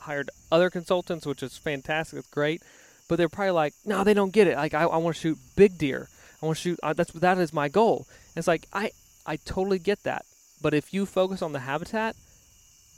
hired 0.00 0.28
other 0.50 0.68
consultants, 0.68 1.24
which 1.24 1.42
is 1.42 1.56
fantastic, 1.56 2.18
it's 2.18 2.28
great, 2.28 2.60
but 3.08 3.16
they're 3.16 3.28
probably 3.28 3.52
like, 3.52 3.72
no, 3.86 4.04
they 4.04 4.14
don't 4.14 4.32
get 4.32 4.46
it. 4.46 4.56
Like 4.56 4.74
I, 4.74 4.82
I 4.82 4.96
want 4.98 5.16
to 5.16 5.22
shoot 5.22 5.38
big 5.56 5.78
deer. 5.78 6.08
I 6.42 6.46
want 6.46 6.58
to 6.58 6.62
shoot. 6.62 6.80
Uh, 6.82 6.92
that's 6.92 7.12
that 7.12 7.38
is 7.38 7.52
my 7.52 7.68
goal. 7.68 8.06
And 8.08 8.38
it's 8.40 8.48
like 8.48 8.66
I 8.74 8.90
I 9.24 9.36
totally 9.36 9.78
get 9.78 10.02
that. 10.02 10.26
But 10.60 10.74
if 10.74 10.92
you 10.92 11.06
focus 11.06 11.40
on 11.40 11.52
the 11.52 11.60
habitat, 11.60 12.14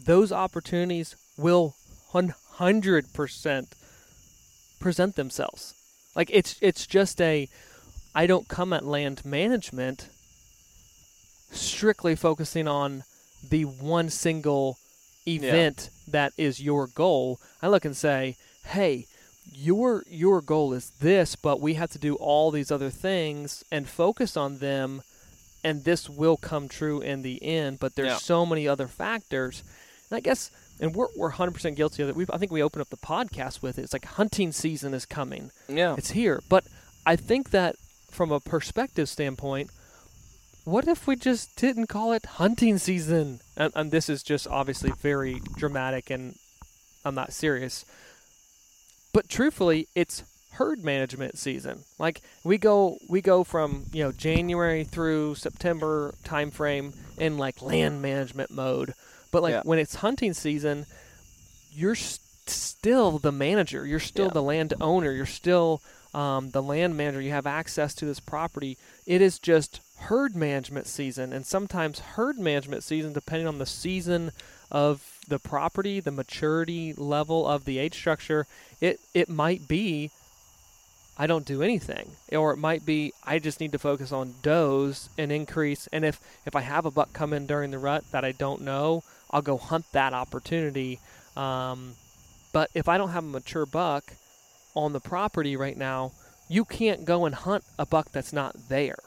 those 0.04 0.32
opportunities 0.32 1.14
will 1.38 1.76
100% 2.12 3.66
present 4.80 5.16
themselves. 5.16 5.74
Like 6.14 6.30
it's 6.32 6.56
it's 6.60 6.86
just 6.86 7.20
a 7.20 7.48
I 8.14 8.26
don't 8.26 8.48
come 8.48 8.72
at 8.72 8.84
land 8.84 9.24
management 9.24 10.08
strictly 11.50 12.14
focusing 12.14 12.68
on 12.68 13.04
the 13.48 13.64
one 13.64 14.10
single 14.10 14.78
event 15.26 15.90
yeah. 16.06 16.12
that 16.12 16.32
is 16.36 16.60
your 16.60 16.86
goal. 16.86 17.40
I 17.62 17.68
look 17.68 17.84
and 17.84 17.96
say, 17.96 18.36
"Hey, 18.64 19.06
your 19.52 20.04
your 20.08 20.40
goal 20.40 20.72
is 20.72 20.90
this, 21.00 21.36
but 21.36 21.60
we 21.60 21.74
have 21.74 21.90
to 21.92 21.98
do 21.98 22.14
all 22.16 22.50
these 22.50 22.70
other 22.70 22.90
things 22.90 23.64
and 23.70 23.88
focus 23.88 24.36
on 24.36 24.58
them 24.58 25.02
and 25.62 25.84
this 25.84 26.10
will 26.10 26.36
come 26.36 26.68
true 26.68 27.00
in 27.00 27.22
the 27.22 27.42
end, 27.42 27.78
but 27.80 27.94
there's 27.94 28.08
yeah. 28.08 28.16
so 28.16 28.46
many 28.46 28.68
other 28.68 28.86
factors." 28.86 29.62
And 30.10 30.16
I 30.18 30.20
guess 30.20 30.50
and 30.80 30.94
we're 30.94 31.08
we're 31.16 31.32
100% 31.32 31.76
guilty 31.76 32.02
of 32.02 32.08
it. 32.08 32.16
We 32.16 32.26
I 32.32 32.38
think 32.38 32.52
we 32.52 32.62
opened 32.62 32.82
up 32.82 32.88
the 32.88 32.96
podcast 32.96 33.62
with 33.62 33.78
it. 33.78 33.82
It's 33.82 33.92
like 33.92 34.04
hunting 34.04 34.52
season 34.52 34.94
is 34.94 35.06
coming. 35.06 35.50
Yeah. 35.68 35.94
It's 35.96 36.10
here. 36.10 36.42
But 36.48 36.64
I 37.06 37.16
think 37.16 37.50
that 37.50 37.76
from 38.10 38.32
a 38.32 38.40
perspective 38.40 39.08
standpoint, 39.08 39.70
what 40.64 40.88
if 40.88 41.06
we 41.06 41.16
just 41.16 41.56
didn't 41.56 41.88
call 41.88 42.12
it 42.12 42.24
hunting 42.24 42.78
season? 42.78 43.40
And, 43.56 43.72
and 43.74 43.90
this 43.90 44.08
is 44.08 44.22
just 44.22 44.46
obviously 44.48 44.92
very 45.00 45.40
dramatic 45.56 46.10
and 46.10 46.34
I'm 47.04 47.14
not 47.14 47.32
serious. 47.32 47.84
But 49.12 49.28
truthfully, 49.28 49.88
it's 49.94 50.24
herd 50.52 50.82
management 50.82 51.38
season. 51.38 51.84
Like 51.98 52.22
we 52.44 52.58
go 52.58 52.96
we 53.08 53.20
go 53.20 53.44
from, 53.44 53.84
you 53.92 54.02
know, 54.02 54.12
January 54.12 54.84
through 54.84 55.34
September 55.34 56.14
timeframe 56.24 56.94
in 57.18 57.38
like 57.38 57.60
land 57.60 58.00
management 58.00 58.50
mode 58.50 58.94
but 59.34 59.42
like 59.42 59.52
yeah. 59.52 59.62
when 59.64 59.80
it's 59.80 59.96
hunting 59.96 60.32
season, 60.32 60.86
you're 61.74 61.96
st- 61.96 62.20
still 62.48 63.18
the 63.18 63.32
manager. 63.32 63.84
You're 63.84 63.98
still 63.98 64.26
yeah. 64.26 64.32
the 64.32 64.42
landowner. 64.42 65.10
You're 65.10 65.26
still 65.26 65.82
um, 66.14 66.50
the 66.50 66.62
land 66.62 66.96
manager. 66.96 67.20
You 67.20 67.32
have 67.32 67.44
access 67.44 67.96
to 67.96 68.04
this 68.04 68.20
property. 68.20 68.78
It 69.06 69.20
is 69.20 69.40
just 69.40 69.80
herd 69.96 70.36
management 70.36 70.86
season, 70.86 71.32
and 71.32 71.44
sometimes 71.44 71.98
herd 71.98 72.38
management 72.38 72.84
season, 72.84 73.12
depending 73.12 73.48
on 73.48 73.58
the 73.58 73.66
season 73.66 74.30
of 74.70 75.18
the 75.26 75.40
property, 75.40 75.98
the 75.98 76.12
maturity 76.12 76.92
level 76.92 77.44
of 77.44 77.64
the 77.64 77.78
age 77.78 77.94
structure, 77.94 78.46
it 78.80 79.00
it 79.14 79.28
might 79.28 79.66
be 79.66 80.12
I 81.16 81.26
don't 81.26 81.44
do 81.44 81.62
anything. 81.62 82.10
Or 82.32 82.52
it 82.52 82.58
might 82.58 82.86
be 82.86 83.12
I 83.24 83.40
just 83.40 83.58
need 83.58 83.72
to 83.72 83.78
focus 83.78 84.12
on 84.12 84.34
does 84.42 85.08
and 85.18 85.30
increase. 85.30 85.88
And 85.92 86.04
if, 86.04 86.20
if 86.46 86.56
I 86.56 86.60
have 86.60 86.86
a 86.86 86.90
buck 86.90 87.12
come 87.12 87.32
in 87.32 87.46
during 87.46 87.70
the 87.70 87.78
rut 87.78 88.04
that 88.10 88.24
I 88.24 88.32
don't 88.32 88.62
know, 88.62 89.02
I'll 89.30 89.42
go 89.42 89.56
hunt 89.56 89.86
that 89.92 90.12
opportunity. 90.12 91.00
Um, 91.36 91.94
but 92.52 92.70
if 92.74 92.88
I 92.88 92.98
don't 92.98 93.10
have 93.10 93.24
a 93.24 93.28
mature 93.28 93.66
buck 93.66 94.04
on 94.74 94.92
the 94.92 95.00
property 95.00 95.56
right 95.56 95.76
now, 95.76 96.12
you 96.48 96.64
can't 96.64 97.04
go 97.04 97.24
and 97.24 97.34
hunt 97.34 97.64
a 97.78 97.86
buck 97.86 98.12
that's 98.12 98.32
not 98.32 98.54
there. 98.68 98.98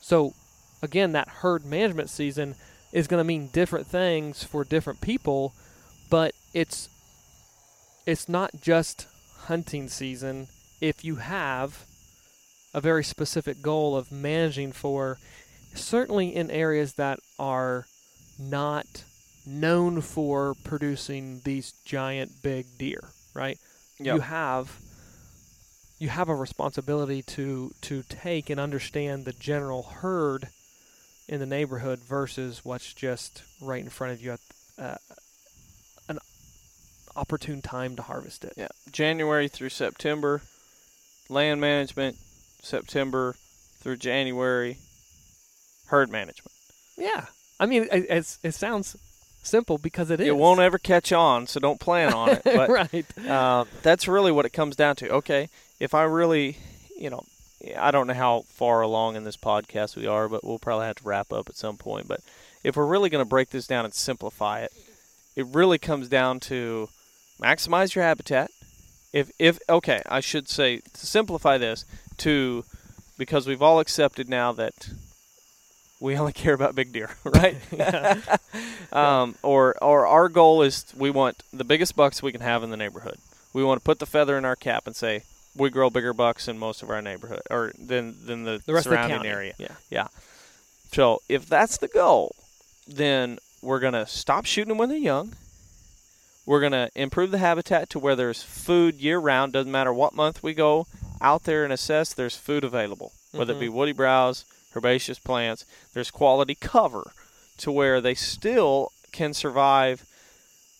So, 0.00 0.34
again, 0.82 1.12
that 1.12 1.28
herd 1.28 1.64
management 1.64 2.10
season 2.10 2.54
is 2.92 3.06
going 3.06 3.20
to 3.20 3.24
mean 3.24 3.48
different 3.52 3.86
things 3.86 4.42
for 4.42 4.64
different 4.64 5.00
people, 5.00 5.52
but 6.10 6.32
it's 6.54 6.88
it's 8.06 8.28
not 8.28 8.50
just 8.62 9.06
hunting 9.40 9.88
season 9.88 10.48
if 10.80 11.04
you 11.04 11.16
have 11.16 11.84
a 12.72 12.80
very 12.80 13.04
specific 13.04 13.60
goal 13.60 13.96
of 13.96 14.10
managing 14.10 14.72
for 14.72 15.18
certainly 15.74 16.34
in 16.34 16.50
areas 16.50 16.94
that 16.94 17.18
are 17.38 17.86
not 18.38 19.04
known 19.48 20.00
for 20.00 20.54
producing 20.64 21.40
these 21.44 21.72
giant 21.84 22.42
big 22.42 22.66
deer, 22.78 23.02
right? 23.34 23.58
Yep. 23.98 24.14
You 24.14 24.20
have 24.20 24.78
you 25.98 26.08
have 26.08 26.28
a 26.28 26.34
responsibility 26.34 27.22
to 27.22 27.72
to 27.82 28.02
take 28.08 28.50
and 28.50 28.60
understand 28.60 29.24
the 29.24 29.32
general 29.32 29.82
herd 29.82 30.48
in 31.28 31.40
the 31.40 31.46
neighborhood 31.46 31.98
versus 31.98 32.64
what's 32.64 32.92
just 32.92 33.42
right 33.60 33.82
in 33.82 33.90
front 33.90 34.12
of 34.12 34.22
you 34.22 34.32
at 34.32 34.40
uh, 34.78 34.96
an 36.08 36.18
opportune 37.16 37.60
time 37.60 37.96
to 37.96 38.02
harvest 38.02 38.44
it. 38.44 38.52
Yeah, 38.56 38.68
January 38.92 39.48
through 39.48 39.70
September, 39.70 40.42
land 41.28 41.60
management, 41.60 42.16
September 42.62 43.34
through 43.80 43.96
January, 43.96 44.78
herd 45.86 46.10
management. 46.10 46.52
Yeah, 46.96 47.26
I 47.58 47.66
mean 47.66 47.88
it, 47.90 48.38
it 48.42 48.54
sounds 48.54 48.96
simple 49.42 49.78
because 49.78 50.10
it 50.10 50.20
is. 50.20 50.28
It 50.28 50.36
won't 50.36 50.60
ever 50.60 50.78
catch 50.78 51.12
on, 51.12 51.46
so 51.46 51.60
don't 51.60 51.80
plan 51.80 52.12
on 52.12 52.30
it. 52.30 52.42
But, 52.44 52.68
right. 52.70 53.06
Uh, 53.26 53.64
that's 53.82 54.08
really 54.08 54.32
what 54.32 54.46
it 54.46 54.52
comes 54.52 54.76
down 54.76 54.96
to. 54.96 55.10
Okay, 55.10 55.48
if 55.80 55.94
I 55.94 56.04
really, 56.04 56.56
you 56.96 57.10
know, 57.10 57.24
I 57.76 57.90
don't 57.90 58.06
know 58.06 58.14
how 58.14 58.42
far 58.48 58.80
along 58.80 59.16
in 59.16 59.24
this 59.24 59.36
podcast 59.36 59.96
we 59.96 60.06
are, 60.06 60.28
but 60.28 60.44
we'll 60.44 60.58
probably 60.58 60.86
have 60.86 60.96
to 60.96 61.08
wrap 61.08 61.32
up 61.32 61.48
at 61.48 61.56
some 61.56 61.76
point. 61.76 62.08
But 62.08 62.20
if 62.64 62.76
we're 62.76 62.86
really 62.86 63.10
going 63.10 63.24
to 63.24 63.28
break 63.28 63.50
this 63.50 63.66
down 63.66 63.84
and 63.84 63.94
simplify 63.94 64.60
it, 64.60 64.72
it 65.36 65.46
really 65.46 65.78
comes 65.78 66.08
down 66.08 66.40
to 66.40 66.88
maximize 67.40 67.94
your 67.94 68.04
habitat. 68.04 68.50
If 69.12 69.30
if 69.38 69.58
okay, 69.68 70.02
I 70.06 70.20
should 70.20 70.48
say 70.48 70.78
to 70.78 71.06
simplify 71.06 71.58
this 71.58 71.84
to 72.18 72.64
because 73.16 73.46
we've 73.46 73.62
all 73.62 73.80
accepted 73.80 74.28
now 74.28 74.52
that 74.52 74.90
we 76.00 76.16
only 76.16 76.32
care 76.32 76.54
about 76.54 76.74
big 76.74 76.92
deer, 76.92 77.10
right? 77.24 77.56
um, 78.92 79.34
or 79.42 79.82
or 79.82 80.06
our 80.06 80.28
goal 80.28 80.62
is 80.62 80.84
we 80.96 81.10
want 81.10 81.42
the 81.52 81.64
biggest 81.64 81.96
bucks 81.96 82.22
we 82.22 82.32
can 82.32 82.40
have 82.40 82.62
in 82.62 82.70
the 82.70 82.76
neighborhood. 82.76 83.18
We 83.52 83.64
want 83.64 83.80
to 83.80 83.84
put 83.84 83.98
the 83.98 84.06
feather 84.06 84.36
in 84.38 84.44
our 84.44 84.56
cap 84.56 84.86
and 84.86 84.94
say 84.94 85.22
we 85.56 85.70
grow 85.70 85.90
bigger 85.90 86.12
bucks 86.12 86.48
in 86.48 86.58
most 86.58 86.82
of 86.82 86.90
our 86.90 87.02
neighborhood 87.02 87.42
or 87.50 87.72
than 87.78 88.14
than 88.24 88.44
the, 88.44 88.62
the 88.64 88.82
surrounding 88.82 89.22
the 89.22 89.28
area. 89.28 89.54
Yeah, 89.58 89.74
yeah. 89.90 90.08
So 90.92 91.20
if 91.28 91.46
that's 91.46 91.78
the 91.78 91.88
goal, 91.88 92.34
then 92.86 93.38
we're 93.60 93.80
gonna 93.80 94.06
stop 94.06 94.44
shooting 94.44 94.68
them 94.68 94.78
when 94.78 94.88
they're 94.88 94.98
young. 94.98 95.34
We're 96.46 96.60
gonna 96.60 96.90
improve 96.94 97.30
the 97.30 97.38
habitat 97.38 97.90
to 97.90 97.98
where 97.98 98.16
there's 98.16 98.42
food 98.42 98.96
year 98.96 99.18
round. 99.18 99.52
Doesn't 99.52 99.72
matter 99.72 99.92
what 99.92 100.14
month 100.14 100.42
we 100.42 100.54
go 100.54 100.86
out 101.20 101.44
there 101.44 101.64
and 101.64 101.72
assess. 101.72 102.14
There's 102.14 102.36
food 102.36 102.64
available, 102.64 103.12
whether 103.32 103.52
mm-hmm. 103.52 103.62
it 103.62 103.66
be 103.66 103.68
woody 103.68 103.92
browse 103.92 104.44
herbaceous 104.76 105.18
plants. 105.18 105.64
There's 105.94 106.10
quality 106.10 106.54
cover 106.54 107.12
to 107.58 107.72
where 107.72 108.00
they 108.00 108.14
still 108.14 108.92
can 109.12 109.34
survive 109.34 110.04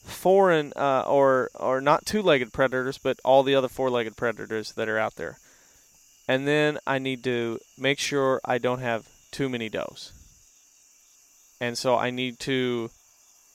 foreign 0.05 0.73
uh, 0.77 1.05
or 1.07 1.51
or 1.55 1.81
not 1.81 2.07
two-legged 2.07 2.53
predators, 2.53 2.99
but 2.99 3.19
all 3.25 3.43
the 3.43 3.55
other 3.55 3.69
four-legged 3.69 4.17
predators 4.17 4.73
that 4.73 4.89
are 4.89 4.99
out 4.99 5.17
there. 5.17 5.39
And 6.27 6.47
then 6.47 6.79
I 6.87 6.99
need 6.99 7.25
to 7.25 7.59
make 7.79 7.99
sure 7.99 8.41
I 8.45 8.59
don't 8.59 8.81
have 8.81 9.09
too 9.31 9.49
many 9.49 9.69
does. 9.69 10.13
And 11.61 11.77
so 11.77 11.97
I 11.97 12.11
need 12.11 12.39
to 12.41 12.91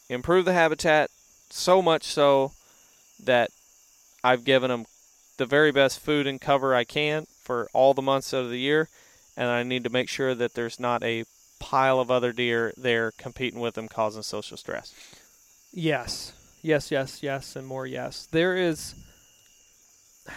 improve 0.10 0.46
the 0.46 0.54
habitat 0.54 1.10
so 1.50 1.82
much 1.82 2.04
so 2.04 2.52
that 3.24 3.52
I've 4.24 4.44
given 4.44 4.70
them 4.70 4.86
the 5.38 5.46
very 5.46 5.72
best 5.72 6.00
food 6.00 6.28
and 6.28 6.42
cover 6.42 6.76
I 6.76 6.84
can 6.84 7.26
for 7.44 7.70
all 7.74 7.94
the 7.94 8.02
months 8.02 8.34
of 8.34 8.50
the 8.50 8.60
year 8.60 8.90
and 9.36 9.50
I 9.50 9.64
need 9.64 9.84
to 9.84 9.90
make 9.90 10.10
sure 10.10 10.36
that 10.36 10.54
there's 10.54 10.80
not 10.80 11.04
a 11.04 11.26
pile 11.60 12.00
of 12.00 12.12
other 12.12 12.32
deer 12.32 12.74
there 12.78 13.12
competing 13.18 13.60
with 13.60 13.76
them, 13.76 13.88
causing 13.88 14.24
social 14.24 14.58
stress. 14.58 14.94
Yes, 15.72 16.34
yes, 16.62 16.92
yes, 16.92 17.24
yes, 17.24 17.56
and 17.56 17.66
more 17.66 17.88
yes. 17.88 18.28
There 18.32 18.56
is. 18.56 18.96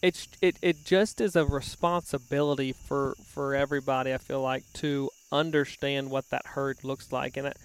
It's 0.00 0.28
it, 0.40 0.56
it 0.62 0.84
just 0.84 1.20
is 1.20 1.34
a 1.34 1.44
responsibility 1.44 2.72
for 2.72 3.16
for 3.26 3.56
everybody. 3.56 4.14
I 4.14 4.18
feel 4.18 4.40
like 4.40 4.62
to 4.74 5.10
understand 5.32 6.08
what 6.08 6.30
that 6.30 6.46
herd 6.46 6.84
looks 6.84 7.10
like, 7.10 7.36
and 7.36 7.48
it, 7.48 7.56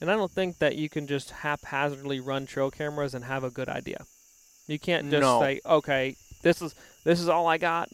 and 0.00 0.10
I 0.10 0.16
don't 0.16 0.32
think 0.32 0.58
that 0.58 0.74
you 0.74 0.88
can 0.88 1.06
just 1.06 1.30
haphazardly 1.30 2.18
run 2.18 2.44
trail 2.44 2.72
cameras 2.72 3.14
and 3.14 3.24
have 3.26 3.44
a 3.44 3.50
good 3.50 3.68
idea. 3.68 4.04
You 4.66 4.80
can't 4.80 5.08
just 5.10 5.20
no. 5.20 5.40
say, 5.40 5.60
okay, 5.64 6.16
this 6.42 6.60
is 6.60 6.74
this 7.04 7.20
is 7.20 7.28
all 7.28 7.46
I 7.46 7.58
got. 7.58 7.88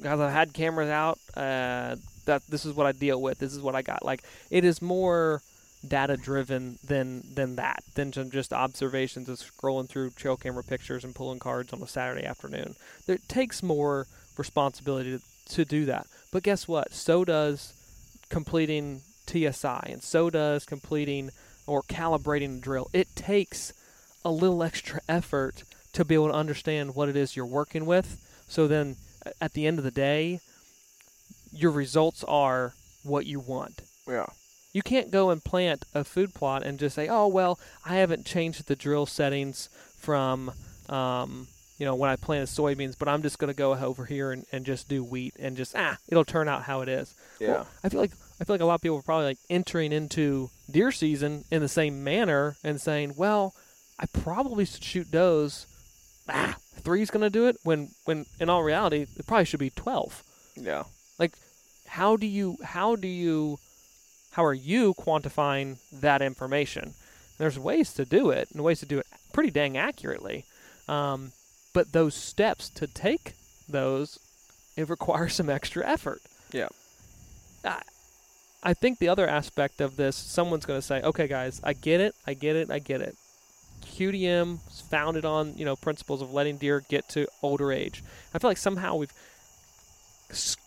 Guys, 0.00 0.20
I've 0.20 0.32
had 0.32 0.52
cameras 0.52 0.90
out. 0.90 1.18
Uh, 1.36 1.96
that 2.26 2.42
this 2.48 2.64
is 2.64 2.74
what 2.74 2.86
I 2.86 2.92
deal 2.92 3.20
with. 3.20 3.38
This 3.38 3.52
is 3.52 3.60
what 3.60 3.74
I 3.74 3.82
got. 3.82 4.04
Like 4.04 4.22
it 4.50 4.64
is 4.64 4.80
more 4.82 5.42
data 5.86 6.16
driven 6.16 6.78
than 6.82 7.22
than 7.34 7.56
that 7.56 7.82
than 7.94 8.12
some 8.12 8.30
just 8.30 8.52
observations 8.52 9.28
of 9.28 9.38
scrolling 9.38 9.88
through 9.88 10.10
trail 10.10 10.36
camera 10.36 10.62
pictures 10.62 11.04
and 11.04 11.14
pulling 11.14 11.38
cards 11.38 11.72
on 11.72 11.82
a 11.82 11.86
Saturday 11.86 12.24
afternoon. 12.24 12.74
It 13.06 13.28
takes 13.28 13.62
more 13.62 14.06
responsibility 14.36 15.18
to, 15.18 15.54
to 15.54 15.64
do 15.64 15.84
that. 15.86 16.06
But 16.32 16.42
guess 16.42 16.66
what? 16.66 16.92
So 16.92 17.24
does 17.24 17.72
completing 18.30 19.02
TSI, 19.26 19.90
and 19.90 20.02
so 20.02 20.30
does 20.30 20.64
completing 20.64 21.30
or 21.66 21.82
calibrating 21.82 22.58
a 22.58 22.60
drill. 22.60 22.88
It 22.92 23.14
takes 23.14 23.72
a 24.24 24.30
little 24.30 24.62
extra 24.62 25.00
effort 25.08 25.64
to 25.92 26.04
be 26.04 26.14
able 26.14 26.28
to 26.28 26.34
understand 26.34 26.94
what 26.94 27.08
it 27.08 27.16
is 27.16 27.36
you're 27.36 27.46
working 27.46 27.86
with. 27.86 28.18
So 28.48 28.66
then 28.66 28.96
at 29.40 29.52
the 29.54 29.66
end 29.66 29.78
of 29.78 29.84
the 29.84 29.90
day, 29.90 30.40
your 31.52 31.70
results 31.70 32.24
are 32.24 32.74
what 33.02 33.26
you 33.26 33.40
want. 33.40 33.82
Yeah. 34.06 34.26
You 34.72 34.82
can't 34.82 35.10
go 35.10 35.30
and 35.30 35.42
plant 35.42 35.84
a 35.94 36.02
food 36.02 36.34
plot 36.34 36.64
and 36.64 36.78
just 36.78 36.96
say, 36.96 37.08
"Oh 37.08 37.28
well, 37.28 37.60
I 37.84 37.96
haven't 37.96 38.26
changed 38.26 38.66
the 38.66 38.74
drill 38.74 39.06
settings 39.06 39.68
from, 39.98 40.52
um, 40.88 41.46
you 41.78 41.86
know, 41.86 41.94
when 41.94 42.10
I 42.10 42.16
planted 42.16 42.48
soybeans, 42.48 42.98
but 42.98 43.08
I'm 43.08 43.22
just 43.22 43.38
going 43.38 43.52
to 43.52 43.56
go 43.56 43.74
over 43.74 44.04
here 44.04 44.32
and, 44.32 44.44
and 44.50 44.66
just 44.66 44.88
do 44.88 45.04
wheat 45.04 45.34
and 45.38 45.56
just 45.56 45.76
ah, 45.76 45.96
it'll 46.08 46.24
turn 46.24 46.48
out 46.48 46.64
how 46.64 46.80
it 46.80 46.88
is." 46.88 47.14
Yeah. 47.38 47.48
Well, 47.48 47.68
I 47.84 47.88
feel 47.88 48.00
like 48.00 48.12
I 48.40 48.44
feel 48.44 48.54
like 48.54 48.62
a 48.62 48.66
lot 48.66 48.74
of 48.74 48.82
people 48.82 48.98
are 48.98 49.02
probably 49.02 49.26
like 49.26 49.38
entering 49.48 49.92
into 49.92 50.50
deer 50.68 50.90
season 50.90 51.44
in 51.52 51.62
the 51.62 51.68
same 51.68 52.02
manner 52.02 52.56
and 52.64 52.80
saying, 52.80 53.14
"Well, 53.16 53.54
I 53.98 54.06
probably 54.06 54.64
should 54.64 54.82
shoot 54.82 55.10
does. 55.10 55.66
Ah, 56.28 56.56
three's 56.84 57.10
going 57.10 57.22
to 57.22 57.30
do 57.30 57.46
it." 57.46 57.56
When 57.64 57.90
when 58.04 58.26
in 58.38 58.48
all 58.48 58.62
reality, 58.62 59.06
it 59.16 59.26
probably 59.26 59.44
should 59.44 59.60
be 59.60 59.70
twelve. 59.70 60.22
Yeah. 60.56 60.84
Like, 61.18 61.32
how 61.86 62.16
do 62.16 62.26
you 62.26 62.58
how 62.62 62.96
do 62.96 63.08
you 63.08 63.58
how 64.32 64.44
are 64.44 64.54
you 64.54 64.94
quantifying 64.94 65.78
that 65.92 66.22
information? 66.22 66.94
There's 67.38 67.58
ways 67.58 67.92
to 67.94 68.04
do 68.04 68.30
it 68.30 68.48
and 68.52 68.62
ways 68.62 68.80
to 68.80 68.86
do 68.86 68.98
it 68.98 69.06
pretty 69.32 69.50
dang 69.50 69.76
accurately. 69.76 70.44
Um, 70.88 71.32
but 71.72 71.92
those 71.92 72.14
steps 72.14 72.68
to 72.70 72.86
take 72.86 73.32
those, 73.68 74.18
it 74.76 74.88
requires 74.88 75.34
some 75.34 75.50
extra 75.50 75.86
effort. 75.86 76.20
Yeah. 76.52 76.68
I, 77.64 77.82
I 78.62 78.74
think 78.74 78.98
the 78.98 79.08
other 79.08 79.26
aspect 79.26 79.80
of 79.80 79.96
this, 79.96 80.16
someone's 80.16 80.66
going 80.66 80.78
to 80.80 80.86
say, 80.86 81.02
"Okay, 81.02 81.26
guys, 81.28 81.60
I 81.62 81.72
get 81.72 82.00
it, 82.00 82.14
I 82.26 82.34
get 82.34 82.56
it, 82.56 82.70
I 82.70 82.78
get 82.78 83.00
it." 83.00 83.16
QDM 83.94 84.58
is 84.70 84.80
founded 84.80 85.24
on 85.24 85.56
you 85.56 85.64
know 85.64 85.76
principles 85.76 86.20
of 86.22 86.32
letting 86.32 86.56
deer 86.56 86.82
get 86.88 87.08
to 87.10 87.26
older 87.42 87.72
age. 87.72 88.02
I 88.34 88.38
feel 88.38 88.50
like 88.50 88.56
somehow 88.58 88.96
we've 88.96 89.12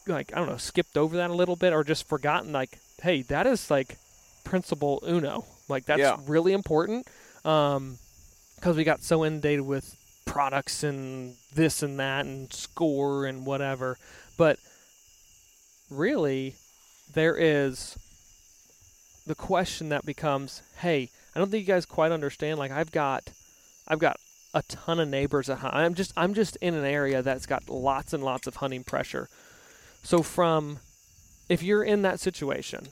like 0.08 0.32
I 0.34 0.38
don't 0.38 0.50
know 0.50 0.58
skipped 0.58 0.98
over 0.98 1.18
that 1.18 1.30
a 1.30 1.34
little 1.34 1.56
bit 1.56 1.74
or 1.74 1.84
just 1.84 2.08
forgotten 2.08 2.52
like 2.54 2.78
hey 3.02 3.22
that 3.24 3.46
is 3.46 3.70
like 3.70 3.98
principle 4.46 5.04
uno 5.06 5.46
like 5.68 5.86
that's 5.86 6.00
Yeah. 6.00 6.18
really 6.26 6.54
important 6.54 7.06
um 7.44 7.98
because 8.56 8.78
we 8.78 8.84
got 8.86 9.04
so 9.04 9.26
inundated 9.26 9.66
with 9.66 9.96
products 10.26 10.84
and 10.84 11.36
this 11.54 11.84
and 11.84 12.00
that 12.00 12.26
and 12.26 12.52
score 12.54 13.26
and 13.26 13.46
whatever 13.46 13.98
but 14.38 14.58
really 15.90 16.56
there 17.14 17.36
is 17.36 17.98
the 19.26 19.36
question 19.36 19.90
that 19.90 20.06
becomes 20.06 20.62
hey 20.78 21.10
i 21.38 21.40
don't 21.40 21.52
think 21.52 21.68
you 21.68 21.72
guys 21.72 21.86
quite 21.86 22.12
understand 22.12 22.58
like 22.58 22.72
i've 22.72 22.92
got 22.92 23.30
i've 23.88 24.00
got 24.00 24.18
a 24.56 24.64
ton 24.64 25.00
of 25.00 25.08
neighbors 25.08 25.52
at 25.52 25.64
i'm 25.64 25.94
just 25.94 26.12
i'm 26.18 26.34
just 26.34 26.56
in 26.58 26.74
an 26.74 26.84
area 26.84 27.22
that's 27.22 27.46
got 27.46 27.70
lots 27.70 28.12
and 28.12 28.24
lots 28.24 28.48
of 28.48 28.56
hunting 28.56 28.84
pressure. 28.84 29.30
So 30.02 30.24
from 30.24 30.80
if 31.48 31.62
you're 31.62 31.84
in 31.84 32.02
that 32.02 32.20
situation 32.20 32.88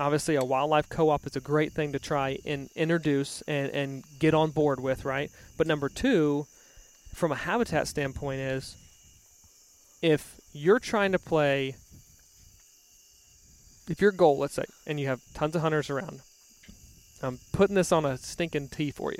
obviously 0.00 0.34
a 0.34 0.42
wildlife 0.44 0.88
co-op 0.88 1.24
is 1.24 1.36
a 1.36 1.40
great 1.40 1.72
thing 1.72 1.92
to 1.92 2.00
try 2.00 2.36
and 2.44 2.68
introduce 2.74 3.42
and, 3.42 3.70
and 3.70 4.02
get 4.18 4.34
on 4.34 4.50
board 4.50 4.80
with 4.80 5.04
right? 5.04 5.30
But 5.56 5.68
number 5.68 5.88
two 5.88 6.46
from 7.14 7.30
a 7.30 7.36
habitat 7.36 7.86
standpoint 7.86 8.40
is 8.40 8.76
if 10.02 10.40
you're 10.52 10.80
trying 10.80 11.12
to 11.12 11.18
play 11.20 11.76
if 13.88 14.00
your 14.00 14.10
goal 14.10 14.36
let's 14.38 14.54
say 14.54 14.64
and 14.84 14.98
you 14.98 15.06
have 15.06 15.20
tons 15.32 15.54
of 15.54 15.62
hunters 15.62 15.90
around 15.90 16.22
i'm 17.24 17.38
putting 17.52 17.74
this 17.76 17.92
on 17.92 18.04
a 18.04 18.16
stinking 18.16 18.68
tee 18.68 18.90
for 18.90 19.12
you. 19.12 19.18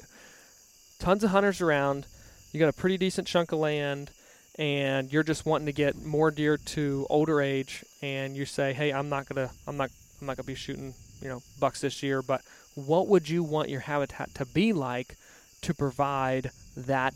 Tons 0.99 1.25
of 1.25 1.31
hunters 1.31 1.61
around. 1.61 2.07
You 2.53 2.61
got 2.61 2.69
a 2.69 2.73
pretty 2.73 2.97
decent 2.99 3.27
chunk 3.27 3.53
of 3.53 3.59
land 3.59 4.11
and 4.59 5.13
you're 5.13 5.25
just 5.25 5.45
wanting 5.45 5.67
to 5.67 5.73
get 5.73 5.97
more 6.05 6.31
deer 6.31 6.57
to 6.57 7.07
older 7.11 7.41
age 7.43 7.85
and 8.03 8.37
you 8.37 8.45
say 8.47 8.73
hey 8.73 8.93
i'm 8.93 9.09
not 9.09 9.27
gonna 9.29 9.51
i'm 9.67 9.77
not 9.77 9.91
i'm 10.21 10.29
not 10.29 10.37
gonna 10.37 10.47
be 10.47 10.55
shooting 10.55 10.95
you 11.21 11.29
know 11.29 11.43
bucks 11.59 11.81
this 11.81 12.03
year. 12.03 12.23
But 12.23 12.43
what 12.77 13.09
would 13.09 13.29
you 13.29 13.43
want 13.43 13.69
your 13.69 13.81
habitat 13.81 14.35
to 14.37 14.45
be 14.47 14.73
like 14.73 15.17
to 15.63 15.75
provide 15.75 16.51
that 16.77 17.15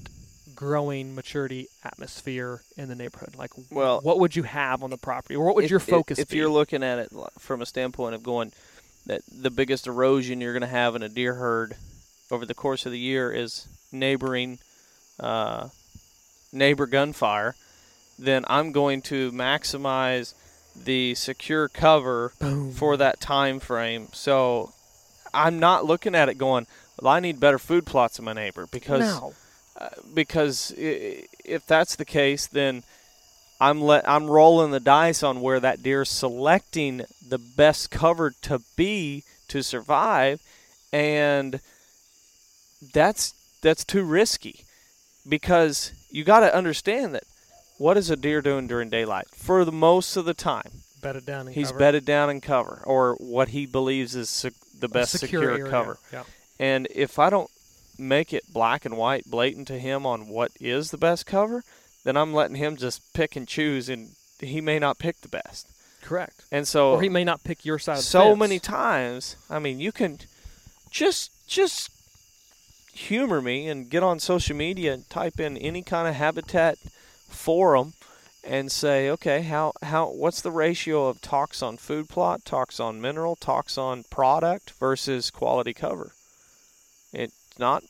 growing 0.54 1.14
maturity 1.14 1.68
atmosphere 1.84 2.62
in 2.76 2.88
the 2.88 2.94
neighborhood? 2.96 3.36
Like 3.36 3.50
Well- 3.70 4.00
what 4.02 4.18
would 4.18 4.34
you 4.34 4.42
have 4.44 4.82
on 4.82 4.90
the 4.90 4.96
property 4.96 5.36
or 5.36 5.44
what 5.46 5.54
would 5.56 5.64
if, 5.64 5.70
your 5.70 5.78
if- 5.78 5.86
focus 5.86 6.18
if, 6.18 6.30
be? 6.30 6.38
you're 6.38 6.48
looking 6.48 6.82
at 6.82 6.98
it 6.98 7.10
from 7.38 7.62
a 7.62 7.66
standpoint 7.66 8.14
of 8.16 8.22
going 8.22 8.52
that 9.08 9.22
the 9.30 9.50
biggest 9.50 9.86
erosion 9.86 10.40
you're 10.40 10.52
going 10.52 10.60
to 10.60 10.68
have 10.68 10.94
in 10.94 11.02
a 11.02 11.08
deer 11.08 11.34
herd 11.34 11.74
over 12.30 12.46
the 12.46 12.54
course 12.54 12.86
of 12.86 12.92
the 12.92 12.98
year 12.98 13.32
is 13.32 13.66
neighboring 13.90 14.58
uh, 15.18 15.68
neighbor 16.52 16.86
gunfire, 16.86 17.56
then 18.18 18.44
I'm 18.48 18.70
going 18.70 19.02
to 19.02 19.32
maximize 19.32 20.34
the 20.76 21.14
secure 21.16 21.68
cover 21.68 22.32
Boom. 22.38 22.70
for 22.70 22.96
that 22.96 23.18
time 23.18 23.58
frame. 23.58 24.08
So 24.12 24.72
I'm 25.34 25.58
not 25.58 25.84
looking 25.84 26.14
at 26.14 26.28
it 26.28 26.38
going, 26.38 26.66
well, 27.00 27.12
I 27.12 27.20
need 27.20 27.40
better 27.40 27.58
food 27.58 27.86
plots 27.86 28.16
than 28.16 28.26
my 28.26 28.32
neighbor 28.34 28.68
because 28.70 29.00
no 29.00 29.32
because 30.14 30.72
if 30.76 31.66
that's 31.66 31.96
the 31.96 32.04
case, 32.04 32.46
then 32.46 32.82
I'm 33.60 33.80
let 33.80 34.08
I'm 34.08 34.28
rolling 34.28 34.70
the 34.70 34.80
dice 34.80 35.22
on 35.22 35.40
where 35.40 35.60
that 35.60 35.82
deer's 35.82 36.08
selecting 36.10 37.02
the 37.26 37.38
best 37.38 37.90
cover 37.90 38.32
to 38.42 38.60
be 38.76 39.24
to 39.48 39.62
survive, 39.62 40.40
and 40.92 41.60
that's 42.94 43.34
that's 43.62 43.84
too 43.84 44.04
risky 44.04 44.64
because 45.28 45.92
you 46.10 46.24
got 46.24 46.40
to 46.40 46.54
understand 46.54 47.14
that 47.14 47.24
what 47.78 47.96
is 47.96 48.10
a 48.10 48.16
deer 48.16 48.42
doing 48.42 48.66
during 48.66 48.90
daylight? 48.90 49.26
For 49.30 49.64
the 49.64 49.72
most 49.72 50.16
of 50.16 50.24
the 50.24 50.34
time. 50.34 50.82
Bedded 51.00 51.26
down 51.26 51.46
he's 51.46 51.68
covered. 51.68 51.78
bedded 51.78 52.04
down 52.04 52.28
in 52.28 52.40
cover 52.40 52.82
or 52.84 53.14
what 53.20 53.50
he 53.50 53.66
believes 53.66 54.16
is 54.16 54.28
sec- 54.28 54.52
the 54.78 54.86
A 54.86 54.90
best 54.90 55.16
secure, 55.16 55.68
cover. 55.68 55.98
Yeah. 56.12 56.24
And 56.58 56.88
if 56.92 57.20
I 57.20 57.30
don't 57.30 57.50
make 57.96 58.32
it 58.32 58.52
black 58.52 58.84
and 58.84 58.96
white, 58.96 59.24
blatant 59.26 59.68
to 59.68 59.78
him 59.78 60.04
on 60.04 60.28
what 60.28 60.50
is 60.60 60.90
the 60.90 60.98
best 60.98 61.24
cover, 61.24 61.62
then 62.04 62.16
I'm 62.16 62.32
letting 62.32 62.56
him 62.56 62.76
just 62.76 63.12
pick 63.12 63.36
and 63.36 63.46
choose, 63.46 63.88
and 63.88 64.10
he 64.40 64.60
may 64.60 64.78
not 64.78 64.98
pick 64.98 65.20
the 65.20 65.28
best. 65.28 65.66
correct 66.02 66.44
And 66.50 66.66
so, 66.66 66.92
or 66.92 67.02
he 67.02 67.08
may 67.08 67.24
not 67.24 67.44
pick 67.44 67.64
your 67.64 67.78
side 67.78 67.94
of 67.94 67.98
the 67.98 68.02
so 68.04 68.36
many 68.36 68.58
times, 68.58 69.36
I 69.50 69.58
mean, 69.58 69.80
you 69.80 69.92
can 69.92 70.18
just 70.90 71.30
just 71.46 71.90
humor 72.92 73.40
me 73.40 73.68
and 73.68 73.88
get 73.88 74.02
on 74.02 74.18
social 74.18 74.56
media 74.56 74.92
and 74.92 75.08
type 75.08 75.38
in 75.38 75.56
any 75.56 75.82
kind 75.82 76.08
of 76.08 76.14
habitat 76.14 76.78
forum 77.28 77.92
and 78.44 78.72
say, 78.72 79.10
okay, 79.10 79.42
how 79.42 79.72
how 79.82 80.08
what's 80.08 80.40
the 80.40 80.50
ratio 80.50 81.08
of 81.08 81.20
talks 81.20 81.62
on 81.62 81.76
food 81.76 82.08
plot, 82.08 82.44
talks 82.44 82.80
on 82.80 83.00
mineral, 83.00 83.36
talks 83.36 83.76
on 83.76 84.04
product 84.04 84.72
versus 84.72 85.30
quality 85.30 85.74
cover? 85.74 86.12
It's 87.12 87.34
not 87.58 87.84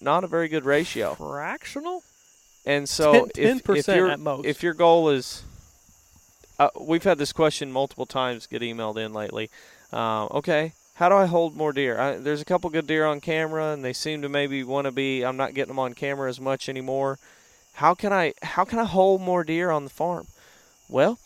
not 0.00 0.24
a 0.24 0.28
very 0.28 0.48
good 0.48 0.64
ratio. 0.64 1.14
fractional 1.14 2.02
And 2.68 2.86
so 2.86 3.26
Ten- 3.28 3.30
if, 3.34 3.64
10% 3.64 3.78
if 3.78 3.96
your 3.96 4.10
at 4.10 4.20
most. 4.20 4.44
if 4.44 4.62
your 4.62 4.74
goal 4.74 5.08
is 5.08 5.42
uh, 6.58 6.68
we've 6.78 7.02
had 7.02 7.16
this 7.16 7.32
question 7.32 7.72
multiple 7.72 8.04
times 8.04 8.46
get 8.46 8.60
emailed 8.60 8.98
in 8.98 9.14
lately. 9.14 9.48
Uh, 9.90 10.26
okay, 10.26 10.72
how 10.94 11.08
do 11.08 11.14
I 11.14 11.24
hold 11.24 11.56
more 11.56 11.72
deer? 11.72 11.98
I, 11.98 12.16
there's 12.16 12.42
a 12.42 12.44
couple 12.44 12.68
good 12.68 12.86
deer 12.86 13.06
on 13.06 13.22
camera, 13.22 13.72
and 13.72 13.82
they 13.82 13.94
seem 13.94 14.20
to 14.20 14.28
maybe 14.28 14.62
want 14.64 14.84
to 14.84 14.90
be. 14.90 15.24
I'm 15.24 15.38
not 15.38 15.54
getting 15.54 15.68
them 15.68 15.78
on 15.78 15.94
camera 15.94 16.28
as 16.28 16.40
much 16.40 16.68
anymore. 16.68 17.18
How 17.72 17.94
can 17.94 18.12
I 18.12 18.34
how 18.42 18.64
can 18.64 18.78
I 18.78 18.84
hold 18.84 19.22
more 19.22 19.44
deer 19.44 19.70
on 19.70 19.84
the 19.84 19.90
farm? 19.90 20.26
Well, 20.90 21.18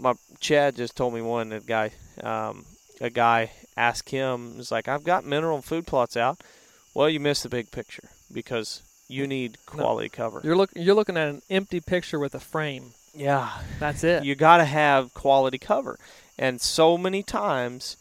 my 0.00 0.14
Chad 0.40 0.74
just 0.74 0.96
told 0.96 1.14
me 1.14 1.22
one 1.22 1.52
a 1.52 1.60
guy 1.60 1.92
um, 2.24 2.64
a 3.00 3.10
guy 3.10 3.52
asked 3.76 4.10
him 4.10 4.56
was 4.56 4.72
like 4.72 4.88
I've 4.88 5.04
got 5.04 5.24
mineral 5.24 5.56
and 5.56 5.64
food 5.64 5.86
plots 5.86 6.16
out. 6.16 6.40
Well, 6.94 7.08
you 7.08 7.20
missed 7.20 7.44
the 7.44 7.48
big 7.48 7.70
picture 7.70 8.08
because 8.32 8.82
you 9.08 9.26
need 9.26 9.56
No. 9.74 9.82
quality 9.82 10.08
cover. 10.08 10.40
you're 10.44 10.56
look 10.56 10.70
you're 10.76 10.94
looking 10.94 11.16
at 11.16 11.28
an 11.28 11.42
empty 11.50 11.80
picture 11.80 12.18
with 12.18 12.34
a 12.34 12.40
frame 12.40 12.92
Yeah, 13.14 13.50
that's 13.80 14.04
it 14.04 14.24
you 14.24 14.34
got 14.34 14.58
to 14.58 14.64
have 14.64 15.14
quality 15.14 15.58
cover. 15.58 15.98
And 16.38 16.60
so 16.60 16.96
many 16.98 17.22
times 17.24 17.96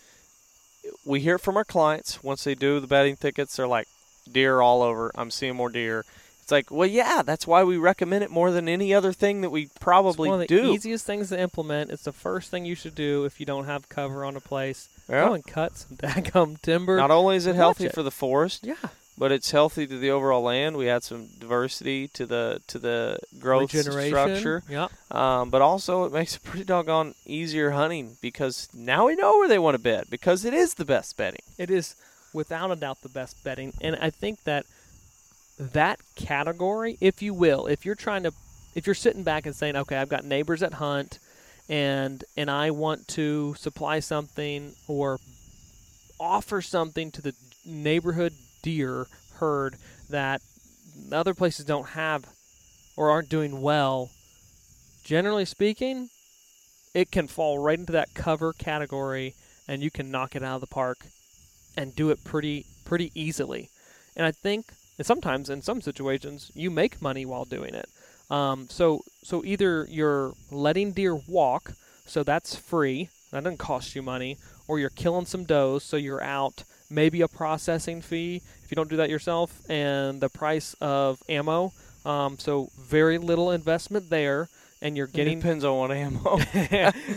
we 1.05 1.19
hear 1.21 1.37
from 1.37 1.57
our 1.57 1.63
clients 1.65 2.23
once 2.23 2.43
they 2.43 2.53
do 2.55 2.79
the 2.79 2.87
bedding 2.87 3.15
thickets, 3.15 3.55
they're 3.55 3.67
like, 3.67 3.87
deer 4.31 4.61
all 4.61 4.81
over. 4.83 5.11
I'm 5.15 5.31
seeing 5.31 5.55
more 5.55 5.69
deer. 5.69 6.05
It's 6.43 6.51
like, 6.51 6.69
well, 6.71 6.87
yeah, 6.87 7.23
that's 7.25 7.45
why 7.47 7.63
we 7.63 7.77
recommend 7.77 8.23
it 8.23 8.29
more 8.31 8.51
than 8.51 8.69
any 8.69 8.93
other 8.93 9.11
thing 9.11 9.41
that 9.41 9.49
we 9.49 9.63
It's 9.63 9.73
probably 9.79 10.29
one 10.29 10.41
of 10.41 10.47
the 10.47 10.55
do. 10.61 10.71
easiest 10.71 11.05
things 11.05 11.29
to 11.29 11.39
implement. 11.39 11.89
It's 11.91 12.03
the 12.03 12.13
first 12.13 12.51
thing 12.51 12.63
you 12.65 12.75
should 12.75 12.95
do 12.95 13.25
if 13.25 13.39
you 13.39 13.45
don't 13.45 13.65
have 13.65 13.89
cover 13.89 14.23
on 14.23 14.35
a 14.37 14.39
place. 14.39 14.87
Yeah. 15.09 15.25
Go 15.27 15.33
and 15.33 15.45
cut 15.45 15.75
some 15.77 15.97
daggum 16.01 16.61
timber. 16.61 16.95
Not 16.97 17.11
only 17.11 17.35
is 17.37 17.47
it 17.47 17.55
healthy 17.55 17.85
it. 17.87 17.93
for 17.93 18.03
the 18.03 18.11
forest, 18.11 18.65
yeah, 18.65 18.75
but 19.17 19.31
it's 19.31 19.51
healthy 19.51 19.87
to 19.87 19.97
the 19.97 20.11
overall 20.11 20.41
land. 20.43 20.77
We 20.77 20.89
add 20.89 21.03
some 21.03 21.27
diversity 21.39 22.07
to 22.09 22.25
the 22.25 22.61
to 22.67 22.79
the 22.79 23.17
growth 23.39 23.71
structure. 24.09 24.63
Yeah, 24.69 24.87
Um, 25.11 25.49
but 25.49 25.61
also, 25.61 26.03
it 26.05 26.11
makes 26.13 26.35
it 26.35 26.43
pretty 26.43 26.65
doggone 26.65 27.15
easier 27.25 27.71
hunting 27.71 28.17
because 28.21 28.69
now 28.73 29.07
we 29.07 29.15
know 29.15 29.37
where 29.37 29.47
they 29.47 29.59
want 29.59 29.75
to 29.75 29.79
bed 29.81 30.05
because 30.09 30.45
it 30.45 30.53
is 30.53 30.75
the 30.75 30.85
best 30.85 31.17
bedding. 31.17 31.41
it 31.57 31.69
is 31.71 31.95
without 32.33 32.71
a 32.71 32.75
doubt 32.75 33.01
the 33.01 33.09
best 33.09 33.43
bedding, 33.43 33.73
and 33.81 33.95
I 33.99 34.09
think 34.09 34.43
that 34.43 34.65
that 35.59 35.99
category, 36.15 36.97
if 37.01 37.21
you 37.21 37.33
will, 37.33 37.65
if 37.65 37.83
you're 37.85 37.95
trying 37.95 38.23
to, 38.23 38.31
if 38.75 38.85
you're 38.85 38.93
sitting 38.93 39.23
back 39.23 39.47
and 39.47 39.55
saying, 39.55 39.75
okay, 39.75 39.97
I've 39.97 40.09
got 40.09 40.23
neighbors 40.23 40.59
that 40.59 40.73
hunt, 40.75 41.17
and 41.67 42.23
and 42.35 42.51
I 42.51 42.69
want 42.71 43.07
to 43.09 43.55
supply 43.55 43.99
something 43.99 44.73
or 44.87 45.19
offer 46.19 46.61
something 46.61 47.09
to 47.11 47.21
the 47.21 47.33
neighborhood 47.65 48.33
deer 48.61 49.07
herd 49.35 49.75
that 50.09 50.41
other 51.11 51.33
places 51.33 51.65
don't 51.65 51.89
have 51.89 52.25
or 52.95 53.11
aren't 53.11 53.29
doing 53.29 53.61
well, 53.61 54.09
generally 55.03 55.45
speaking, 55.45 56.09
it 56.93 57.11
can 57.11 57.27
fall 57.27 57.59
right 57.59 57.79
into 57.79 57.93
that 57.93 58.13
cover 58.13 58.53
category 58.53 59.35
and 59.67 59.81
you 59.81 59.91
can 59.91 60.09
knock 60.09 60.35
it 60.35 60.43
out 60.43 60.55
of 60.55 60.61
the 60.61 60.67
park 60.67 60.97
and 61.75 61.95
do 61.95 62.09
it 62.09 62.23
pretty 62.23 62.65
pretty 62.85 63.11
easily. 63.13 63.69
And 64.15 64.25
I 64.25 64.31
think 64.31 64.65
and 64.97 65.05
sometimes 65.05 65.49
in 65.49 65.61
some 65.61 65.81
situations 65.81 66.51
you 66.55 66.71
make 66.71 67.01
money 67.01 67.25
while 67.25 67.45
doing 67.45 67.75
it. 67.75 67.87
Um, 68.31 68.67
so 68.69 69.01
so 69.23 69.43
either 69.45 69.85
you're 69.89 70.33
letting 70.51 70.91
deer 70.91 71.15
walk, 71.15 71.73
so 72.05 72.23
that's 72.23 72.55
free, 72.55 73.09
that 73.31 73.43
doesn't 73.43 73.59
cost 73.59 73.95
you 73.95 74.01
money, 74.01 74.37
or 74.67 74.79
you're 74.79 74.89
killing 74.89 75.25
some 75.25 75.43
does, 75.43 75.83
so 75.83 75.97
you're 75.97 76.23
out 76.23 76.63
maybe 76.89 77.21
a 77.21 77.27
processing 77.27 78.01
fee 78.01 78.41
if 78.67 78.71
you 78.71 78.75
don't 78.75 78.89
do 78.89 78.97
that 78.97 79.09
yourself, 79.09 79.61
and 79.69 80.19
the 80.19 80.27
price 80.27 80.75
of 80.81 81.23
ammo. 81.29 81.71
Um, 82.05 82.37
so 82.37 82.69
very 82.77 83.17
little 83.17 83.51
investment 83.51 84.09
there, 84.09 84.49
and 84.81 84.97
you're 84.97 85.07
It 85.07 85.13
getting 85.13 85.39
depends 85.39 85.63
on 85.63 85.77
what 85.77 85.91
ammo. 85.91 86.37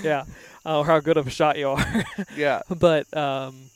yeah, 0.05 0.25
or 0.65 0.87
how 0.87 1.01
good 1.01 1.17
of 1.17 1.27
a 1.27 1.31
shot 1.31 1.59
you 1.59 1.71
are. 1.71 2.05
yeah. 2.37 2.63
but 2.69 3.13
um, 3.17 3.71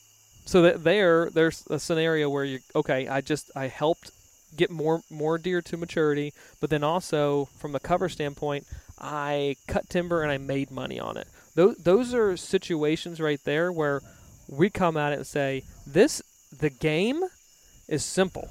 so 0.44 0.62
that 0.62 0.84
there, 0.84 1.30
there's 1.30 1.64
a 1.68 1.80
scenario 1.80 2.30
where 2.30 2.44
you 2.44 2.60
okay, 2.76 3.08
I 3.08 3.20
just 3.20 3.50
I 3.56 3.66
helped 3.66 4.12
get 4.56 4.70
more 4.70 5.02
more 5.10 5.36
deer 5.36 5.60
to 5.62 5.76
maturity, 5.76 6.32
but 6.60 6.70
then 6.70 6.84
also 6.84 7.46
from 7.58 7.74
a 7.74 7.80
cover 7.80 8.08
standpoint, 8.08 8.66
I 9.00 9.56
cut 9.66 9.90
timber 9.90 10.22
and 10.22 10.30
I 10.30 10.38
made 10.38 10.70
money 10.70 11.00
on 11.00 11.16
it. 11.16 11.26
Those 11.56 11.76
those 11.78 12.14
are 12.14 12.36
situations 12.36 13.20
right 13.20 13.40
there 13.44 13.72
where 13.72 14.00
we 14.56 14.70
come 14.70 14.96
at 14.96 15.12
it 15.12 15.16
and 15.16 15.26
say 15.26 15.62
this 15.86 16.22
the 16.56 16.70
game 16.70 17.22
is 17.88 18.04
simple, 18.04 18.48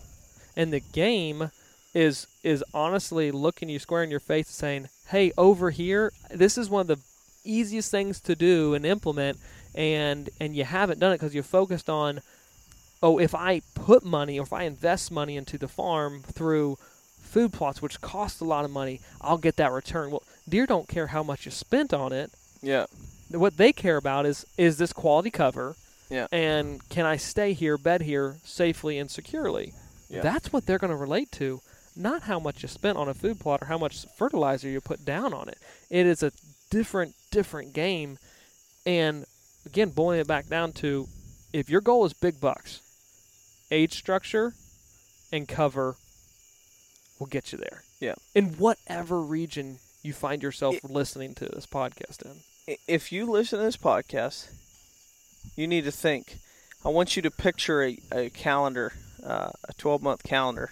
and 0.55 0.71
the 0.71 0.79
game 0.79 1.51
is 1.93 2.27
is 2.43 2.63
honestly 2.73 3.31
looking 3.31 3.69
you 3.69 3.79
square 3.79 4.03
in 4.03 4.11
your 4.11 4.19
face 4.19 4.47
and 4.47 4.55
saying, 4.55 4.89
"Hey, 5.09 5.31
over 5.37 5.69
here, 5.69 6.11
this 6.29 6.57
is 6.57 6.69
one 6.69 6.81
of 6.81 6.87
the 6.87 6.99
easiest 7.43 7.91
things 7.91 8.19
to 8.21 8.35
do 8.35 8.73
and 8.73 8.85
implement. 8.85 9.37
And 9.75 10.29
and 10.39 10.55
you 10.55 10.63
haven't 10.63 10.99
done 10.99 11.11
it 11.13 11.15
because 11.15 11.33
you're 11.33 11.43
focused 11.43 11.89
on 11.89 12.21
oh 13.01 13.19
if 13.19 13.33
i 13.33 13.61
put 13.73 14.05
money 14.05 14.39
or 14.39 14.43
if 14.43 14.53
i 14.53 14.63
invest 14.63 15.11
money 15.11 15.35
into 15.35 15.57
the 15.57 15.67
farm 15.67 16.21
through 16.21 16.77
food 17.21 17.51
plots 17.51 17.81
which 17.81 17.99
cost 17.99 18.39
a 18.39 18.43
lot 18.43 18.65
of 18.65 18.71
money 18.71 19.01
i'll 19.19 19.39
get 19.39 19.55
that 19.55 19.71
return. 19.71 20.11
Well 20.11 20.21
deer 20.47 20.67
don't 20.67 20.87
care 20.87 21.07
how 21.07 21.23
much 21.23 21.45
you 21.45 21.51
spent 21.51 21.91
on 21.91 22.13
it. 22.13 22.31
Yeah. 22.61 22.85
what 23.31 23.57
they 23.57 23.73
care 23.73 23.97
about 23.97 24.27
is 24.27 24.45
is 24.59 24.77
this 24.77 24.93
quality 24.93 25.31
cover 25.31 25.75
Yeah. 26.13 26.27
and 26.31 26.87
can 26.89 27.05
i 27.05 27.17
stay 27.17 27.53
here 27.53 27.77
bed 27.77 28.01
here 28.03 28.37
safely 28.43 28.97
and 28.99 29.09
securely 29.09 29.73
Yeah. 30.09 30.21
that's 30.21 30.53
what 30.53 30.65
they're 30.65 30.77
going 30.77 30.91
to 30.91 30.95
relate 31.07 31.31
to 31.33 31.61
not 31.95 32.23
how 32.23 32.39
much 32.39 32.61
you 32.63 32.69
spent 32.69 32.97
on 32.97 33.07
a 33.09 33.13
food 33.13 33.39
plot 33.39 33.61
or 33.63 33.65
how 33.65 33.77
much 33.77 34.05
fertilizer 34.17 34.69
you 34.69 34.79
put 34.81 35.03
down 35.05 35.33
on 35.33 35.49
it 35.49 35.57
it 35.89 36.05
is 36.05 36.21
a 36.23 36.31
different 36.69 37.13
different 37.31 37.73
game 37.73 38.17
and 38.85 39.25
again 39.65 39.89
boiling 39.89 40.19
it 40.19 40.27
back 40.27 40.47
down 40.47 40.71
to 40.73 41.07
if 41.51 41.69
your 41.69 41.81
goal 41.81 42.05
is 42.05 42.13
big 42.13 42.39
bucks 42.39 42.81
age 43.71 43.93
structure 43.93 44.53
and 45.31 45.47
cover 45.47 45.95
will 47.19 47.27
get 47.27 47.51
you 47.51 47.57
there 47.57 47.83
Yeah. 47.99 48.15
in 48.35 48.53
whatever 48.57 49.19
region 49.21 49.79
you 50.03 50.13
find 50.13 50.43
yourself 50.43 50.75
It- 50.75 50.83
listening 50.89 51.33
to 51.35 51.45
this 51.45 51.65
podcast 51.65 52.21
in 52.23 52.77
If 52.87 53.11
you 53.11 53.25
listen 53.25 53.59
to 53.59 53.65
this 53.65 53.77
podcast, 53.77 54.47
you 55.55 55.67
need 55.67 55.83
to 55.85 55.91
think. 55.91 56.37
I 56.85 56.89
want 56.89 57.15
you 57.15 57.21
to 57.21 57.31
picture 57.31 57.83
a, 57.83 57.97
a 58.11 58.29
calendar, 58.29 58.93
uh, 59.25 59.51
a 59.67 59.73
12 59.77 60.01
month 60.01 60.23
calendar, 60.23 60.71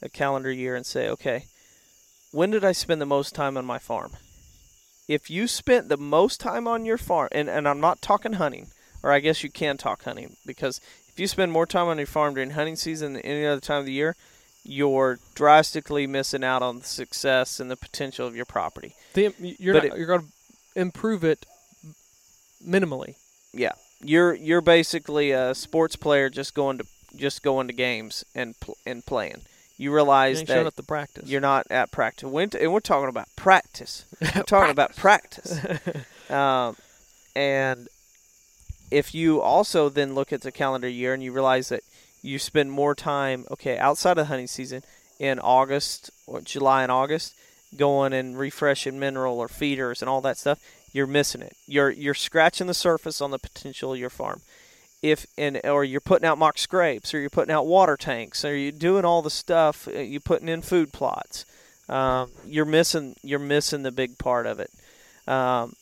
a 0.00 0.08
calendar 0.08 0.50
year, 0.50 0.74
and 0.74 0.84
say, 0.84 1.08
okay, 1.08 1.44
when 2.32 2.50
did 2.50 2.64
I 2.64 2.72
spend 2.72 3.00
the 3.00 3.06
most 3.06 3.34
time 3.34 3.56
on 3.56 3.64
my 3.64 3.78
farm? 3.78 4.12
If 5.08 5.30
you 5.30 5.46
spent 5.46 5.88
the 5.88 5.96
most 5.96 6.40
time 6.40 6.66
on 6.66 6.84
your 6.84 6.98
farm, 6.98 7.28
and, 7.32 7.48
and 7.48 7.68
I'm 7.68 7.80
not 7.80 8.02
talking 8.02 8.34
hunting, 8.34 8.68
or 9.02 9.12
I 9.12 9.20
guess 9.20 9.42
you 9.42 9.50
can 9.50 9.76
talk 9.76 10.04
hunting, 10.04 10.36
because 10.46 10.80
if 11.08 11.20
you 11.20 11.26
spend 11.26 11.52
more 11.52 11.66
time 11.66 11.88
on 11.88 11.98
your 11.98 12.06
farm 12.06 12.34
during 12.34 12.50
hunting 12.50 12.76
season 12.76 13.12
than 13.12 13.22
any 13.22 13.44
other 13.44 13.60
time 13.60 13.80
of 13.80 13.86
the 13.86 13.92
year, 13.92 14.16
you're 14.64 15.18
drastically 15.34 16.06
missing 16.06 16.44
out 16.44 16.62
on 16.62 16.78
the 16.78 16.84
success 16.84 17.60
and 17.60 17.70
the 17.70 17.76
potential 17.76 18.26
of 18.26 18.34
your 18.34 18.44
property. 18.44 18.94
The, 19.14 19.34
you're 19.38 19.74
not, 19.74 19.98
you're 19.98 20.06
going 20.06 20.20
to 20.20 20.80
improve 20.80 21.24
it 21.24 21.44
minimally. 22.66 23.16
Yeah, 23.52 23.72
you're 24.02 24.34
you're 24.34 24.60
basically 24.60 25.30
a 25.30 25.54
sports 25.54 25.96
player 25.96 26.28
just 26.28 26.54
going 26.54 26.78
to 26.78 26.86
just 27.16 27.42
going 27.42 27.66
to 27.68 27.72
games 27.72 28.24
and 28.34 28.58
pl- 28.60 28.76
and 28.86 29.04
playing. 29.04 29.42
You 29.78 29.90
You 29.90 29.94
realize 29.94 30.44
showing 30.46 30.64
that 30.64 30.76
to 30.76 30.82
practice. 30.82 31.28
you're 31.28 31.40
not 31.40 31.66
at 31.70 31.90
practice. 31.90 32.28
When 32.28 32.50
t- 32.50 32.58
and 32.60 32.72
we're 32.72 32.80
talking 32.80 33.08
about 33.08 33.28
practice. 33.36 34.04
We're 34.20 34.42
talking 34.44 34.70
about 34.70 34.94
practice. 34.96 35.58
um, 36.30 36.76
and 37.34 37.88
if 38.90 39.14
you 39.14 39.40
also 39.40 39.88
then 39.88 40.14
look 40.14 40.32
at 40.32 40.42
the 40.42 40.52
calendar 40.52 40.88
year 40.88 41.14
and 41.14 41.22
you 41.22 41.32
realize 41.32 41.68
that 41.70 41.82
you 42.22 42.38
spend 42.38 42.70
more 42.70 42.94
time, 42.94 43.44
okay, 43.50 43.76
outside 43.78 44.18
of 44.18 44.28
hunting 44.28 44.46
season 44.46 44.82
in 45.18 45.38
August 45.40 46.10
or 46.26 46.40
July 46.42 46.82
and 46.82 46.92
August, 46.92 47.34
going 47.76 48.12
and 48.12 48.38
refreshing 48.38 48.98
mineral 49.00 49.38
or 49.38 49.48
feeders 49.48 50.02
and 50.02 50.08
all 50.08 50.20
that 50.20 50.36
stuff, 50.36 50.60
you're 50.92 51.06
missing 51.06 51.42
it. 51.42 51.56
You're 51.66 51.90
you're 51.90 52.14
scratching 52.14 52.66
the 52.66 52.74
surface 52.74 53.20
on 53.20 53.30
the 53.30 53.38
potential 53.38 53.92
of 53.92 53.98
your 53.98 54.10
farm. 54.10 54.40
If 55.02 55.26
and 55.36 55.60
or 55.64 55.84
you're 55.84 56.00
putting 56.00 56.26
out 56.26 56.38
mock 56.38 56.58
scrapes 56.58 57.12
or 57.12 57.20
you're 57.20 57.30
putting 57.30 57.52
out 57.52 57.66
water 57.66 57.96
tanks 57.96 58.44
or 58.44 58.56
you're 58.56 58.72
doing 58.72 59.04
all 59.04 59.22
the 59.22 59.30
stuff, 59.30 59.88
uh, 59.88 59.98
you're 59.98 60.20
putting 60.20 60.48
in 60.48 60.62
food 60.62 60.92
plots. 60.92 61.44
Um, 61.88 62.30
you're 62.46 62.64
missing 62.64 63.16
you're 63.22 63.38
missing 63.38 63.82
the 63.82 63.90
big 63.90 64.18
part 64.18 64.46
of 64.46 64.60
it. 64.60 64.70
Um, 65.26 65.74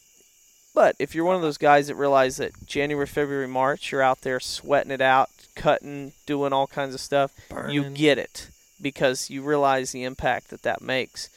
but 0.74 0.94
if 0.98 1.14
you're 1.14 1.24
one 1.24 1.36
of 1.36 1.42
those 1.42 1.58
guys 1.58 1.88
that 1.88 1.96
realize 1.96 2.36
that 2.36 2.66
January, 2.66 3.06
February, 3.06 3.48
March, 3.48 3.90
you're 3.90 4.02
out 4.02 4.20
there 4.22 4.38
sweating 4.38 4.92
it 4.92 5.00
out, 5.00 5.28
cutting, 5.56 6.12
doing 6.26 6.52
all 6.52 6.66
kinds 6.68 6.94
of 6.94 7.00
stuff, 7.00 7.32
you 7.72 7.82
get 7.90 8.18
it 8.18 8.48
because 8.80 9.28
you 9.28 9.42
realize 9.42 9.92
the 9.92 10.04
impact 10.04 10.48
that 10.50 10.62
that 10.62 10.80
makes. 10.80 11.28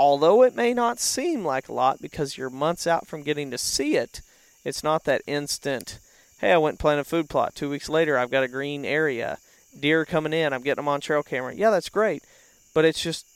Although 0.00 0.44
it 0.44 0.54
may 0.54 0.72
not 0.72 0.98
seem 0.98 1.44
like 1.44 1.68
a 1.68 1.74
lot 1.74 2.00
because 2.00 2.38
you're 2.38 2.48
months 2.48 2.86
out 2.86 3.06
from 3.06 3.22
getting 3.22 3.50
to 3.50 3.58
see 3.58 3.96
it, 3.96 4.22
it's 4.64 4.82
not 4.82 5.04
that 5.04 5.20
instant. 5.26 5.98
Hey, 6.40 6.52
I 6.52 6.56
went 6.56 6.72
and 6.72 6.78
planted 6.78 7.02
a 7.02 7.04
food 7.04 7.28
plot. 7.28 7.54
Two 7.54 7.68
weeks 7.68 7.86
later, 7.86 8.16
I've 8.16 8.30
got 8.30 8.42
a 8.42 8.48
green 8.48 8.86
area. 8.86 9.36
Deer 9.78 10.06
coming 10.06 10.32
in. 10.32 10.54
I'm 10.54 10.62
getting 10.62 10.76
them 10.76 10.88
on 10.88 11.02
trail 11.02 11.22
camera. 11.22 11.54
Yeah, 11.54 11.68
that's 11.68 11.90
great, 11.90 12.24
but 12.72 12.86
it's 12.86 13.02
just 13.02 13.26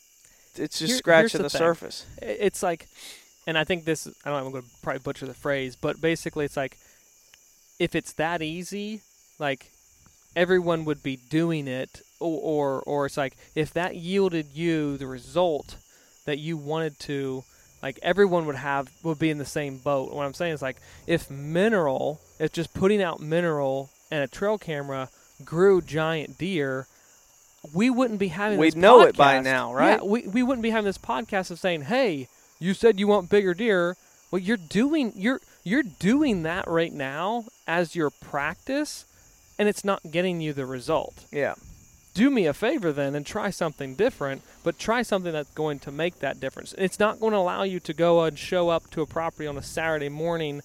it's 0.57 0.79
just 0.79 0.93
Here- 0.93 0.97
scratching 0.97 1.43
the 1.43 1.49
the 1.49 1.51
surface. 1.51 2.07
It's 2.23 2.63
like, 2.63 2.89
and 3.47 3.59
I 3.59 3.65
think 3.65 3.85
this. 3.85 4.07
I 4.25 4.31
don't. 4.31 4.41
know, 4.41 4.47
I'm 4.47 4.53
going 4.53 4.65
to 4.65 4.71
probably 4.83 5.01
butcher 5.01 5.27
the 5.27 5.35
phrase, 5.35 5.77
but 5.77 6.01
basically, 6.01 6.47
it's 6.47 6.57
like, 6.57 6.79
if 7.79 7.95
it's 7.95 8.15
that 8.15 8.41
easy, 8.41 9.03
like 9.39 9.71
everyone 10.35 10.87
would 10.87 11.03
be 11.03 11.19
doing 11.29 11.69
it, 11.69 12.01
or 12.21 12.41
or, 12.41 12.83
or 12.87 13.05
it's 13.05 13.19
like 13.19 13.37
if 13.55 13.71
that 13.75 13.97
yielded 13.97 14.47
you 14.55 14.97
the 14.97 15.07
result 15.07 15.77
that 16.25 16.39
you 16.39 16.57
wanted 16.57 16.99
to, 17.01 17.45
like 17.83 17.99
everyone 18.03 18.47
would 18.47 18.57
have 18.57 18.91
would 19.03 19.19
be 19.19 19.31
in 19.31 19.39
the 19.39 19.45
same 19.45 19.79
boat. 19.79 20.13
What 20.13 20.25
I'm 20.25 20.35
saying 20.35 20.55
is 20.55 20.63
like 20.63 20.77
if 21.07 21.31
mineral, 21.31 22.21
if 22.39 22.53
just 22.53 22.75
putting 22.75 23.03
out 23.03 23.21
mineral 23.21 23.91
and 24.11 24.23
a 24.23 24.29
trail 24.29 24.59
camera 24.59 25.09
grew 25.45 25.81
giant 25.81 26.39
deer. 26.39 26.87
We 27.73 27.89
wouldn't 27.89 28.21
be 28.21 28.29
having. 28.29 28.59
We'd 28.59 28.77
know 28.77 29.01
it 29.01 29.17
by 29.17 29.41
now, 29.41 29.73
right? 29.73 29.99
Yeah, 29.99 30.07
we, 30.07 30.27
we 30.27 30.43
wouldn't 30.43 30.63
be 30.63 30.69
having 30.71 30.85
this 30.85 30.99
podcast 30.99 31.51
of 31.51 31.59
saying, 31.59 31.83
"Hey, 31.83 32.29
you 32.61 32.75
said 32.75 33.01
you 33.01 33.07
want 33.07 33.31
bigger 33.31 33.55
deer." 33.55 33.97
Well, 34.31 34.39
you're 34.41 34.59
doing 34.59 35.13
you're 35.17 35.41
you're 35.63 35.83
doing 35.83 36.43
that 36.43 36.69
right 36.69 36.93
now 36.93 37.45
as 37.67 37.97
your 37.97 38.11
practice, 38.11 39.07
and 39.59 39.69
it's 39.69 39.85
not 39.85 40.03
getting 40.11 40.41
you 40.41 40.53
the 40.53 40.67
result. 40.67 41.25
Yeah. 41.33 41.55
Do 42.15 42.31
me 42.31 42.47
a 42.47 42.55
favor 42.55 42.93
then 42.93 43.15
and 43.15 43.27
try 43.27 43.51
something 43.51 43.95
different, 43.97 44.43
but 44.63 44.79
try 44.79 45.03
something 45.03 45.33
that's 45.33 45.51
going 45.51 45.81
to 45.81 45.91
make 45.91 46.21
that 46.21 46.41
difference. 46.41 46.75
It's 46.79 46.99
not 47.01 47.21
going 47.21 47.33
to 47.33 47.39
allow 47.39 47.65
you 47.65 47.81
to 47.81 47.93
go 47.93 48.23
and 48.23 48.39
show 48.39 48.69
up 48.69 48.89
to 48.93 49.03
a 49.03 49.07
property 49.07 49.47
on 49.49 49.57
a 49.59 49.63
Saturday 49.63 50.09
morning, 50.09 50.63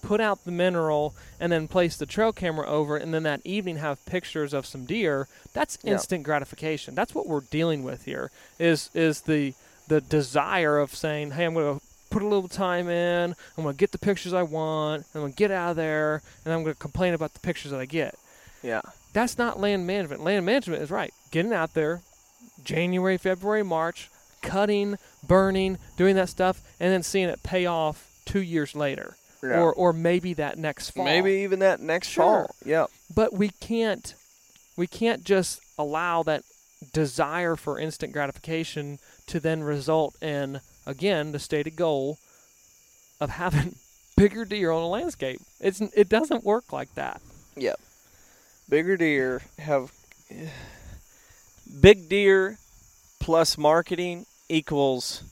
put 0.00 0.20
out 0.20 0.44
the 0.44 0.50
mineral, 0.52 1.14
and 1.40 1.50
then 1.52 1.66
place 1.68 1.96
the 1.96 2.06
trail 2.06 2.32
camera 2.32 2.66
over, 2.68 2.96
and 2.96 3.12
then 3.12 3.24
that 3.24 3.40
evening 3.44 3.78
have 3.78 4.04
pictures 4.06 4.52
of 4.52 4.64
some 4.66 4.84
deer. 4.84 5.26
That's 5.52 5.76
Yeah. 5.82 5.92
instant 5.94 6.22
gratification. 6.22 6.94
That's 6.94 7.14
what 7.14 7.26
we're 7.26 7.40
dealing 7.40 7.82
with 7.82 8.04
here. 8.04 8.30
Is 8.58 8.88
is 8.94 9.22
the 9.22 9.54
the 9.88 10.00
desire 10.00 10.78
of 10.78 10.94
saying, 10.94 11.32
"Hey, 11.32 11.44
I'm 11.44 11.54
going 11.54 11.78
to 11.78 11.84
put 12.10 12.22
a 12.22 12.26
little 12.26 12.48
time 12.48 12.88
in. 12.88 13.34
I'm 13.58 13.64
going 13.64 13.74
to 13.74 13.78
get 13.78 13.90
the 13.90 13.98
pictures 13.98 14.32
I 14.32 14.42
want. 14.44 15.04
I'm 15.14 15.20
going 15.22 15.32
to 15.32 15.36
get 15.36 15.50
out 15.50 15.70
of 15.70 15.76
there, 15.76 16.22
and 16.44 16.54
I'm 16.54 16.62
going 16.62 16.74
to 16.74 16.80
complain 16.80 17.14
about 17.14 17.34
the 17.34 17.40
pictures 17.40 17.72
that 17.72 17.80
I 17.80 17.86
get." 17.86 18.16
Yeah. 18.62 18.82
That's 19.12 19.36
not 19.38 19.60
land 19.60 19.86
management. 19.86 20.22
Land 20.24 20.46
management 20.46 20.82
is 20.82 20.90
right. 20.90 21.12
Getting 21.30 21.52
out 21.52 21.74
there, 21.74 22.00
January, 22.64 23.18
February, 23.18 23.62
March, 23.62 24.08
cutting, 24.42 24.96
burning, 25.26 25.78
doing 25.96 26.16
that 26.16 26.28
stuff, 26.28 26.60
and 26.80 26.92
then 26.92 27.02
seeing 27.02 27.28
it 27.28 27.42
pay 27.42 27.66
off 27.66 28.08
two 28.24 28.40
years 28.42 28.74
later, 28.74 29.16
Yeah. 29.42 29.60
or 29.60 29.72
or 29.74 29.92
maybe 29.92 30.34
that 30.34 30.58
next 30.58 30.90
fall. 30.90 31.04
Maybe 31.04 31.32
even 31.42 31.58
that 31.60 31.80
next 31.80 32.08
Sure. 32.08 32.46
fall. 32.46 32.54
Yep. 32.64 32.90
but 33.14 33.32
we 33.34 33.50
can't 33.60 34.14
we 34.76 34.86
can't 34.86 35.22
just 35.24 35.60
allow 35.78 36.22
that 36.22 36.42
desire 36.94 37.56
for 37.56 37.78
instant 37.78 38.12
gratification 38.12 38.98
to 39.26 39.38
then 39.38 39.62
result 39.62 40.14
in 40.22 40.60
again 40.86 41.32
the 41.32 41.38
stated 41.38 41.76
goal 41.76 42.18
of 43.20 43.30
having 43.42 43.76
bigger 44.16 44.44
deer 44.46 44.70
on 44.70 44.82
a 44.82 44.88
landscape. 44.88 45.40
It's 45.60 45.80
it 45.80 46.08
doesn't 46.08 46.42
work 46.44 46.72
like 46.72 46.94
that. 46.94 47.20
Yep. 47.56 47.78
Bigger 48.68 48.96
deer 48.96 49.42
have 49.58 49.92
big 51.80 52.08
deer 52.08 52.58
plus 53.20 53.56
marketing 53.58 54.26
equals 54.48 55.22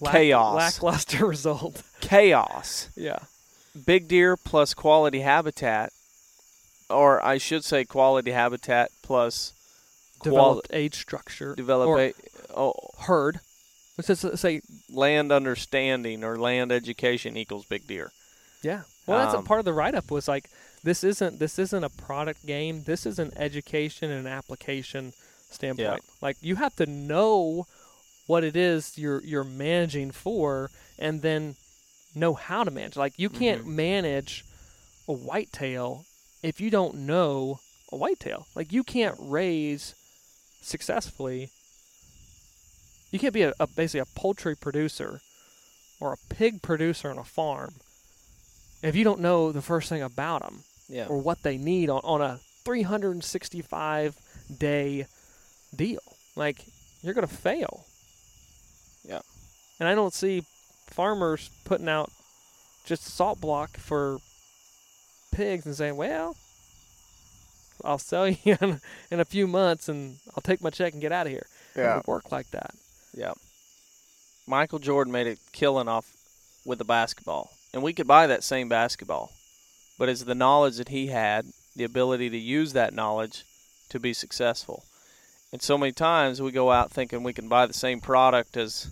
Lack- 0.00 0.12
Chaos. 0.12 0.54
lackluster 0.56 1.26
result. 1.34 1.82
chaos. 2.00 2.90
yeah. 2.96 3.18
Big 3.86 4.08
deer 4.08 4.36
plus 4.36 4.72
quality 4.74 5.20
habitat, 5.20 5.92
or 6.88 7.22
I 7.24 7.36
should 7.38 7.62
say 7.64 7.84
quality 7.84 8.30
habitat 8.30 8.90
plus 9.02 9.52
quali- 10.18 10.34
Developed 10.34 10.68
age 10.72 10.94
structure. 10.96 11.54
develop 11.54 11.88
or 11.88 12.00
a 12.00 12.12
oh, 12.54 12.72
herd. 13.00 13.40
Let's 13.98 14.08
just 14.08 14.38
say 14.38 14.60
land 14.90 15.32
understanding 15.32 16.24
or 16.24 16.36
land 16.36 16.72
education 16.72 17.36
equals 17.36 17.64
big 17.66 17.86
deer. 17.86 18.12
Yeah. 18.62 18.82
Well, 19.06 19.18
that's 19.18 19.34
a 19.34 19.38
Um, 19.38 19.44
part 19.44 19.58
of 19.60 19.64
the 19.64 19.72
write 19.72 19.94
up 19.94 20.10
was 20.10 20.26
like 20.28 20.50
this 20.86 21.02
isn't 21.04 21.38
this 21.38 21.58
isn't 21.58 21.84
a 21.84 21.90
product 21.90 22.46
game. 22.46 22.84
This 22.84 23.06
is 23.06 23.18
an 23.18 23.32
education 23.36 24.10
and 24.10 24.26
an 24.26 24.32
application 24.32 25.12
standpoint. 25.50 25.88
Like 26.22 26.36
you 26.40 26.54
have 26.56 26.74
to 26.76 26.86
know 26.86 27.66
what 28.26 28.44
it 28.44 28.56
is 28.56 28.96
you're 28.96 29.22
you're 29.22 29.44
managing 29.44 30.10
for 30.12 30.70
and 30.98 31.22
then 31.22 31.56
know 32.14 32.34
how 32.34 32.64
to 32.64 32.70
manage. 32.70 32.96
Like 32.96 33.14
you 33.18 33.28
can't 33.28 33.62
Mm-hmm. 33.62 33.76
manage 33.76 34.44
a 35.08 35.12
whitetail 35.12 36.04
if 36.42 36.60
you 36.60 36.70
don't 36.70 36.94
know 37.12 37.58
a 37.92 37.96
whitetail. 37.96 38.46
Like 38.54 38.72
you 38.72 38.82
can't 38.84 39.16
raise 39.18 39.94
successfully 40.62 41.50
you 43.12 43.18
can't 43.20 43.34
be 43.34 43.42
a, 43.42 43.52
a 43.60 43.66
basically 43.66 44.00
a 44.00 44.18
poultry 44.20 44.56
producer 44.56 45.20
or 46.00 46.12
a 46.12 46.34
pig 46.34 46.60
producer 46.62 47.08
on 47.10 47.18
a 47.18 47.24
farm 47.24 47.74
if 48.82 48.94
you 48.96 49.04
don't 49.04 49.20
know 49.20 49.52
the 49.52 49.62
first 49.62 49.88
thing 49.88 50.02
about 50.02 50.42
them 50.42 50.64
Yeah. 50.88 51.06
or 51.06 51.18
what 51.18 51.42
they 51.42 51.56
need 51.58 51.90
on, 51.90 52.00
on 52.04 52.20
a 52.22 52.38
365 52.64 54.16
day 54.58 55.06
deal. 55.74 56.00
Like, 56.36 56.64
you're 57.02 57.14
going 57.14 57.26
to 57.26 57.32
fail. 57.34 57.84
Yeah. 59.08 59.20
And 59.80 59.88
I 59.88 59.94
don't 59.94 60.14
see 60.14 60.42
farmers 60.86 61.50
putting 61.64 61.88
out 61.88 62.10
just 62.84 63.04
salt 63.04 63.40
block 63.40 63.76
for 63.76 64.18
pigs 65.32 65.66
and 65.66 65.74
saying, 65.74 65.96
well, 65.96 66.36
I'll 67.84 67.98
sell 67.98 68.28
you 68.44 68.56
in, 68.60 68.80
in 69.10 69.20
a 69.20 69.24
few 69.24 69.46
months 69.46 69.88
and 69.88 70.16
I'll 70.34 70.42
take 70.42 70.62
my 70.62 70.70
check 70.70 70.92
and 70.92 71.02
get 71.02 71.12
out 71.12 71.26
of 71.26 71.32
here. 71.32 71.46
It 71.74 71.80
Yeah. 71.80 71.96
would 71.96 72.06
work 72.06 72.32
like 72.32 72.50
that. 72.52 72.74
Yeah. 73.14 73.32
Michael 74.46 74.78
Jordan 74.78 75.12
made 75.12 75.26
a 75.26 75.36
killing 75.52 75.88
off 75.88 76.06
with 76.64 76.80
a 76.80 76.84
basketball, 76.84 77.50
and 77.74 77.82
we 77.82 77.92
could 77.92 78.06
buy 78.06 78.26
that 78.28 78.44
same 78.44 78.68
basketball, 78.68 79.32
but 79.98 80.08
it's 80.08 80.24
the 80.24 80.34
knowledge 80.34 80.76
that 80.76 80.88
he 80.88 81.08
had, 81.08 81.46
the 81.74 81.84
ability 81.84 82.30
to 82.30 82.38
use 82.38 82.72
that 82.72 82.94
knowledge 82.94 83.44
to 83.88 84.00
be 84.00 84.12
successful. 84.12 84.84
And 85.52 85.62
so 85.62 85.78
many 85.78 85.92
times 85.92 86.42
we 86.42 86.50
go 86.50 86.70
out 86.70 86.90
thinking 86.90 87.22
we 87.22 87.32
can 87.32 87.48
buy 87.48 87.66
the 87.66 87.72
same 87.72 88.00
product 88.00 88.56
as 88.56 88.90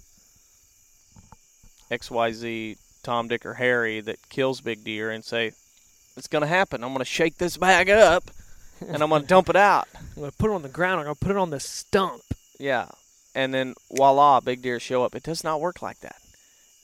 XYZ 1.91 2.79
Tom, 3.03 3.29
Dick, 3.29 3.45
or 3.45 3.55
Harry 3.55 4.01
that 4.01 4.29
kills 4.31 4.61
big 4.61 4.83
deer 4.83 5.11
and 5.11 5.25
say, 5.25 5.53
it's 6.17 6.29
going 6.29 6.43
to 6.43 6.49
happen. 6.49 6.83
I'm 6.83 6.91
going 6.91 6.99
to 7.01 7.05
shake 7.05 7.39
this 7.39 7.57
bag 7.57 7.91
up 7.91 8.31
and 8.81 9.03
I'm 9.03 9.11
going 9.11 9.23
to 9.23 9.29
dump 9.29 9.49
it 9.49 9.57
out. 9.57 9.89
I'm 9.95 10.23
going 10.23 10.31
to 10.31 10.37
put 10.37 10.51
it 10.51 10.55
on 10.55 10.63
the 10.63 10.69
ground. 10.69 11.01
I'm 11.01 11.07
going 11.07 11.17
to 11.17 11.25
put 11.25 11.31
it 11.31 11.37
on 11.37 11.51
the 11.51 11.61
stump. 11.61 12.23
Yeah. 12.59 12.89
And 13.35 13.53
then 13.53 13.75
voila, 13.91 14.41
big 14.41 14.63
deer 14.63 14.81
show 14.81 15.05
up. 15.05 15.15
It 15.15 15.23
does 15.23 15.45
not 15.45 15.61
work 15.61 15.83
like 15.83 16.01
that. 16.01 16.17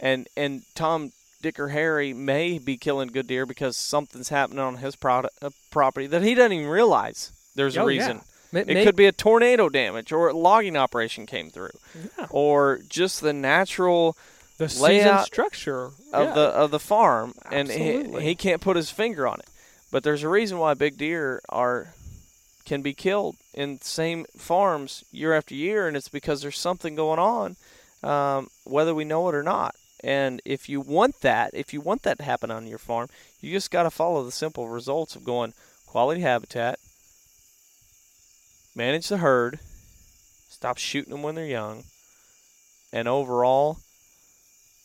And 0.00 0.28
and 0.36 0.62
Tom, 0.74 1.12
Dick, 1.40 1.58
or 1.58 1.68
Harry 1.68 2.12
may 2.12 2.58
be 2.58 2.76
killing 2.76 3.08
good 3.08 3.26
deer 3.26 3.46
because 3.46 3.76
something's 3.76 4.28
happening 4.28 4.58
on 4.60 4.76
his 4.76 4.96
product, 4.96 5.34
uh, 5.42 5.50
property 5.70 6.06
that 6.06 6.22
he 6.22 6.34
doesn't 6.34 6.52
even 6.52 6.68
realize 6.68 7.32
there's 7.54 7.76
a 7.76 7.80
Oh, 7.80 7.86
reason. 7.86 8.16
yeah. 8.18 8.22
May- 8.52 8.60
It 8.62 8.66
may- 8.74 8.84
could 8.84 8.96
be 8.96 9.06
a 9.06 9.12
tornado 9.12 9.68
damage 9.68 10.12
or 10.12 10.28
a 10.28 10.36
logging 10.36 10.76
operation 10.76 11.24
came 11.24 11.50
through 11.50 11.70
yeah. 12.18 12.26
or 12.30 12.80
just 12.88 13.20
the 13.20 13.32
natural 13.32 14.16
the 14.58 14.66
layout 14.80 15.24
structure 15.26 15.86
of 16.12 16.26
yeah. 16.28 16.34
the 16.34 16.40
of 16.48 16.70
the 16.70 16.80
farm 16.80 17.32
and 17.50 17.70
he, 17.70 18.20
he 18.20 18.34
can't 18.34 18.60
put 18.60 18.76
his 18.76 18.90
finger 18.90 19.26
on 19.26 19.38
it. 19.40 19.48
But 19.92 20.02
there's 20.04 20.22
a 20.22 20.28
reason 20.28 20.58
why 20.58 20.74
big 20.74 20.98
deer 20.98 21.40
are 21.48 21.94
can 22.66 22.82
be 22.82 22.92
killed 22.92 23.36
in 23.54 23.80
same 23.80 24.26
farms 24.36 25.02
year 25.10 25.32
after 25.32 25.54
year, 25.54 25.88
and 25.88 25.96
it's 25.96 26.08
because 26.08 26.42
there's 26.42 26.58
something 26.58 26.94
going 26.94 27.18
on, 27.18 27.56
um, 28.02 28.48
whether 28.64 28.94
we 28.94 29.04
know 29.04 29.28
it 29.28 29.34
or 29.34 29.42
not. 29.42 29.74
And 30.02 30.40
if 30.44 30.68
you 30.68 30.80
want 30.80 31.20
that, 31.20 31.50
if 31.52 31.72
you 31.72 31.80
want 31.80 32.02
that 32.02 32.18
to 32.18 32.24
happen 32.24 32.50
on 32.50 32.66
your 32.66 32.78
farm, 32.78 33.08
you 33.40 33.52
just 33.52 33.70
got 33.70 33.82
to 33.84 33.90
follow 33.90 34.24
the 34.24 34.32
simple 34.32 34.68
results 34.68 35.14
of 35.14 35.24
going 35.24 35.52
quality 35.86 36.20
habitat, 36.20 36.78
manage 38.74 39.08
the 39.08 39.18
herd, 39.18 39.58
stop 40.48 40.78
shooting 40.78 41.10
them 41.12 41.22
when 41.22 41.34
they're 41.34 41.46
young, 41.46 41.84
and 42.92 43.08
overall, 43.08 43.78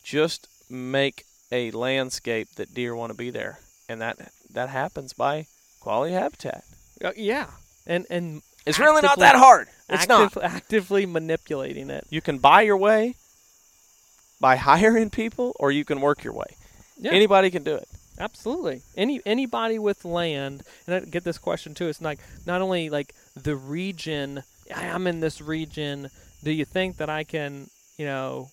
just 0.02 0.48
make 0.68 1.24
a 1.52 1.70
landscape 1.70 2.48
that 2.56 2.74
deer 2.74 2.94
want 2.94 3.10
to 3.10 3.16
be 3.16 3.30
there, 3.30 3.60
and 3.88 4.00
that 4.00 4.32
that 4.52 4.68
happens 4.68 5.12
by 5.12 5.46
quality 5.80 6.12
habitat. 6.12 6.64
Uh, 7.02 7.12
yeah, 7.16 7.46
and 7.86 8.06
and 8.10 8.42
It's 8.66 8.78
really 8.78 9.02
not 9.02 9.18
that 9.18 9.36
hard. 9.36 9.68
It's 9.88 10.08
not. 10.08 10.36
actively 10.42 11.06
manipulating 11.06 11.90
it. 11.90 12.06
You 12.10 12.20
can 12.20 12.38
buy 12.38 12.62
your 12.62 12.76
way 12.76 13.14
by 14.40 14.56
hiring 14.56 15.10
people, 15.10 15.54
or 15.58 15.70
you 15.72 15.84
can 15.84 16.00
work 16.00 16.22
your 16.24 16.32
way. 16.34 16.56
Yeah, 16.98 17.12
Anybody 17.12 17.50
can 17.50 17.62
do 17.64 17.74
it. 17.74 17.88
absolutely. 18.18 18.82
Any 18.96 19.20
anybody 19.26 19.78
with 19.78 20.04
land, 20.04 20.62
and 20.86 20.94
I 20.96 21.00
get 21.00 21.24
this 21.24 21.38
question 21.38 21.74
too. 21.74 21.88
It's 21.88 22.00
like 22.00 22.18
not 22.46 22.60
only 22.62 22.88
like 22.90 23.14
the 23.34 23.56
region. 23.56 24.42
"I- 24.74 24.88
I'm 24.88 25.06
in 25.06 25.20
this 25.20 25.40
region. 25.40 26.08
Do 26.42 26.50
you 26.52 26.64
think 26.64 26.96
that 26.98 27.10
I 27.10 27.24
can, 27.24 27.68
you 27.98 28.06
know, 28.06 28.48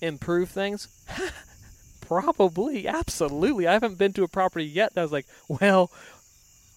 improve 0.00 0.50
things? 0.50 0.88
Probably, 2.00 2.86
absolutely. 2.88 3.66
I 3.66 3.72
haven't 3.74 3.98
been 3.98 4.12
to 4.14 4.22
a 4.24 4.28
property 4.28 4.64
yet 4.64 4.94
that 4.94 5.02
was 5.02 5.12
like, 5.12 5.26
well, 5.48 5.90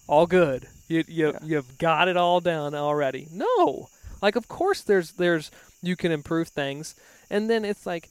all 0.06 0.26
good. 0.26 0.66
You 0.88 1.04
you 1.08 1.28
Yeah. 1.32 1.38
you've 1.42 1.78
got 1.78 2.08
it 2.08 2.16
all 2.18 2.40
down 2.40 2.74
already. 2.74 3.28
No, 3.32 3.88
like 4.20 4.36
of 4.36 4.46
course 4.48 4.82
there's 4.82 5.12
there's 5.12 5.50
you 5.80 5.96
can 5.96 6.12
improve 6.12 6.48
things, 6.48 6.94
and 7.30 7.48
then 7.48 7.64
it's 7.64 7.86
like, 7.86 8.10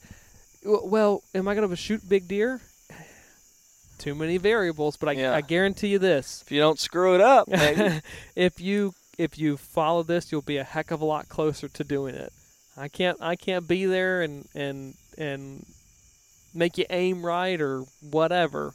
well, 0.64 1.22
am 1.34 1.48
I 1.48 1.54
gonna 1.54 1.74
shoot 1.76 2.08
big 2.08 2.28
deer? 2.28 2.60
Too 3.98 4.14
many 4.14 4.36
variables, 4.36 4.96
but 4.96 5.08
I, 5.10 5.12
Yeah. 5.12 5.34
I 5.34 5.40
guarantee 5.42 5.88
you 5.88 5.98
this: 5.98 6.42
If 6.44 6.50
you 6.52 6.60
don't 6.60 6.78
screw 6.78 7.14
it 7.14 7.20
up, 7.20 7.46
if 8.36 8.60
you 8.60 8.94
if 9.18 9.38
you 9.38 9.56
follow 9.56 10.02
this, 10.02 10.32
you'll 10.32 10.42
be 10.42 10.56
a 10.56 10.64
heck 10.64 10.90
of 10.90 11.00
a 11.00 11.04
lot 11.04 11.28
closer 11.28 11.68
to 11.68 11.84
doing 11.84 12.14
it. 12.14 12.32
I 12.76 12.88
can't 12.88 13.18
I 13.20 13.36
can't 13.36 13.68
be 13.68 13.84
there 13.86 14.22
and 14.22 14.48
and 14.54 14.94
and 15.18 15.64
make 16.54 16.78
you 16.78 16.84
aim 16.90 17.24
right 17.24 17.60
or 17.60 17.84
whatever, 18.00 18.72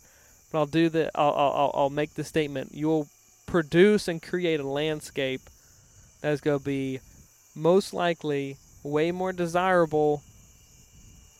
but 0.51 0.59
I'll 0.59 0.65
do 0.65 0.87
the 0.89 1.11
I'll 1.15 1.33
I'll, 1.33 1.51
I'll- 1.53 1.71
I'll 1.73 1.89
make 1.89 2.13
the 2.13 2.23
statement. 2.23 2.71
You'll 2.73 3.07
produce 3.47 4.07
and 4.07 4.21
create 4.21 4.59
a 4.59 4.67
landscape 4.67 5.41
that 6.21 6.31
is 6.33 6.41
going 6.41 6.59
to 6.59 6.63
be 6.65 6.99
most 7.55 7.93
likely 7.93 8.57
way 8.83 9.11
more 9.11 9.31
desirable 9.33 10.21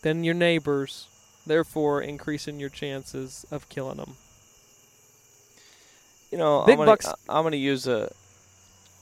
than 0.02 0.24
your 0.24 0.34
neighbors, 0.34 1.08
therefore 1.45 2.02
increasing 2.02 2.60
your 2.60 2.70
chances 2.70 3.45
of 3.52 3.68
killing 3.70 3.98
them. 3.98 4.16
you 6.32 6.38
know, 6.38 6.64
Big 6.66 6.74
I'm 6.74 6.78
gonna, 6.80 6.91
bucks- 6.91 7.14
I'm 7.30 7.43
going 7.43 7.52
to 7.54 7.58
use 7.58 7.88
a 7.88 8.12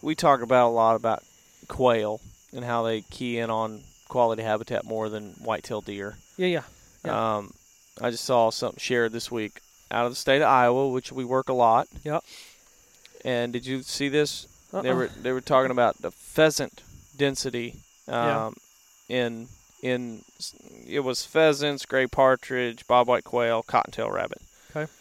we 0.02 0.14
talk 0.16 0.42
about 0.42 0.68
a 0.68 0.70
lot 0.76 0.96
about 0.96 1.24
quail 1.68 2.22
and 2.54 2.64
how 2.64 2.84
they 2.84 3.02
key 3.02 3.40
in 3.40 3.50
on 3.50 3.82
quality 4.08 4.44
habitat 4.44 4.86
more 4.86 5.10
than 5.10 5.32
whitetail 5.44 5.82
deer. 5.82 6.18
Yeah, 6.38 6.48
yeah. 6.48 6.62
Yeah. 7.04 7.36
Um, 7.38 7.54
I 8.02 8.12
just 8.12 8.26
saw 8.26 8.50
something 8.52 8.80
shared 8.80 9.12
this 9.14 9.32
week 9.32 9.62
out 9.90 10.06
of 10.06 10.12
the 10.12 10.16
state 10.16 10.42
of 10.42 10.48
Iowa, 10.48 10.90
which 10.90 11.12
we 11.12 11.26
work 11.26 11.50
a 11.50 11.54
lot. 11.54 11.88
Yep. 12.04 12.24
And 13.24 13.52
did 13.54 13.66
you 13.66 13.82
see 13.82 14.10
this? 14.10 14.48
They 14.72 14.90
Uh-uh. 14.90 14.96
were 14.96 15.08
they 15.22 15.32
were 15.32 15.42
talking 15.42 15.72
about 15.72 16.02
the 16.02 16.12
pheasant 16.12 16.84
density 17.18 17.76
Yeah. 18.08 18.46
um, 18.48 18.56
in 19.10 19.48
in 19.82 20.24
it 20.88 21.02
was 21.02 21.26
pheasants, 21.26 21.86
gray 21.86 22.08
partridge, 22.08 22.86
bobwhite 22.88 23.24
quail, 23.24 23.64
cottontail 23.64 24.12
rabbit. 24.12 24.42
Okay. 24.76 24.92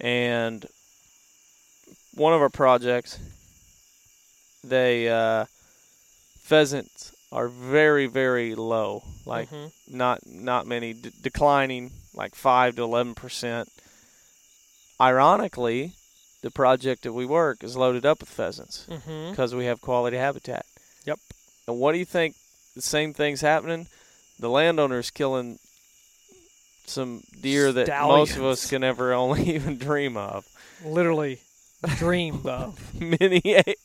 And 0.00 0.66
one 2.14 2.32
of 2.34 2.40
our 2.40 2.48
projects, 2.50 3.18
they 4.64 5.08
uh, 5.08 5.46
pheasants 6.40 7.12
are 7.32 7.48
very 7.48 8.06
very 8.06 8.54
low, 8.54 9.02
like 9.24 9.50
Mhm. 9.50 9.72
not 9.88 10.26
not 10.26 10.66
many, 10.66 10.92
d- 10.92 11.12
declining 11.20 11.92
like 12.14 12.34
five 12.34 12.76
to 12.76 12.82
eleven 12.82 13.14
percent. 13.14 13.68
Ironically, 15.00 15.92
the 16.42 16.50
project 16.50 17.02
that 17.02 17.12
we 17.12 17.26
work 17.26 17.62
is 17.62 17.76
loaded 17.76 18.06
up 18.06 18.20
with 18.20 18.28
pheasants 18.30 18.86
Mhm. 18.88 19.30
because 19.30 19.54
we 19.54 19.66
have 19.66 19.80
quality 19.80 20.16
habitat. 20.16 20.64
Yep. 21.04 21.18
And 21.66 21.78
what 21.78 21.92
do 21.92 21.98
you 21.98 22.04
think? 22.04 22.36
The 22.74 22.82
same 22.82 23.12
thing's 23.14 23.40
happening. 23.40 23.88
The 24.38 24.50
landowner's 24.50 25.10
killing 25.10 25.58
some 26.86 27.22
deer 27.40 27.72
that 27.72 27.88
most 27.88 28.36
of 28.36 28.44
us 28.44 28.68
can 28.68 28.84
ever 28.84 29.12
only 29.12 29.42
even 29.54 29.76
dream 29.76 30.16
of. 30.16 30.46
Literally 30.84 31.40
dreamed 31.96 32.46
of. 32.46 33.00
many 33.00 33.42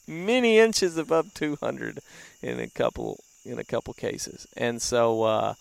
many 0.08 0.58
inches 0.60 0.98
above 0.98 1.34
200 1.34 2.00
in 2.42 2.60
a 2.60 2.68
couple 2.68 3.20
in 3.46 3.60
a 3.60 3.64
couple 3.64 3.94
cases. 3.94 4.48
And 4.56 4.82
so 4.82 5.24
uh, 5.24 5.54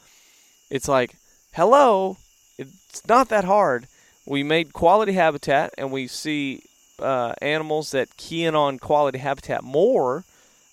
it's 0.70 0.88
like, 0.88 1.16
hello, 1.52 2.16
it's 2.58 3.06
not 3.08 3.28
that 3.30 3.44
hard. 3.44 3.86
We 4.26 4.42
made 4.42 4.72
quality 4.72 5.12
habitat, 5.12 5.72
and 5.78 5.90
we 5.90 6.06
see 6.06 6.62
uh, 6.98 7.32
animals 7.40 7.90
that 7.92 8.16
key 8.16 8.44
in 8.44 8.54
on 8.54 8.78
quality 8.78 9.18
habitat 9.18 9.64
more 9.64 10.24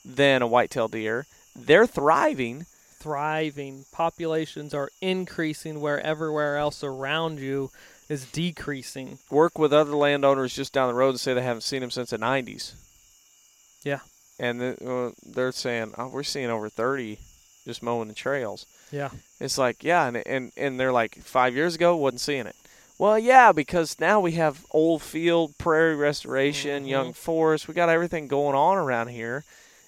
than 0.04 0.42
a 0.42 0.48
whitetail 0.48 0.88
deer. 0.88 1.26
They're 1.56 1.88
thriving. 1.88 2.66
Thriving 3.12 3.86
populations 3.94 4.74
are 4.74 4.90
increasing 5.02 5.80
where 5.80 6.02
everywhere 6.02 6.58
else 6.58 6.84
around 6.84 7.40
you 7.40 7.72
is 8.10 8.26
decreasing. 8.26 9.18
Work 9.32 9.58
with 9.58 9.72
other 9.72 9.96
landowners 9.96 10.54
just 10.54 10.74
down 10.74 10.90
the 10.90 10.94
road 10.94 11.12
and 11.12 11.20
say 11.22 11.34
they 11.34 11.42
haven't 11.42 11.62
seen 11.62 11.80
them 11.80 11.90
since 11.90 12.10
the 12.10 12.18
90s. 12.18 12.74
Yeah. 13.84 14.00
And 14.38 14.60
they're 15.26 15.54
saying, 15.54 15.94
oh, 15.98 16.10
we're 16.10 16.24
seeing 16.24 16.50
over 16.50 16.68
30 16.68 17.18
just 17.64 17.82
mowing 17.82 18.10
the 18.10 18.14
trails. 18.14 18.66
Yeah. 18.92 19.12
It's 19.40 19.58
like, 19.58 19.86
yeah, 19.86 20.06
and, 20.08 20.18
and 20.28 20.52
and 20.58 20.78
they're 20.78 20.92
like, 20.92 21.16
five 21.16 21.56
years 21.56 21.76
ago, 21.76 21.96
wasn't 21.96 22.20
seeing 22.20 22.46
it. 22.46 22.58
Well, 23.00 23.18
yeah, 23.18 23.54
because 23.54 24.02
now 24.02 24.20
we 24.20 24.34
have 24.34 24.66
old 24.72 25.02
field, 25.02 25.58
prairie 25.58 25.96
restoration, 25.96 26.84
Mhm. 26.84 26.90
young 26.90 27.14
forest. 27.14 27.70
We 27.70 27.74
got 27.74 27.88
everything 27.88 28.28
going 28.28 28.56
on 28.56 28.78
around 28.78 29.08
here, 29.10 29.46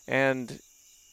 and 0.08 0.60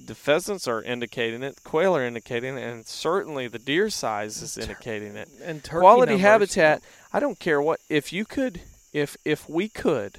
the 0.04 0.14
pheasants 0.14 0.68
are 0.68 0.82
indicating 0.82 1.42
it, 1.42 1.56
the 1.56 1.60
quail 1.62 1.96
are 1.96 2.04
indicating 2.04 2.56
it, 2.58 2.62
and 2.62 2.86
certainly 2.86 3.48
the 3.48 3.58
deer 3.58 3.88
size 3.90 4.42
is 4.42 4.58
indicating 4.58 5.16
it. 5.16 5.28
And 5.42 5.62
Quality 5.62 6.12
numbers- 6.12 6.22
habitat. 6.22 6.82
I 7.12 7.20
don't 7.20 7.38
care 7.38 7.60
what. 7.62 7.80
If 7.88 8.12
you 8.12 8.24
could, 8.24 8.60
if 8.92 9.16
if 9.24 9.48
we 9.48 9.68
could, 9.68 10.18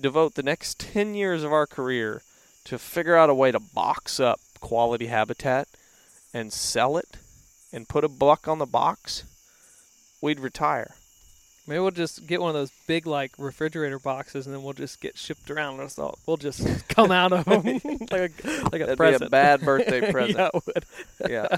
devote 0.00 0.34
the 0.34 0.42
next 0.42 0.78
ten 0.78 1.14
years 1.14 1.44
of 1.44 1.52
our 1.52 1.66
career 1.66 2.22
to 2.64 2.78
figure 2.78 3.16
out 3.16 3.30
a 3.30 3.34
way 3.34 3.50
to 3.52 3.60
box 3.60 4.18
up 4.20 4.40
quality 4.60 5.06
habitat 5.06 5.68
and 6.34 6.52
sell 6.52 6.96
it 6.96 7.16
and 7.72 7.88
put 7.88 8.04
a 8.04 8.08
buck 8.08 8.48
on 8.48 8.58
the 8.58 8.66
box, 8.66 9.24
we'd 10.20 10.40
retire. 10.40 10.94
Maybe 11.68 11.78
we'll 11.80 11.90
just 11.90 12.26
get 12.26 12.40
one 12.40 12.48
of 12.48 12.54
those 12.54 12.72
big 12.86 13.06
like 13.06 13.32
refrigerator 13.38 13.98
boxes, 13.98 14.46
and 14.46 14.54
then 14.54 14.62
we'll 14.62 14.72
just 14.72 15.00
get 15.00 15.16
shipped 15.18 15.50
around. 15.50 15.80
Us 15.80 15.98
all. 15.98 16.18
We'll 16.26 16.38
just 16.38 16.88
come 16.88 17.10
out 17.12 17.32
of 17.32 17.44
them 17.44 17.62
like 18.10 18.12
a 18.12 18.30
like 18.72 18.80
a 18.80 18.86
That'd 18.86 18.96
present. 18.96 19.20
be 19.20 19.26
a 19.26 19.30
bad 19.30 19.60
birthday 19.60 20.10
present. 20.10 20.38
yeah, 20.38 20.50
would. 20.66 20.84
yeah. 21.28 21.56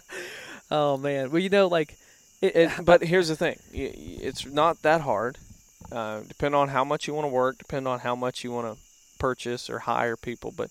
Oh 0.70 0.96
man. 0.96 1.30
Well, 1.30 1.40
you 1.40 1.48
know, 1.48 1.68
like, 1.68 1.96
it, 2.42 2.56
It, 2.56 2.70
but 2.84 3.02
here's 3.04 3.28
the 3.28 3.36
thing: 3.36 3.58
it's 3.72 4.44
not 4.44 4.82
that 4.82 5.02
hard. 5.02 5.38
Uh, 5.92 6.20
depend 6.28 6.54
on 6.54 6.68
how 6.68 6.84
much 6.84 7.06
you 7.08 7.14
want 7.14 7.24
to 7.24 7.28
work. 7.32 7.58
Depend 7.58 7.88
on 7.88 8.00
how 8.00 8.14
much 8.14 8.44
you 8.44 8.52
want 8.52 8.72
to 8.72 8.80
purchase 9.18 9.68
or 9.70 9.80
hire 9.80 10.16
people. 10.16 10.52
But 10.56 10.70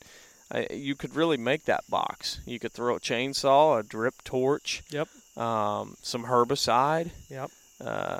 uh, 0.51 0.63
you 0.71 0.95
could 0.95 1.15
really 1.15 1.37
make 1.37 1.65
that 1.65 1.83
box. 1.89 2.39
You 2.45 2.59
could 2.59 2.71
throw 2.73 2.95
a 2.95 2.99
chainsaw, 2.99 3.79
a 3.79 3.83
drip 3.83 4.23
torch, 4.23 4.81
Yep. 4.89 5.07
um, 5.37 5.95
some 6.01 6.25
herbicide, 6.25 7.11
Yep. 7.29 7.51
uh, 7.83 8.19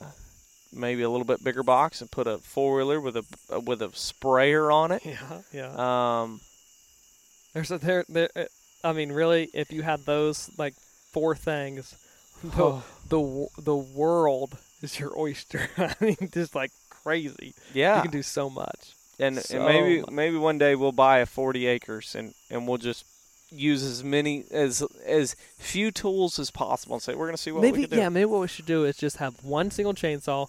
maybe 0.73 1.01
a 1.01 1.09
little 1.09 1.25
bit 1.25 1.43
bigger 1.43 1.63
box, 1.63 2.01
and 2.01 2.09
put 2.11 2.27
a 2.27 2.37
four 2.39 2.75
wheeler 2.77 2.99
with 3.01 3.15
a 3.17 3.25
uh, 3.53 3.59
with 3.59 3.81
a 3.81 3.89
sprayer 3.93 4.71
on 4.71 4.91
it. 4.91 5.03
Yeah. 5.05 5.41
Yeah. 5.51 6.21
Um, 6.21 6.41
There's 7.53 7.71
a 7.71 7.77
there. 7.77 8.05
there 8.09 8.29
uh, 8.35 8.45
I 8.83 8.93
mean, 8.93 9.11
really, 9.11 9.49
if 9.53 9.71
you 9.71 9.81
had 9.81 10.05
those 10.05 10.49
like 10.57 10.73
four 11.11 11.35
things, 11.35 11.95
the 12.43 12.63
Oh. 12.63 12.83
the 13.09 13.47
the 13.61 13.75
world 13.75 14.57
is 14.81 14.99
your 14.99 15.17
oyster. 15.17 15.69
I 15.77 15.95
mean, 15.99 16.17
just 16.31 16.55
like 16.55 16.71
crazy. 16.89 17.53
yeah, 17.73 17.97
You 17.97 18.01
can 18.03 18.11
do 18.11 18.23
so 18.23 18.49
much. 18.49 18.93
and, 19.19 19.37
so 19.39 19.57
and 19.57 19.65
maybe 19.65 20.01
much. 20.01 20.11
maybe 20.11 20.37
one 20.37 20.57
day 20.57 20.75
we'll 20.75 20.91
buy 20.93 21.19
a 21.19 21.25
40 21.25 21.65
acres 21.67 22.15
and 22.15 22.33
and 22.49 22.67
we'll 22.67 22.77
just 22.77 23.03
use 23.51 23.83
as 23.83 24.03
many 24.03 24.43
as 24.51 24.83
as 25.05 25.35
few 25.57 25.89
tools 25.91 26.37
as 26.39 26.51
possible 26.51 26.93
and 26.95 27.01
say 27.01 27.15
we're 27.15 27.25
going 27.25 27.35
to 27.35 27.41
see 27.41 27.51
what 27.51 27.61
we 27.63 27.71
maybe 27.71 27.81
can 27.83 27.89
do. 27.89 27.97
yeah. 27.97 28.09
Maybe 28.09 28.25
what 28.25 28.41
we 28.41 28.47
should 28.47 28.67
do 28.67 28.85
is 28.85 28.95
just 28.95 29.17
have 29.17 29.43
one 29.43 29.71
single 29.71 29.93
chainsaw, 29.93 30.47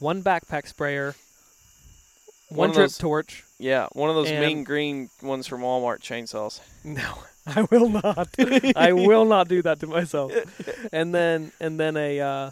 one 0.00 0.22
backpack 0.22 0.66
sprayer, 0.66 1.14
One 2.48 2.58
one, 2.58 2.70
drip 2.70 2.84
those- 2.84 2.98
torch. 2.98 3.44
Yeah, 3.58 3.86
one 3.92 4.08
of 4.10 4.16
those 4.16 4.30
mean 4.30 4.64
green 4.64 5.10
ones 5.22 5.46
from 5.46 5.60
Walmart 5.60 6.00
chainsaws. 6.00 6.60
No, 6.82 7.18
I 7.46 7.62
will 7.70 7.88
not. 7.90 8.28
I 8.74 8.92
will 8.92 9.24
not 9.26 9.48
do 9.48 9.60
that 9.62 9.80
to 9.80 9.86
myself. 9.86 10.32
And 10.92 11.14
then 11.14 11.52
and 11.60 11.78
then 11.78 11.96
a 11.96 12.20
uh, 12.20 12.50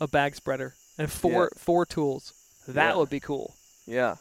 a 0.00 0.06
bag 0.08 0.34
spreader 0.36 0.74
and 0.98 1.10
four 1.10 1.50
four 1.56 1.86
tools. 1.86 2.32
That 2.68 2.90
Yeah. 2.90 2.96
would 2.96 3.08
be 3.10 3.18
cool. 3.20 3.54
Yeah, 3.86 4.16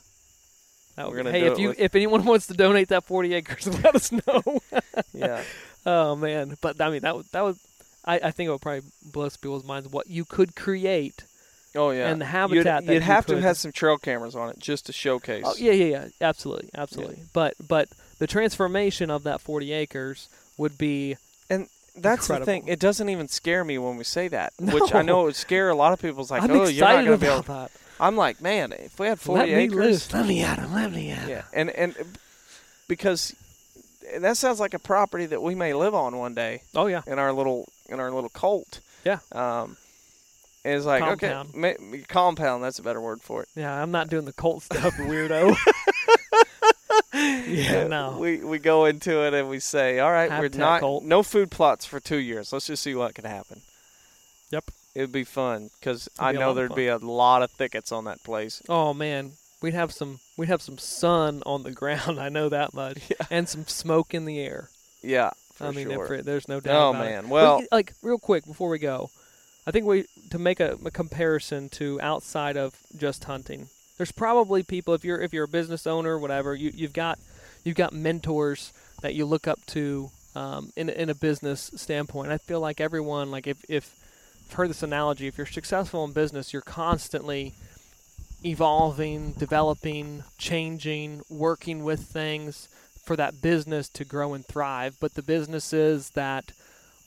That 0.96 1.10
We're 1.12 1.24
would 1.24 1.34
hey, 1.36 1.44
if 1.52 1.60
you 1.60 1.76
if 1.78 1.94
anyone 1.96 2.24
wants 2.32 2.48
to 2.48 2.54
donate 2.56 2.88
that 2.90 3.04
40 3.04 3.34
acres, 3.36 3.68
let 3.84 3.94
us 3.96 4.12
know. 4.12 4.42
yeah, 5.14 5.44
oh 5.86 6.16
man, 6.16 6.58
but 6.62 6.80
I 6.82 6.90
mean 6.90 7.02
that 7.02 7.16
would 7.16 7.26
that 7.34 7.44
would 7.44 7.58
I, 8.06 8.16
I 8.24 8.32
think 8.32 8.48
it 8.48 8.52
would 8.52 8.62
probably 8.62 8.90
blow 9.04 9.30
people's 9.30 9.64
minds 9.66 9.88
what 9.90 10.08
you 10.10 10.24
could 10.26 10.56
create. 10.56 11.26
Oh 11.76 11.92
yeah. 11.92 12.10
And 12.10 12.22
the 12.22 12.26
you'd, 12.26 12.32
habitat 12.32 12.86
that 12.86 12.94
you'd 12.94 12.94
you 12.94 13.02
have 13.02 13.26
to 13.28 13.42
have 13.42 13.58
some 13.58 13.72
trail 13.72 13.98
cameras 13.98 14.36
on 14.36 14.50
it 14.50 14.60
just 14.60 14.86
to 14.88 14.94
showcase. 14.94 15.44
Oh 15.46 15.56
yeah, 15.58 15.72
yeah, 15.72 15.86
yeah, 15.86 16.08
absolutely, 16.22 16.70
absolutely. 16.76 17.20
But 17.34 17.56
but 17.66 17.90
the 18.20 18.28
transformation 18.28 19.10
of 19.10 19.24
that 19.24 19.42
40 19.42 19.74
acres 19.74 20.30
would 20.58 20.78
be 20.78 21.18
and 21.50 21.68
That's 21.96 22.28
the 22.28 22.46
thing. 22.46 22.68
It 22.68 22.80
doesn't 22.80 23.10
even 23.10 23.28
scare 23.28 23.64
me 23.64 23.78
when 23.78 23.98
we 23.98 24.04
say 24.04 24.28
that, 24.30 24.54
which 24.60 24.94
I 24.94 25.02
know 25.02 25.22
it 25.22 25.26
would 25.26 25.36
scare 25.36 25.70
a 25.70 25.76
lot 25.76 25.92
of 25.94 26.02
people. 26.02 26.22
It's 26.22 26.32
like, 26.32 26.44
I'm 26.44 26.52
oh, 26.52 26.68
you're 26.68 26.86
not 26.86 27.06
going 27.06 27.06
to 27.06 27.18
be 27.18 27.28
able. 27.28 27.42
that. 27.44 27.72
I'm 28.00 28.16
like, 28.16 28.42
man, 28.42 28.72
if 28.72 29.00
we 29.00 29.08
had 29.08 29.20
40 29.20 29.40
Let 29.40 29.50
me 29.50 29.64
acres, 29.66 29.76
loose. 29.76 30.14
Let 30.14 30.26
me 30.26 30.42
at 30.42 30.58
him. 30.60 30.74
Let 30.74 30.92
me 30.92 31.12
at 31.12 31.20
him. 31.20 31.30
yeah, 31.30 31.44
and 31.54 31.70
and 31.70 31.96
because 32.88 33.36
that 34.20 34.38
sounds 34.38 34.60
like 34.60 34.74
a 34.74 34.80
property 34.80 35.26
that 35.28 35.42
we 35.42 35.56
may 35.56 35.74
live 35.74 35.94
on 35.94 36.18
one 36.18 36.34
day. 36.34 36.64
Oh 36.76 36.88
yeah. 36.88 37.02
in 37.06 37.20
our 37.20 37.32
little 37.32 37.70
in 37.90 38.00
our 38.00 38.12
little 38.12 38.30
cult. 38.30 38.80
Yeah. 39.06 39.20
Um, 39.32 39.78
and 40.64 40.76
it's 40.76 40.86
like 40.86 41.02
Compound. 41.04 41.50
okay, 41.56 41.76
ma- 41.80 41.98
compound. 42.08 42.64
That's 42.64 42.80
a 42.80 42.84
better 42.84 43.02
word 43.02 43.22
for 43.22 43.42
it. 43.44 43.50
Yeah, 43.56 43.74
I'm 43.82 43.92
not 43.92 44.10
doing 44.10 44.26
the 44.26 44.34
cult 44.34 44.64
stuff, 44.64 44.94
weirdo. 44.96 45.56
yeah, 47.14 47.88
no. 47.88 48.18
We 48.20 48.38
we 48.44 48.60
go 48.60 48.86
into 48.86 49.26
it 49.26 49.34
and 49.34 49.50
we 49.50 49.60
say, 49.60 50.00
all 50.00 50.12
right, 50.12 50.30
Habitat 50.32 50.54
we're 50.56 50.60
not 50.60 50.80
cult. 50.82 51.04
no 51.04 51.24
food 51.24 51.52
plots 51.52 51.86
for 51.86 52.00
two 52.00 52.18
years. 52.18 52.52
Let's 52.54 52.68
just 52.68 52.84
see 52.84 52.96
what 52.96 53.16
can 53.16 53.26
happen. 53.26 53.62
Yep. 54.52 54.72
It'd 54.94 55.12
be 55.12 55.24
fun 55.24 55.70
because 55.80 56.10
I 56.20 56.34
be 56.34 56.40
know 56.40 56.54
there'd 56.54 56.76
be 56.76 56.88
a 56.88 56.98
lot 56.98 57.44
of 57.44 57.52
thickets 57.52 57.92
on 57.92 58.04
that 58.06 58.24
place. 58.24 58.62
Oh 58.68 58.94
man, 58.94 59.32
we'd 59.62 59.74
have 59.74 59.92
some 59.94 60.20
we'd 60.38 60.50
have 60.50 60.62
some 60.62 60.78
sun 60.78 61.42
on 61.46 61.64
the 61.64 61.72
ground. 61.72 62.20
I 62.20 62.30
know 62.30 62.50
that 62.50 62.74
much, 62.74 62.98
Yeah. 63.10 63.26
and 63.30 63.48
some 63.48 63.66
smoke 63.68 64.14
in 64.14 64.26
the 64.26 64.40
air. 64.40 64.70
Yeah, 65.02 65.32
for 65.56 65.68
I 65.68 65.72
mean, 65.72 65.90
sure. 65.90 66.14
if- 66.16 66.26
there's 66.26 66.48
no 66.48 66.60
doubt. 66.60 66.76
oh 66.76 66.90
about 66.92 67.06
it. 67.06 67.10
man, 67.10 67.24
But, 67.24 67.30
well, 67.32 67.64
like 67.72 67.94
real 68.04 68.20
quick 68.20 68.46
before 68.46 68.70
we 68.70 68.80
go, 68.80 69.10
I 69.66 69.72
think 69.72 69.86
we 69.86 70.06
to 70.32 70.40
make 70.40 70.60
a, 70.60 70.78
a 70.84 70.92
comparison 70.92 71.70
to 71.70 72.00
outside 72.02 72.58
of 72.58 72.76
just 72.98 73.26
hunting. 73.26 73.68
There's 73.98 74.12
probably 74.12 74.64
people 74.64 74.94
if 74.94 75.06
you're 75.06 75.22
if 75.22 75.34
you're 75.34 75.46
a 75.46 75.50
business 75.50 75.86
owner, 75.86 76.18
whatever 76.18 76.56
you 76.56 76.72
you've 76.74 76.94
got 76.94 77.20
you've 77.64 77.76
got 77.76 77.94
mentors 77.94 78.74
that 79.02 79.14
you 79.14 79.26
look 79.26 79.48
up 79.48 79.60
to 79.68 80.10
um, 80.36 80.72
in 80.76 80.90
in 80.90 81.10
a 81.10 81.16
business 81.16 81.72
standpoint. 81.76 82.32
I 82.32 82.38
feel 82.38 82.60
like 82.60 82.82
everyone 82.82 83.30
like 83.30 83.46
if 83.48 83.64
if 83.70 83.96
I've 84.50 84.56
heard 84.56 84.70
this 84.70 84.84
analogy, 84.84 85.28
if 85.28 85.38
you're 85.38 85.48
successful 85.48 86.04
in 86.04 86.12
business, 86.12 86.52
you're 86.52 86.62
constantly 86.62 87.54
evolving, 88.44 89.34
developing, 89.34 90.24
changing, 90.38 91.22
working 91.30 91.84
with 91.84 92.02
things 92.02 92.68
for 93.06 93.16
that 93.16 93.42
business 93.42 93.88
to 93.90 94.04
grow 94.04 94.34
and 94.34 94.46
thrive. 94.46 94.98
But 95.00 95.14
the 95.14 95.22
businesses 95.22 96.10
that 96.12 96.52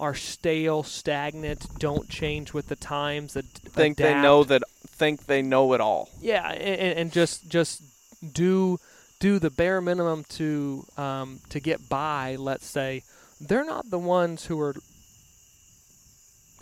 are 0.05 0.15
stale, 0.15 0.83
stagnant, 0.83 1.67
don't 1.79 2.11
change 2.11 2.53
with 2.53 2.69
the 2.69 2.77
times, 2.77 3.33
that 3.33 3.47
think 3.47 3.97
they 3.97 4.13
know 4.13 4.45
that 4.45 4.63
think 4.87 5.25
they 5.25 5.41
know 5.41 5.73
it 5.73 5.81
all. 5.81 6.11
yeah, 6.21 6.47
and, 6.53 6.99
and 6.99 7.13
just 7.13 7.49
just 7.49 7.83
do 8.35 8.79
do 9.19 9.39
the 9.39 9.49
bare 9.49 9.81
minimum 9.81 10.25
to 10.29 10.85
um, 10.99 11.41
to 11.49 11.59
get 11.59 11.89
by. 11.89 12.37
Let's 12.39 12.67
say 12.67 13.03
they're 13.41 13.65
not 13.65 13.89
the 13.89 13.99
ones 13.99 14.45
who 14.45 14.61
are 14.61 14.75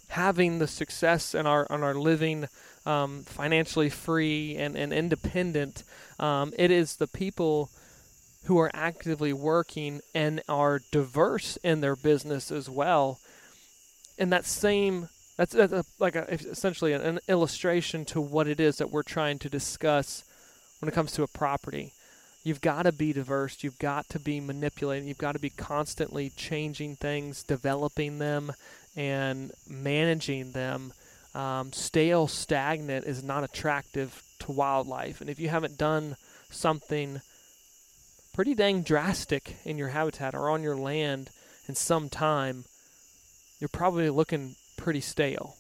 having 0.06 0.60
the 0.60 0.69
success 0.69 1.35
and 1.35 1.48
are 1.48 1.66
and 1.69 1.82
are 1.82 1.94
living 1.94 2.47
um, 2.86 3.24
financially 3.24 3.90
free 3.90 4.56
and, 4.56 4.77
and 4.77 4.93
independent. 4.93 5.82
Um, 6.20 6.52
it 6.56 6.70
is 6.70 6.94
the 6.97 7.09
people 7.09 7.70
who 8.44 8.59
are 8.59 8.70
actively 8.73 9.32
working 9.32 10.01
and 10.14 10.43
are 10.48 10.81
diverse 10.93 11.56
in 11.64 11.81
their 11.81 11.97
business 11.97 12.52
as 12.52 12.70
well. 12.70 13.19
And 14.18 14.32
that 14.32 14.44
same 14.44 15.09
that's, 15.36 15.55
that's 15.55 15.72
a, 15.72 15.84
like 15.98 16.14
a, 16.14 16.32
essentially 16.32 16.93
an, 16.93 17.02
an 17.02 17.18
illustration 17.28 18.05
to 18.06 18.20
what 18.20 18.47
it 18.47 18.60
is 18.60 18.76
that 18.76 18.90
we're 18.90 19.02
trying 19.02 19.39
to 19.40 19.48
discuss 19.48 20.24
when 20.80 20.89
it 20.89 20.94
comes 20.94 21.12
to 21.12 21.22
a 21.22 21.28
property. 21.28 21.93
You've 22.44 22.60
got 22.60 22.82
to 22.82 22.93
be 22.93 23.12
diverse. 23.12 23.62
You've 23.62 23.78
got 23.78 24.09
to 24.10 24.18
be 24.18 24.40
manipulating. 24.40 25.09
You've 25.09 25.18
got 25.18 25.32
to 25.32 25.39
be 25.39 25.51
constantly 25.51 26.30
changing 26.30 26.97
things, 26.97 27.43
developing 27.43 28.18
them, 28.18 28.52
and 28.97 29.52
managing 29.68 30.52
them. 30.52 30.93
Um, 31.34 31.72
stale, 31.72 32.26
stagnant 32.26 33.06
is 33.06 33.22
not 33.22 33.44
attractive 33.44 34.22
to 34.40 34.52
wildlife. 34.52 35.20
And 35.20 35.30
if 35.30 35.39
you 35.39 35.48
haven't 35.48 35.78
done 35.78 36.16
something 36.51 37.22
pretty 38.34 38.55
dang 38.55 38.82
drastic 38.82 39.56
in 39.64 39.78
your 39.78 39.89
habitat 39.89 40.34
or 40.34 40.51
on 40.51 40.62
your 40.62 40.76
land 40.76 41.30
in 41.68 41.74
some 41.74 42.09
time, 42.09 42.64
you're 43.62 43.68
probably 43.68 44.10
looking 44.10 44.56
pretty 44.76 45.01
stale. 45.01 45.55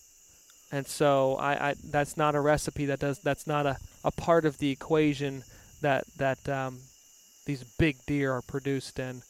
And 0.72 0.84
so 0.88 1.36
I, 1.36 1.68
I 1.70 1.74
that's 1.84 2.16
not 2.16 2.34
a 2.34 2.40
recipe 2.40 2.86
that 2.86 2.98
does 2.98 3.20
that's 3.20 3.46
not 3.46 3.64
a, 3.64 3.76
a 4.04 4.10
part 4.10 4.44
of 4.44 4.58
the 4.58 4.70
equation 4.70 5.44
that 5.82 6.02
that 6.16 6.48
um, 6.48 6.80
these 7.46 7.62
big 7.78 7.96
deer 8.06 8.32
are 8.32 8.42
produced 8.42 8.98
in 8.98 9.22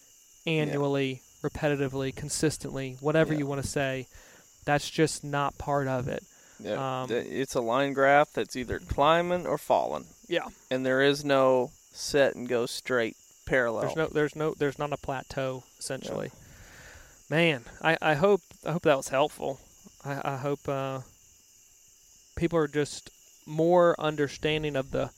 annually, 0.47 1.21
repetitively, 1.43 2.17
consistently, 2.17 2.97
whatever 3.01 3.35
Yeah. 3.35 3.41
you 3.41 3.47
want 3.47 3.61
to 3.63 3.69
say. 3.69 4.07
That's 4.65 4.89
just 4.89 5.23
not 5.25 5.59
part 5.59 5.87
of 5.89 6.09
it. 6.09 6.23
Yeah, 6.61 7.03
Um, 7.03 7.11
it's 7.11 7.55
a 7.57 7.61
line 7.61 7.93
graph 7.93 8.33
that's 8.33 8.55
either 8.57 8.79
climbing 8.79 9.47
or 9.47 9.59
falling, 9.59 10.07
Yeah. 10.29 10.47
and 10.71 10.87
there 10.87 11.03
is 11.03 11.25
no 11.25 11.73
set 11.93 12.37
and 12.37 12.49
go 12.49 12.65
straight 12.67 13.17
parallel. 13.45 13.83
There's 13.83 13.97
no 13.97 14.07
there's 14.07 14.37
no 14.37 14.55
there's 14.55 14.79
not 14.79 14.93
a 14.93 14.97
plateau 14.97 15.65
essentially. 15.79 16.31
Man, 17.33 17.65
I, 17.81 17.97
I 18.03 18.15
hope 18.15 18.43
I 18.67 18.73
hope 18.73 18.83
that 18.83 18.97
was 18.99 19.09
helpful. 19.09 19.59
I, 20.05 20.35
I 20.35 20.37
hope 20.37 20.69
uh, 20.69 21.01
people 22.37 22.59
are 22.59 22.69
just 22.69 23.09
more 23.47 23.99
understanding 23.99 24.77
of 24.77 24.91
the 24.91 25.09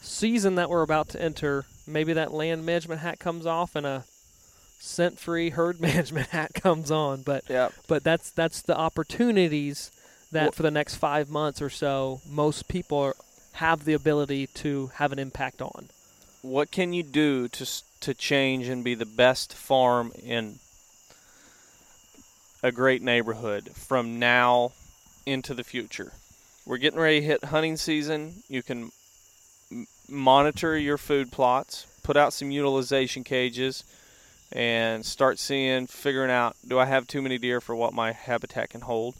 season 0.00 0.54
that 0.54 0.70
we're 0.70 0.80
about 0.80 1.10
to 1.10 1.20
enter. 1.20 1.66
Maybe 1.86 2.14
that 2.14 2.32
land 2.32 2.64
management 2.64 3.02
hat 3.02 3.18
comes 3.18 3.44
off 3.44 3.76
and 3.76 3.84
a 3.84 4.04
scent 4.78 5.18
free 5.18 5.50
herd 5.50 5.80
management 5.88 6.28
hat 6.28 6.54
comes 6.54 6.90
on. 6.90 7.20
But 7.20 7.44
yeah, 7.50 7.68
but 7.88 8.02
that's 8.02 8.30
that's 8.30 8.62
the 8.62 8.74
opportunities 8.78 9.90
that 10.32 10.44
Well- 10.44 10.52
for 10.52 10.62
the 10.62 10.70
next 10.70 10.94
five 10.94 11.28
months 11.28 11.60
or 11.60 11.68
so 11.68 12.22
most 12.26 12.68
people 12.68 12.96
are, 12.98 13.16
have 13.52 13.84
the 13.84 13.92
ability 13.92 14.46
to 14.46 14.92
have 14.94 15.12
an 15.12 15.18
impact 15.18 15.60
on. 15.60 15.90
what 16.40 16.70
can 16.70 16.94
you 16.94 17.02
do 17.02 17.48
to 17.48 17.66
to 18.00 18.14
change 18.14 18.66
and 18.68 18.82
be 18.82 18.94
the 18.94 19.06
best 19.06 19.52
farm 19.52 20.10
in 20.24 20.58
a 22.64 22.72
great 22.72 23.02
neighborhood 23.02 23.70
from 23.74 24.18
now 24.18 24.72
into 25.26 25.54
the 25.54 25.62
future? 25.64 26.12
We're 26.66 26.78
getting 26.78 26.98
ready 26.98 27.20
to 27.20 27.26
hit 27.26 27.44
hunting 27.44 27.76
season. 27.76 28.42
You 28.48 28.62
can 28.62 28.90
m- 29.70 29.86
monitor 30.08 30.76
your 30.78 30.96
food 30.98 31.30
plots, 31.30 31.86
put 32.02 32.16
out 32.16 32.32
some 32.32 32.50
utilization 32.50 33.22
cages, 33.22 33.84
and 34.52 35.04
start 35.04 35.38
seeing, 35.38 35.86
figuring 35.86 36.30
out 36.30 36.56
do 36.66 36.78
I 36.78 36.86
have 36.86 37.06
too 37.06 37.20
many 37.22 37.38
deer 37.38 37.60
for 37.60 37.74
what 37.76 37.92
my 37.92 38.12
habitat 38.12 38.70
can 38.70 38.80
hold? 38.82 39.14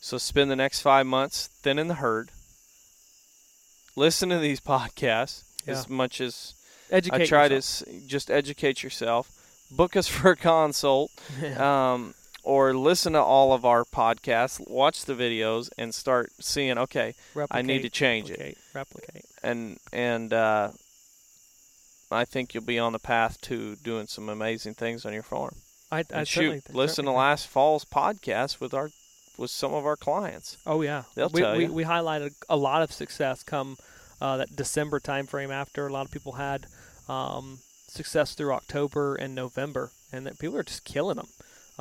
So 0.00 0.16
spend 0.16 0.50
the 0.50 0.56
next 0.56 0.80
five 0.80 1.06
months 1.06 1.48
thinning 1.62 1.88
the 1.88 1.94
herd. 1.94 2.30
Listen 3.96 4.28
to 4.30 4.38
these 4.38 4.60
podcasts 4.74 5.42
as 5.66 5.88
much 5.88 6.20
as 6.20 6.54
Educate 6.90 7.22
I 7.22 7.26
try 7.26 7.48
to 7.48 7.56
yourself. 7.56 7.94
s- 7.94 8.02
just 8.06 8.30
educate 8.30 8.82
yourself. 8.82 9.30
Book 9.70 9.94
us 9.96 10.08
for 10.14 10.30
a 10.30 10.36
consult, 10.36 11.10
um, 11.58 12.14
or 12.48 12.72
listen 12.72 13.12
to 13.12 13.20
all 13.20 13.52
of 13.52 13.66
our 13.66 13.84
podcasts. 13.84 14.58
Watch 14.70 15.04
the 15.04 15.12
videos 15.12 15.68
and 15.76 15.94
start 15.94 16.30
seeing. 16.40 16.78
Okay, 16.78 17.14
I 17.50 17.60
need 17.60 17.82
to 17.82 17.88
Replicate, 17.88 17.92
change 17.92 18.30
it, 18.30 18.38
replicate, 18.40 18.56
Replicate. 18.74 19.24
and 19.42 19.78
and 19.92 20.32
uh, 20.32 20.70
I 22.10 22.24
think 22.24 22.54
you'll 22.54 22.64
be 22.64 22.78
on 22.78 22.92
the 22.94 22.98
path 22.98 23.38
to 23.42 23.76
doing 23.76 24.06
some 24.06 24.30
amazing 24.30 24.74
things 24.74 25.04
on 25.04 25.12
your 25.12 25.22
farm. 25.22 25.56
I, 25.92 26.04
I 26.12 26.24
shoot, 26.24 26.74
listen 26.74 27.04
to 27.04 27.12
last 27.12 27.46
fall's 27.48 27.84
podcast 27.84 28.60
with 28.60 28.72
our 28.72 28.88
with 29.36 29.50
some 29.50 29.74
of 29.74 29.84
our 29.84 29.96
clients. 29.96 30.56
Oh 30.66 30.80
yeah, 30.80 31.02
They'll 31.14 31.28
we, 31.28 31.42
tell 31.42 31.56
we, 31.56 31.64
you. 31.66 31.72
we 31.72 31.84
highlighted 31.84 32.32
a 32.48 32.56
lot 32.56 32.80
of 32.80 32.92
success 32.92 33.42
come 33.42 33.76
uh, 34.22 34.38
that 34.38 34.56
December 34.56 35.00
timeframe. 35.00 35.50
After 35.50 35.86
a 35.86 35.92
lot 35.92 36.06
of 36.06 36.10
people 36.12 36.32
had 36.32 36.66
um, 37.10 37.58
success 37.88 38.34
through 38.34 38.52
October 38.52 39.16
and 39.16 39.34
November, 39.34 39.90
and 40.12 40.26
that 40.26 40.38
people 40.38 40.56
are 40.56 40.62
just 40.62 40.84
killing 40.84 41.16
them, 41.16 41.28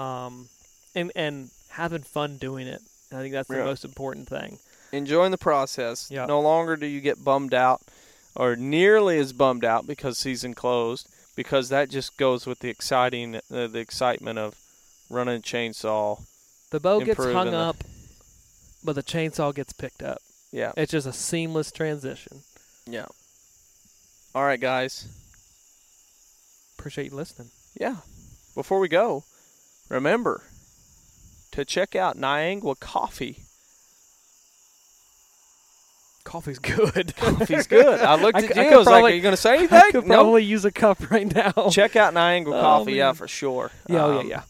um, 0.04 0.50
and 0.98 1.12
and 1.16 1.50
having 1.70 2.02
fun 2.04 2.38
doing 2.38 2.68
it. 2.68 2.82
I 3.12 3.18
think 3.22 3.34
that's 3.34 3.48
the 3.48 3.58
Yeah. 3.58 3.66
most 3.66 3.86
important 3.86 4.28
thing. 4.28 4.60
enjoying 4.94 5.32
the 5.32 5.38
process. 5.38 6.10
Yeah. 6.10 6.26
No 6.26 6.40
longer 6.40 6.76
do 6.78 6.86
you 6.86 7.02
get 7.02 7.24
bummed 7.24 7.54
out 7.54 7.82
or 8.36 8.56
nearly 8.56 9.20
as 9.20 9.34
bummed 9.34 9.66
out 9.66 9.86
because 9.86 10.18
season 10.18 10.54
closed 10.54 11.08
because 11.36 11.68
that 11.70 11.90
just 11.90 12.16
goes 12.18 12.46
with 12.46 12.60
the 12.60 12.70
exciting 12.70 13.36
uh, 13.36 13.68
the 13.68 13.80
excitement 13.80 14.40
of 14.40 14.56
running 15.10 15.38
a 15.38 15.42
chainsaw. 15.42 16.22
The 16.72 16.80
bow 16.80 17.00
gets 17.02 17.24
hung 17.24 17.52
the- 17.52 17.58
up, 17.58 17.78
but 18.84 18.94
the 18.96 19.04
chainsaw 19.04 19.54
gets 19.54 19.74
picked 19.74 20.02
up. 20.02 20.20
Yeah. 20.52 20.72
It's 20.78 20.92
just 20.94 21.06
a 21.08 21.14
seamless 21.14 21.72
transition. 21.72 22.42
Yeah. 22.86 23.08
All 24.34 24.44
right, 24.46 24.60
guys. 24.60 25.06
Appreciate 26.78 27.12
you 27.12 27.16
listening. 27.18 27.50
Yeah. 27.80 27.98
Before 28.56 28.80
we 28.80 28.88
go, 28.88 29.24
remember 29.90 30.44
to 31.58 31.66
check 31.66 31.96
out 31.96 32.18
Niangua 32.18 32.80
Coffee. 32.80 33.44
Coffee's 36.24 36.60
good. 36.60 37.16
Coffee's 37.16 37.68
good. 37.68 38.00
I 38.02 38.16
looked 38.22 38.38
at 38.40 38.44
I 38.58 38.64
you. 38.64 38.70
could 38.70 38.74
I 38.74 38.78
was 38.78 38.86
like, 38.86 38.94
probably- 38.94 39.12
"Are 39.12 39.16
you 39.16 39.22
going 39.22 39.34
to 39.34 39.38
say 39.42 39.52
I 39.52 39.58
anything?" 39.58 39.82
could 39.92 40.08
no. 40.08 40.16
probably 40.16 40.44
use 40.44 40.66
a 40.66 40.72
cup 40.72 41.10
right 41.12 41.34
now. 41.34 41.52
Check 41.72 41.96
out 41.96 42.14
Niangua 42.14 42.58
Oh, 42.58 42.62
Coffee. 42.62 42.94
yeah, 42.94 43.14
for 43.14 43.28
sure. 43.28 43.72
Yeah, 43.88 44.06
oh, 44.06 44.20
Um, 44.20 44.28
yeah, 44.28 44.42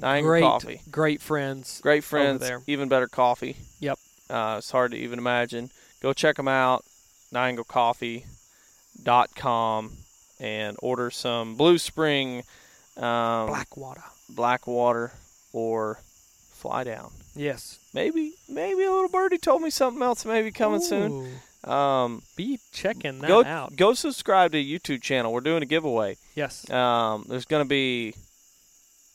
Niangua 0.00 0.22
great, 0.22 0.42
Coffee. 0.42 0.80
great 0.90 1.20
friends. 1.20 1.80
Great 1.82 2.04
friends, 2.04 2.40
there. 2.40 2.62
even 2.66 2.88
better 2.88 3.06
coffee. 3.08 3.56
Yep. 3.80 3.98
Uh, 4.30 4.54
it's 4.58 4.70
hard 4.70 4.92
to 4.92 4.96
even 4.96 5.18
imagine. 5.18 5.70
Go 6.02 6.12
check 6.12 6.36
them 6.36 6.48
out, 6.48 6.84
nianguacoffee.com, 7.34 9.92
and 10.40 10.76
order 10.82 11.10
some 11.10 11.56
Blue 11.56 11.78
Spring 11.78 12.42
um, 12.96 13.46
Blackwater. 13.48 14.02
black 14.30 14.66
water 14.66 15.12
or 15.52 15.98
Fly 16.56 16.84
Down. 16.84 17.10
Yes. 17.34 17.78
Maybe, 17.94 18.32
maybe 18.48 18.82
a 18.84 18.90
little 18.90 19.08
birdie 19.08 19.38
told 19.38 19.62
me 19.62 19.70
something 19.70 20.02
else 20.02 20.24
maybe 20.24 20.50
coming 20.50 20.80
soon. 20.80 21.28
Um, 21.64 22.22
Be 22.36 22.58
checking 22.72 23.18
that 23.20 23.28
go 23.28 23.44
out. 23.44 23.74
go 23.76 23.92
subscribe 23.94 24.52
to 24.52 24.58
the 24.58 24.78
YouTube 24.78 25.02
channel. 25.02 25.32
We're 25.32 25.40
doing 25.40 25.62
a 25.62 25.66
giveaway. 25.66 26.16
Yes. 26.34 26.68
Um, 26.70 27.24
there's 27.28 27.44
going 27.44 27.64
to 27.64 27.68
be 27.68 28.14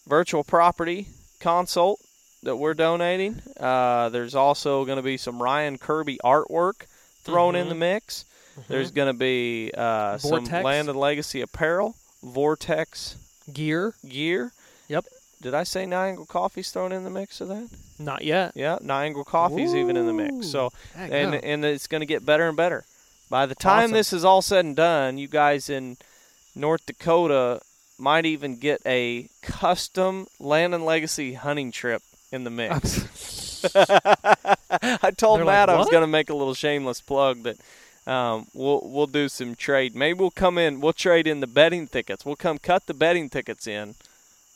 virtual 0.07 0.43
property 0.43 1.07
consult 1.39 1.99
that 2.43 2.55
we're 2.57 2.73
donating. 2.73 3.41
Uh, 3.59 4.09
there's 4.09 4.35
also 4.35 4.83
going 4.85 4.97
to 4.97 5.03
be 5.03 5.17
some 5.17 5.41
Ryan 5.41 5.77
Kirby 5.77 6.19
artwork 6.23 6.85
thrown 7.23 7.55
in 7.55 7.67
Mhm. 7.67 7.69
the 7.69 7.75
mix. 7.75 8.25
There's 8.67 8.91
Mhm. 8.91 8.95
going 8.95 9.07
to 9.13 9.17
be 9.17 9.71
uh, 9.77 10.17
some 10.17 10.43
Land 10.45 10.89
and 10.89 10.99
Legacy 10.99 11.41
apparel, 11.41 11.95
Vortex 12.21 13.15
gear. 13.53 13.93
gear. 14.07 14.51
Yep. 14.89 15.05
Did 15.41 15.53
I 15.55 15.63
say 15.63 15.85
Niangua 15.85 16.27
Coffee's 16.27 16.71
thrown 16.71 16.91
in 16.91 17.03
the 17.03 17.09
mix 17.09 17.41
of 17.41 17.47
that? 17.47 17.67
Not 17.97 18.23
yet. 18.23 18.53
Yeah, 18.55 18.77
Niangua 18.81 19.25
Coffee's 19.25 19.73
even 19.73 19.97
in 19.97 20.05
the 20.05 20.13
mix. 20.13 20.47
So 20.47 20.71
and 20.95 21.35
and 21.35 21.65
it's 21.65 21.87
going 21.87 22.01
to 22.01 22.05
get 22.05 22.25
better 22.25 22.47
and 22.47 22.55
better. 22.55 22.83
By 23.29 23.45
the 23.45 23.55
time 23.55 23.85
Awesome. 23.85 23.93
this 23.93 24.13
is 24.13 24.25
all 24.25 24.41
said 24.41 24.65
and 24.65 24.75
done, 24.75 25.17
you 25.17 25.27
guys 25.27 25.69
in 25.69 25.97
North 26.55 26.85
Dakota 26.85 27.61
might 27.97 28.25
even 28.25 28.57
get 28.57 28.81
a 28.85 29.29
custom 29.41 30.27
Land 30.39 30.75
and 30.75 30.85
Legacy 30.85 31.33
hunting 31.33 31.71
trip 31.71 32.01
in 32.31 32.43
the 32.43 32.49
mix. 32.49 33.63
I 33.73 35.11
told 35.15 35.39
They're 35.39 35.45
Matt 35.45 35.67
like, 35.67 35.75
I 35.75 35.79
was 35.79 35.89
going 35.89 36.01
to 36.01 36.07
make 36.07 36.29
a 36.29 36.33
little 36.33 36.53
shameless 36.53 37.01
plug 37.01 37.43
that 37.43 37.57
um, 38.07 38.47
we'll 38.53 38.81
we'll 38.83 39.07
do 39.07 39.29
some 39.29 39.55
trade. 39.55 39.95
Maybe 39.95 40.19
we'll 40.19 40.31
come 40.31 40.57
in. 40.57 40.81
We'll 40.81 40.93
trade 40.93 41.27
in 41.27 41.39
the 41.39 41.47
betting 41.47 41.87
tickets. 41.87 42.25
We'll 42.25 42.35
come 42.35 42.57
cut 42.57 42.87
the 42.87 42.93
betting 42.93 43.29
tickets 43.29 43.67
in 43.67 43.95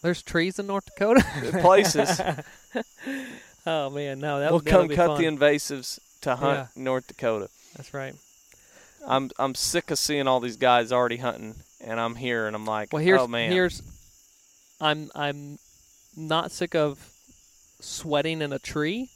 There's 0.06 0.22
trees 0.22 0.60
in 0.60 0.68
North 0.68 0.86
Dakota. 0.86 1.26
places. 1.62 2.22
oh 3.66 3.90
man, 3.90 4.20
no, 4.20 4.40
that 4.40 4.52
we'll 4.52 4.62
come 4.62 4.88
cut 4.88 5.08
fun. 5.08 5.20
the 5.20 5.28
invasives 5.28 6.00
to 6.22 6.36
hunt 6.36 6.70
North 6.76 7.08
Dakota. 7.08 7.50
That's 7.76 7.92
right. 7.92 8.14
I'm 9.08 9.32
I'm 9.40 9.56
sick 9.56 9.90
of 9.90 9.98
seeing 9.98 10.28
all 10.28 10.40
these 10.40 10.58
guys 10.58 10.92
already 10.92 11.18
hunting, 11.18 11.56
and 11.82 12.00
I'm 12.00 12.14
here 12.14 12.46
and 12.46 12.56
I'm 12.56 12.68
like, 12.68 12.94
Well, 12.94 13.02
here's 13.02 13.20
oh 13.20 13.28
man, 13.28 13.52
here's 13.52 13.82
I'm 14.80 15.10
I'm 15.16 15.58
not 16.16 16.52
sick 16.52 16.76
of 16.76 17.00
sweating 17.80 18.44
in 18.44 18.54
a 18.54 18.60
tree. 18.60 19.10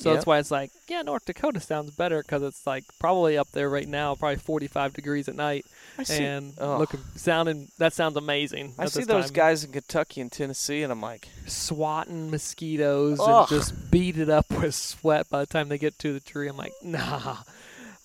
So 0.00 0.14
that's 0.14 0.24
why 0.24 0.38
it's 0.38 0.50
like, 0.50 0.70
yeah, 0.88 1.02
North 1.02 1.26
Dakota 1.26 1.60
sounds 1.60 1.90
better 1.90 2.22
because 2.22 2.42
it's 2.42 2.66
like 2.66 2.84
probably 2.98 3.36
up 3.36 3.48
there 3.52 3.68
right 3.68 3.86
now, 3.86 4.14
probably 4.14 4.36
45 4.36 4.94
degrees 4.94 5.28
at 5.28 5.36
night, 5.36 5.66
I 5.98 6.04
see, 6.04 6.24
and 6.24 6.54
ugh. 6.58 6.80
looking 6.80 7.00
sounding 7.16 7.68
that 7.76 7.92
sounds 7.92 8.16
amazing. 8.16 8.74
I 8.78 8.86
see 8.86 9.04
those 9.04 9.26
time. 9.26 9.34
guys 9.34 9.62
in 9.62 9.72
Kentucky 9.72 10.22
and 10.22 10.32
Tennessee, 10.32 10.82
and 10.82 10.90
I'm 10.90 11.02
like, 11.02 11.28
swatting 11.46 12.30
mosquitoes 12.30 13.20
Ugh. 13.20 13.28
and 13.28 13.48
just 13.48 13.90
beat 13.90 14.16
it 14.16 14.30
up 14.30 14.50
with 14.50 14.74
sweat 14.74 15.28
by 15.28 15.40
the 15.40 15.46
time 15.46 15.68
they 15.68 15.78
get 15.78 15.98
to 15.98 16.14
the 16.14 16.20
tree. 16.20 16.48
I'm 16.48 16.56
like, 16.56 16.72
nah. 16.82 17.36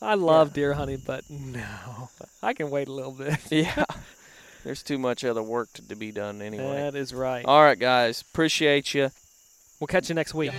I 0.02 0.16
love 0.16 0.52
deer 0.52 0.74
hunting, 0.74 1.02
but 1.06 1.24
no, 1.30 2.10
I 2.44 2.54
can 2.54 2.70
wait 2.70 2.90
a 2.90 2.92
little 2.92 3.14
bit. 3.14 3.40
yeah, 3.50 3.86
there's 4.66 4.84
too 4.84 4.98
much 4.98 5.24
other 5.24 5.42
work 5.42 5.72
to, 5.74 5.88
to 5.88 5.96
be 5.96 6.12
done 6.12 6.42
anyway. 6.42 6.76
That 6.76 6.96
is 6.96 7.14
right. 7.14 7.46
All 7.46 7.64
right, 7.64 7.80
guys, 7.80 8.22
appreciate 8.22 8.94
you. 8.94 9.12
We'll 9.80 9.88
catch 9.88 10.10
you 10.10 10.16
next 10.16 10.34
week. 10.34 10.52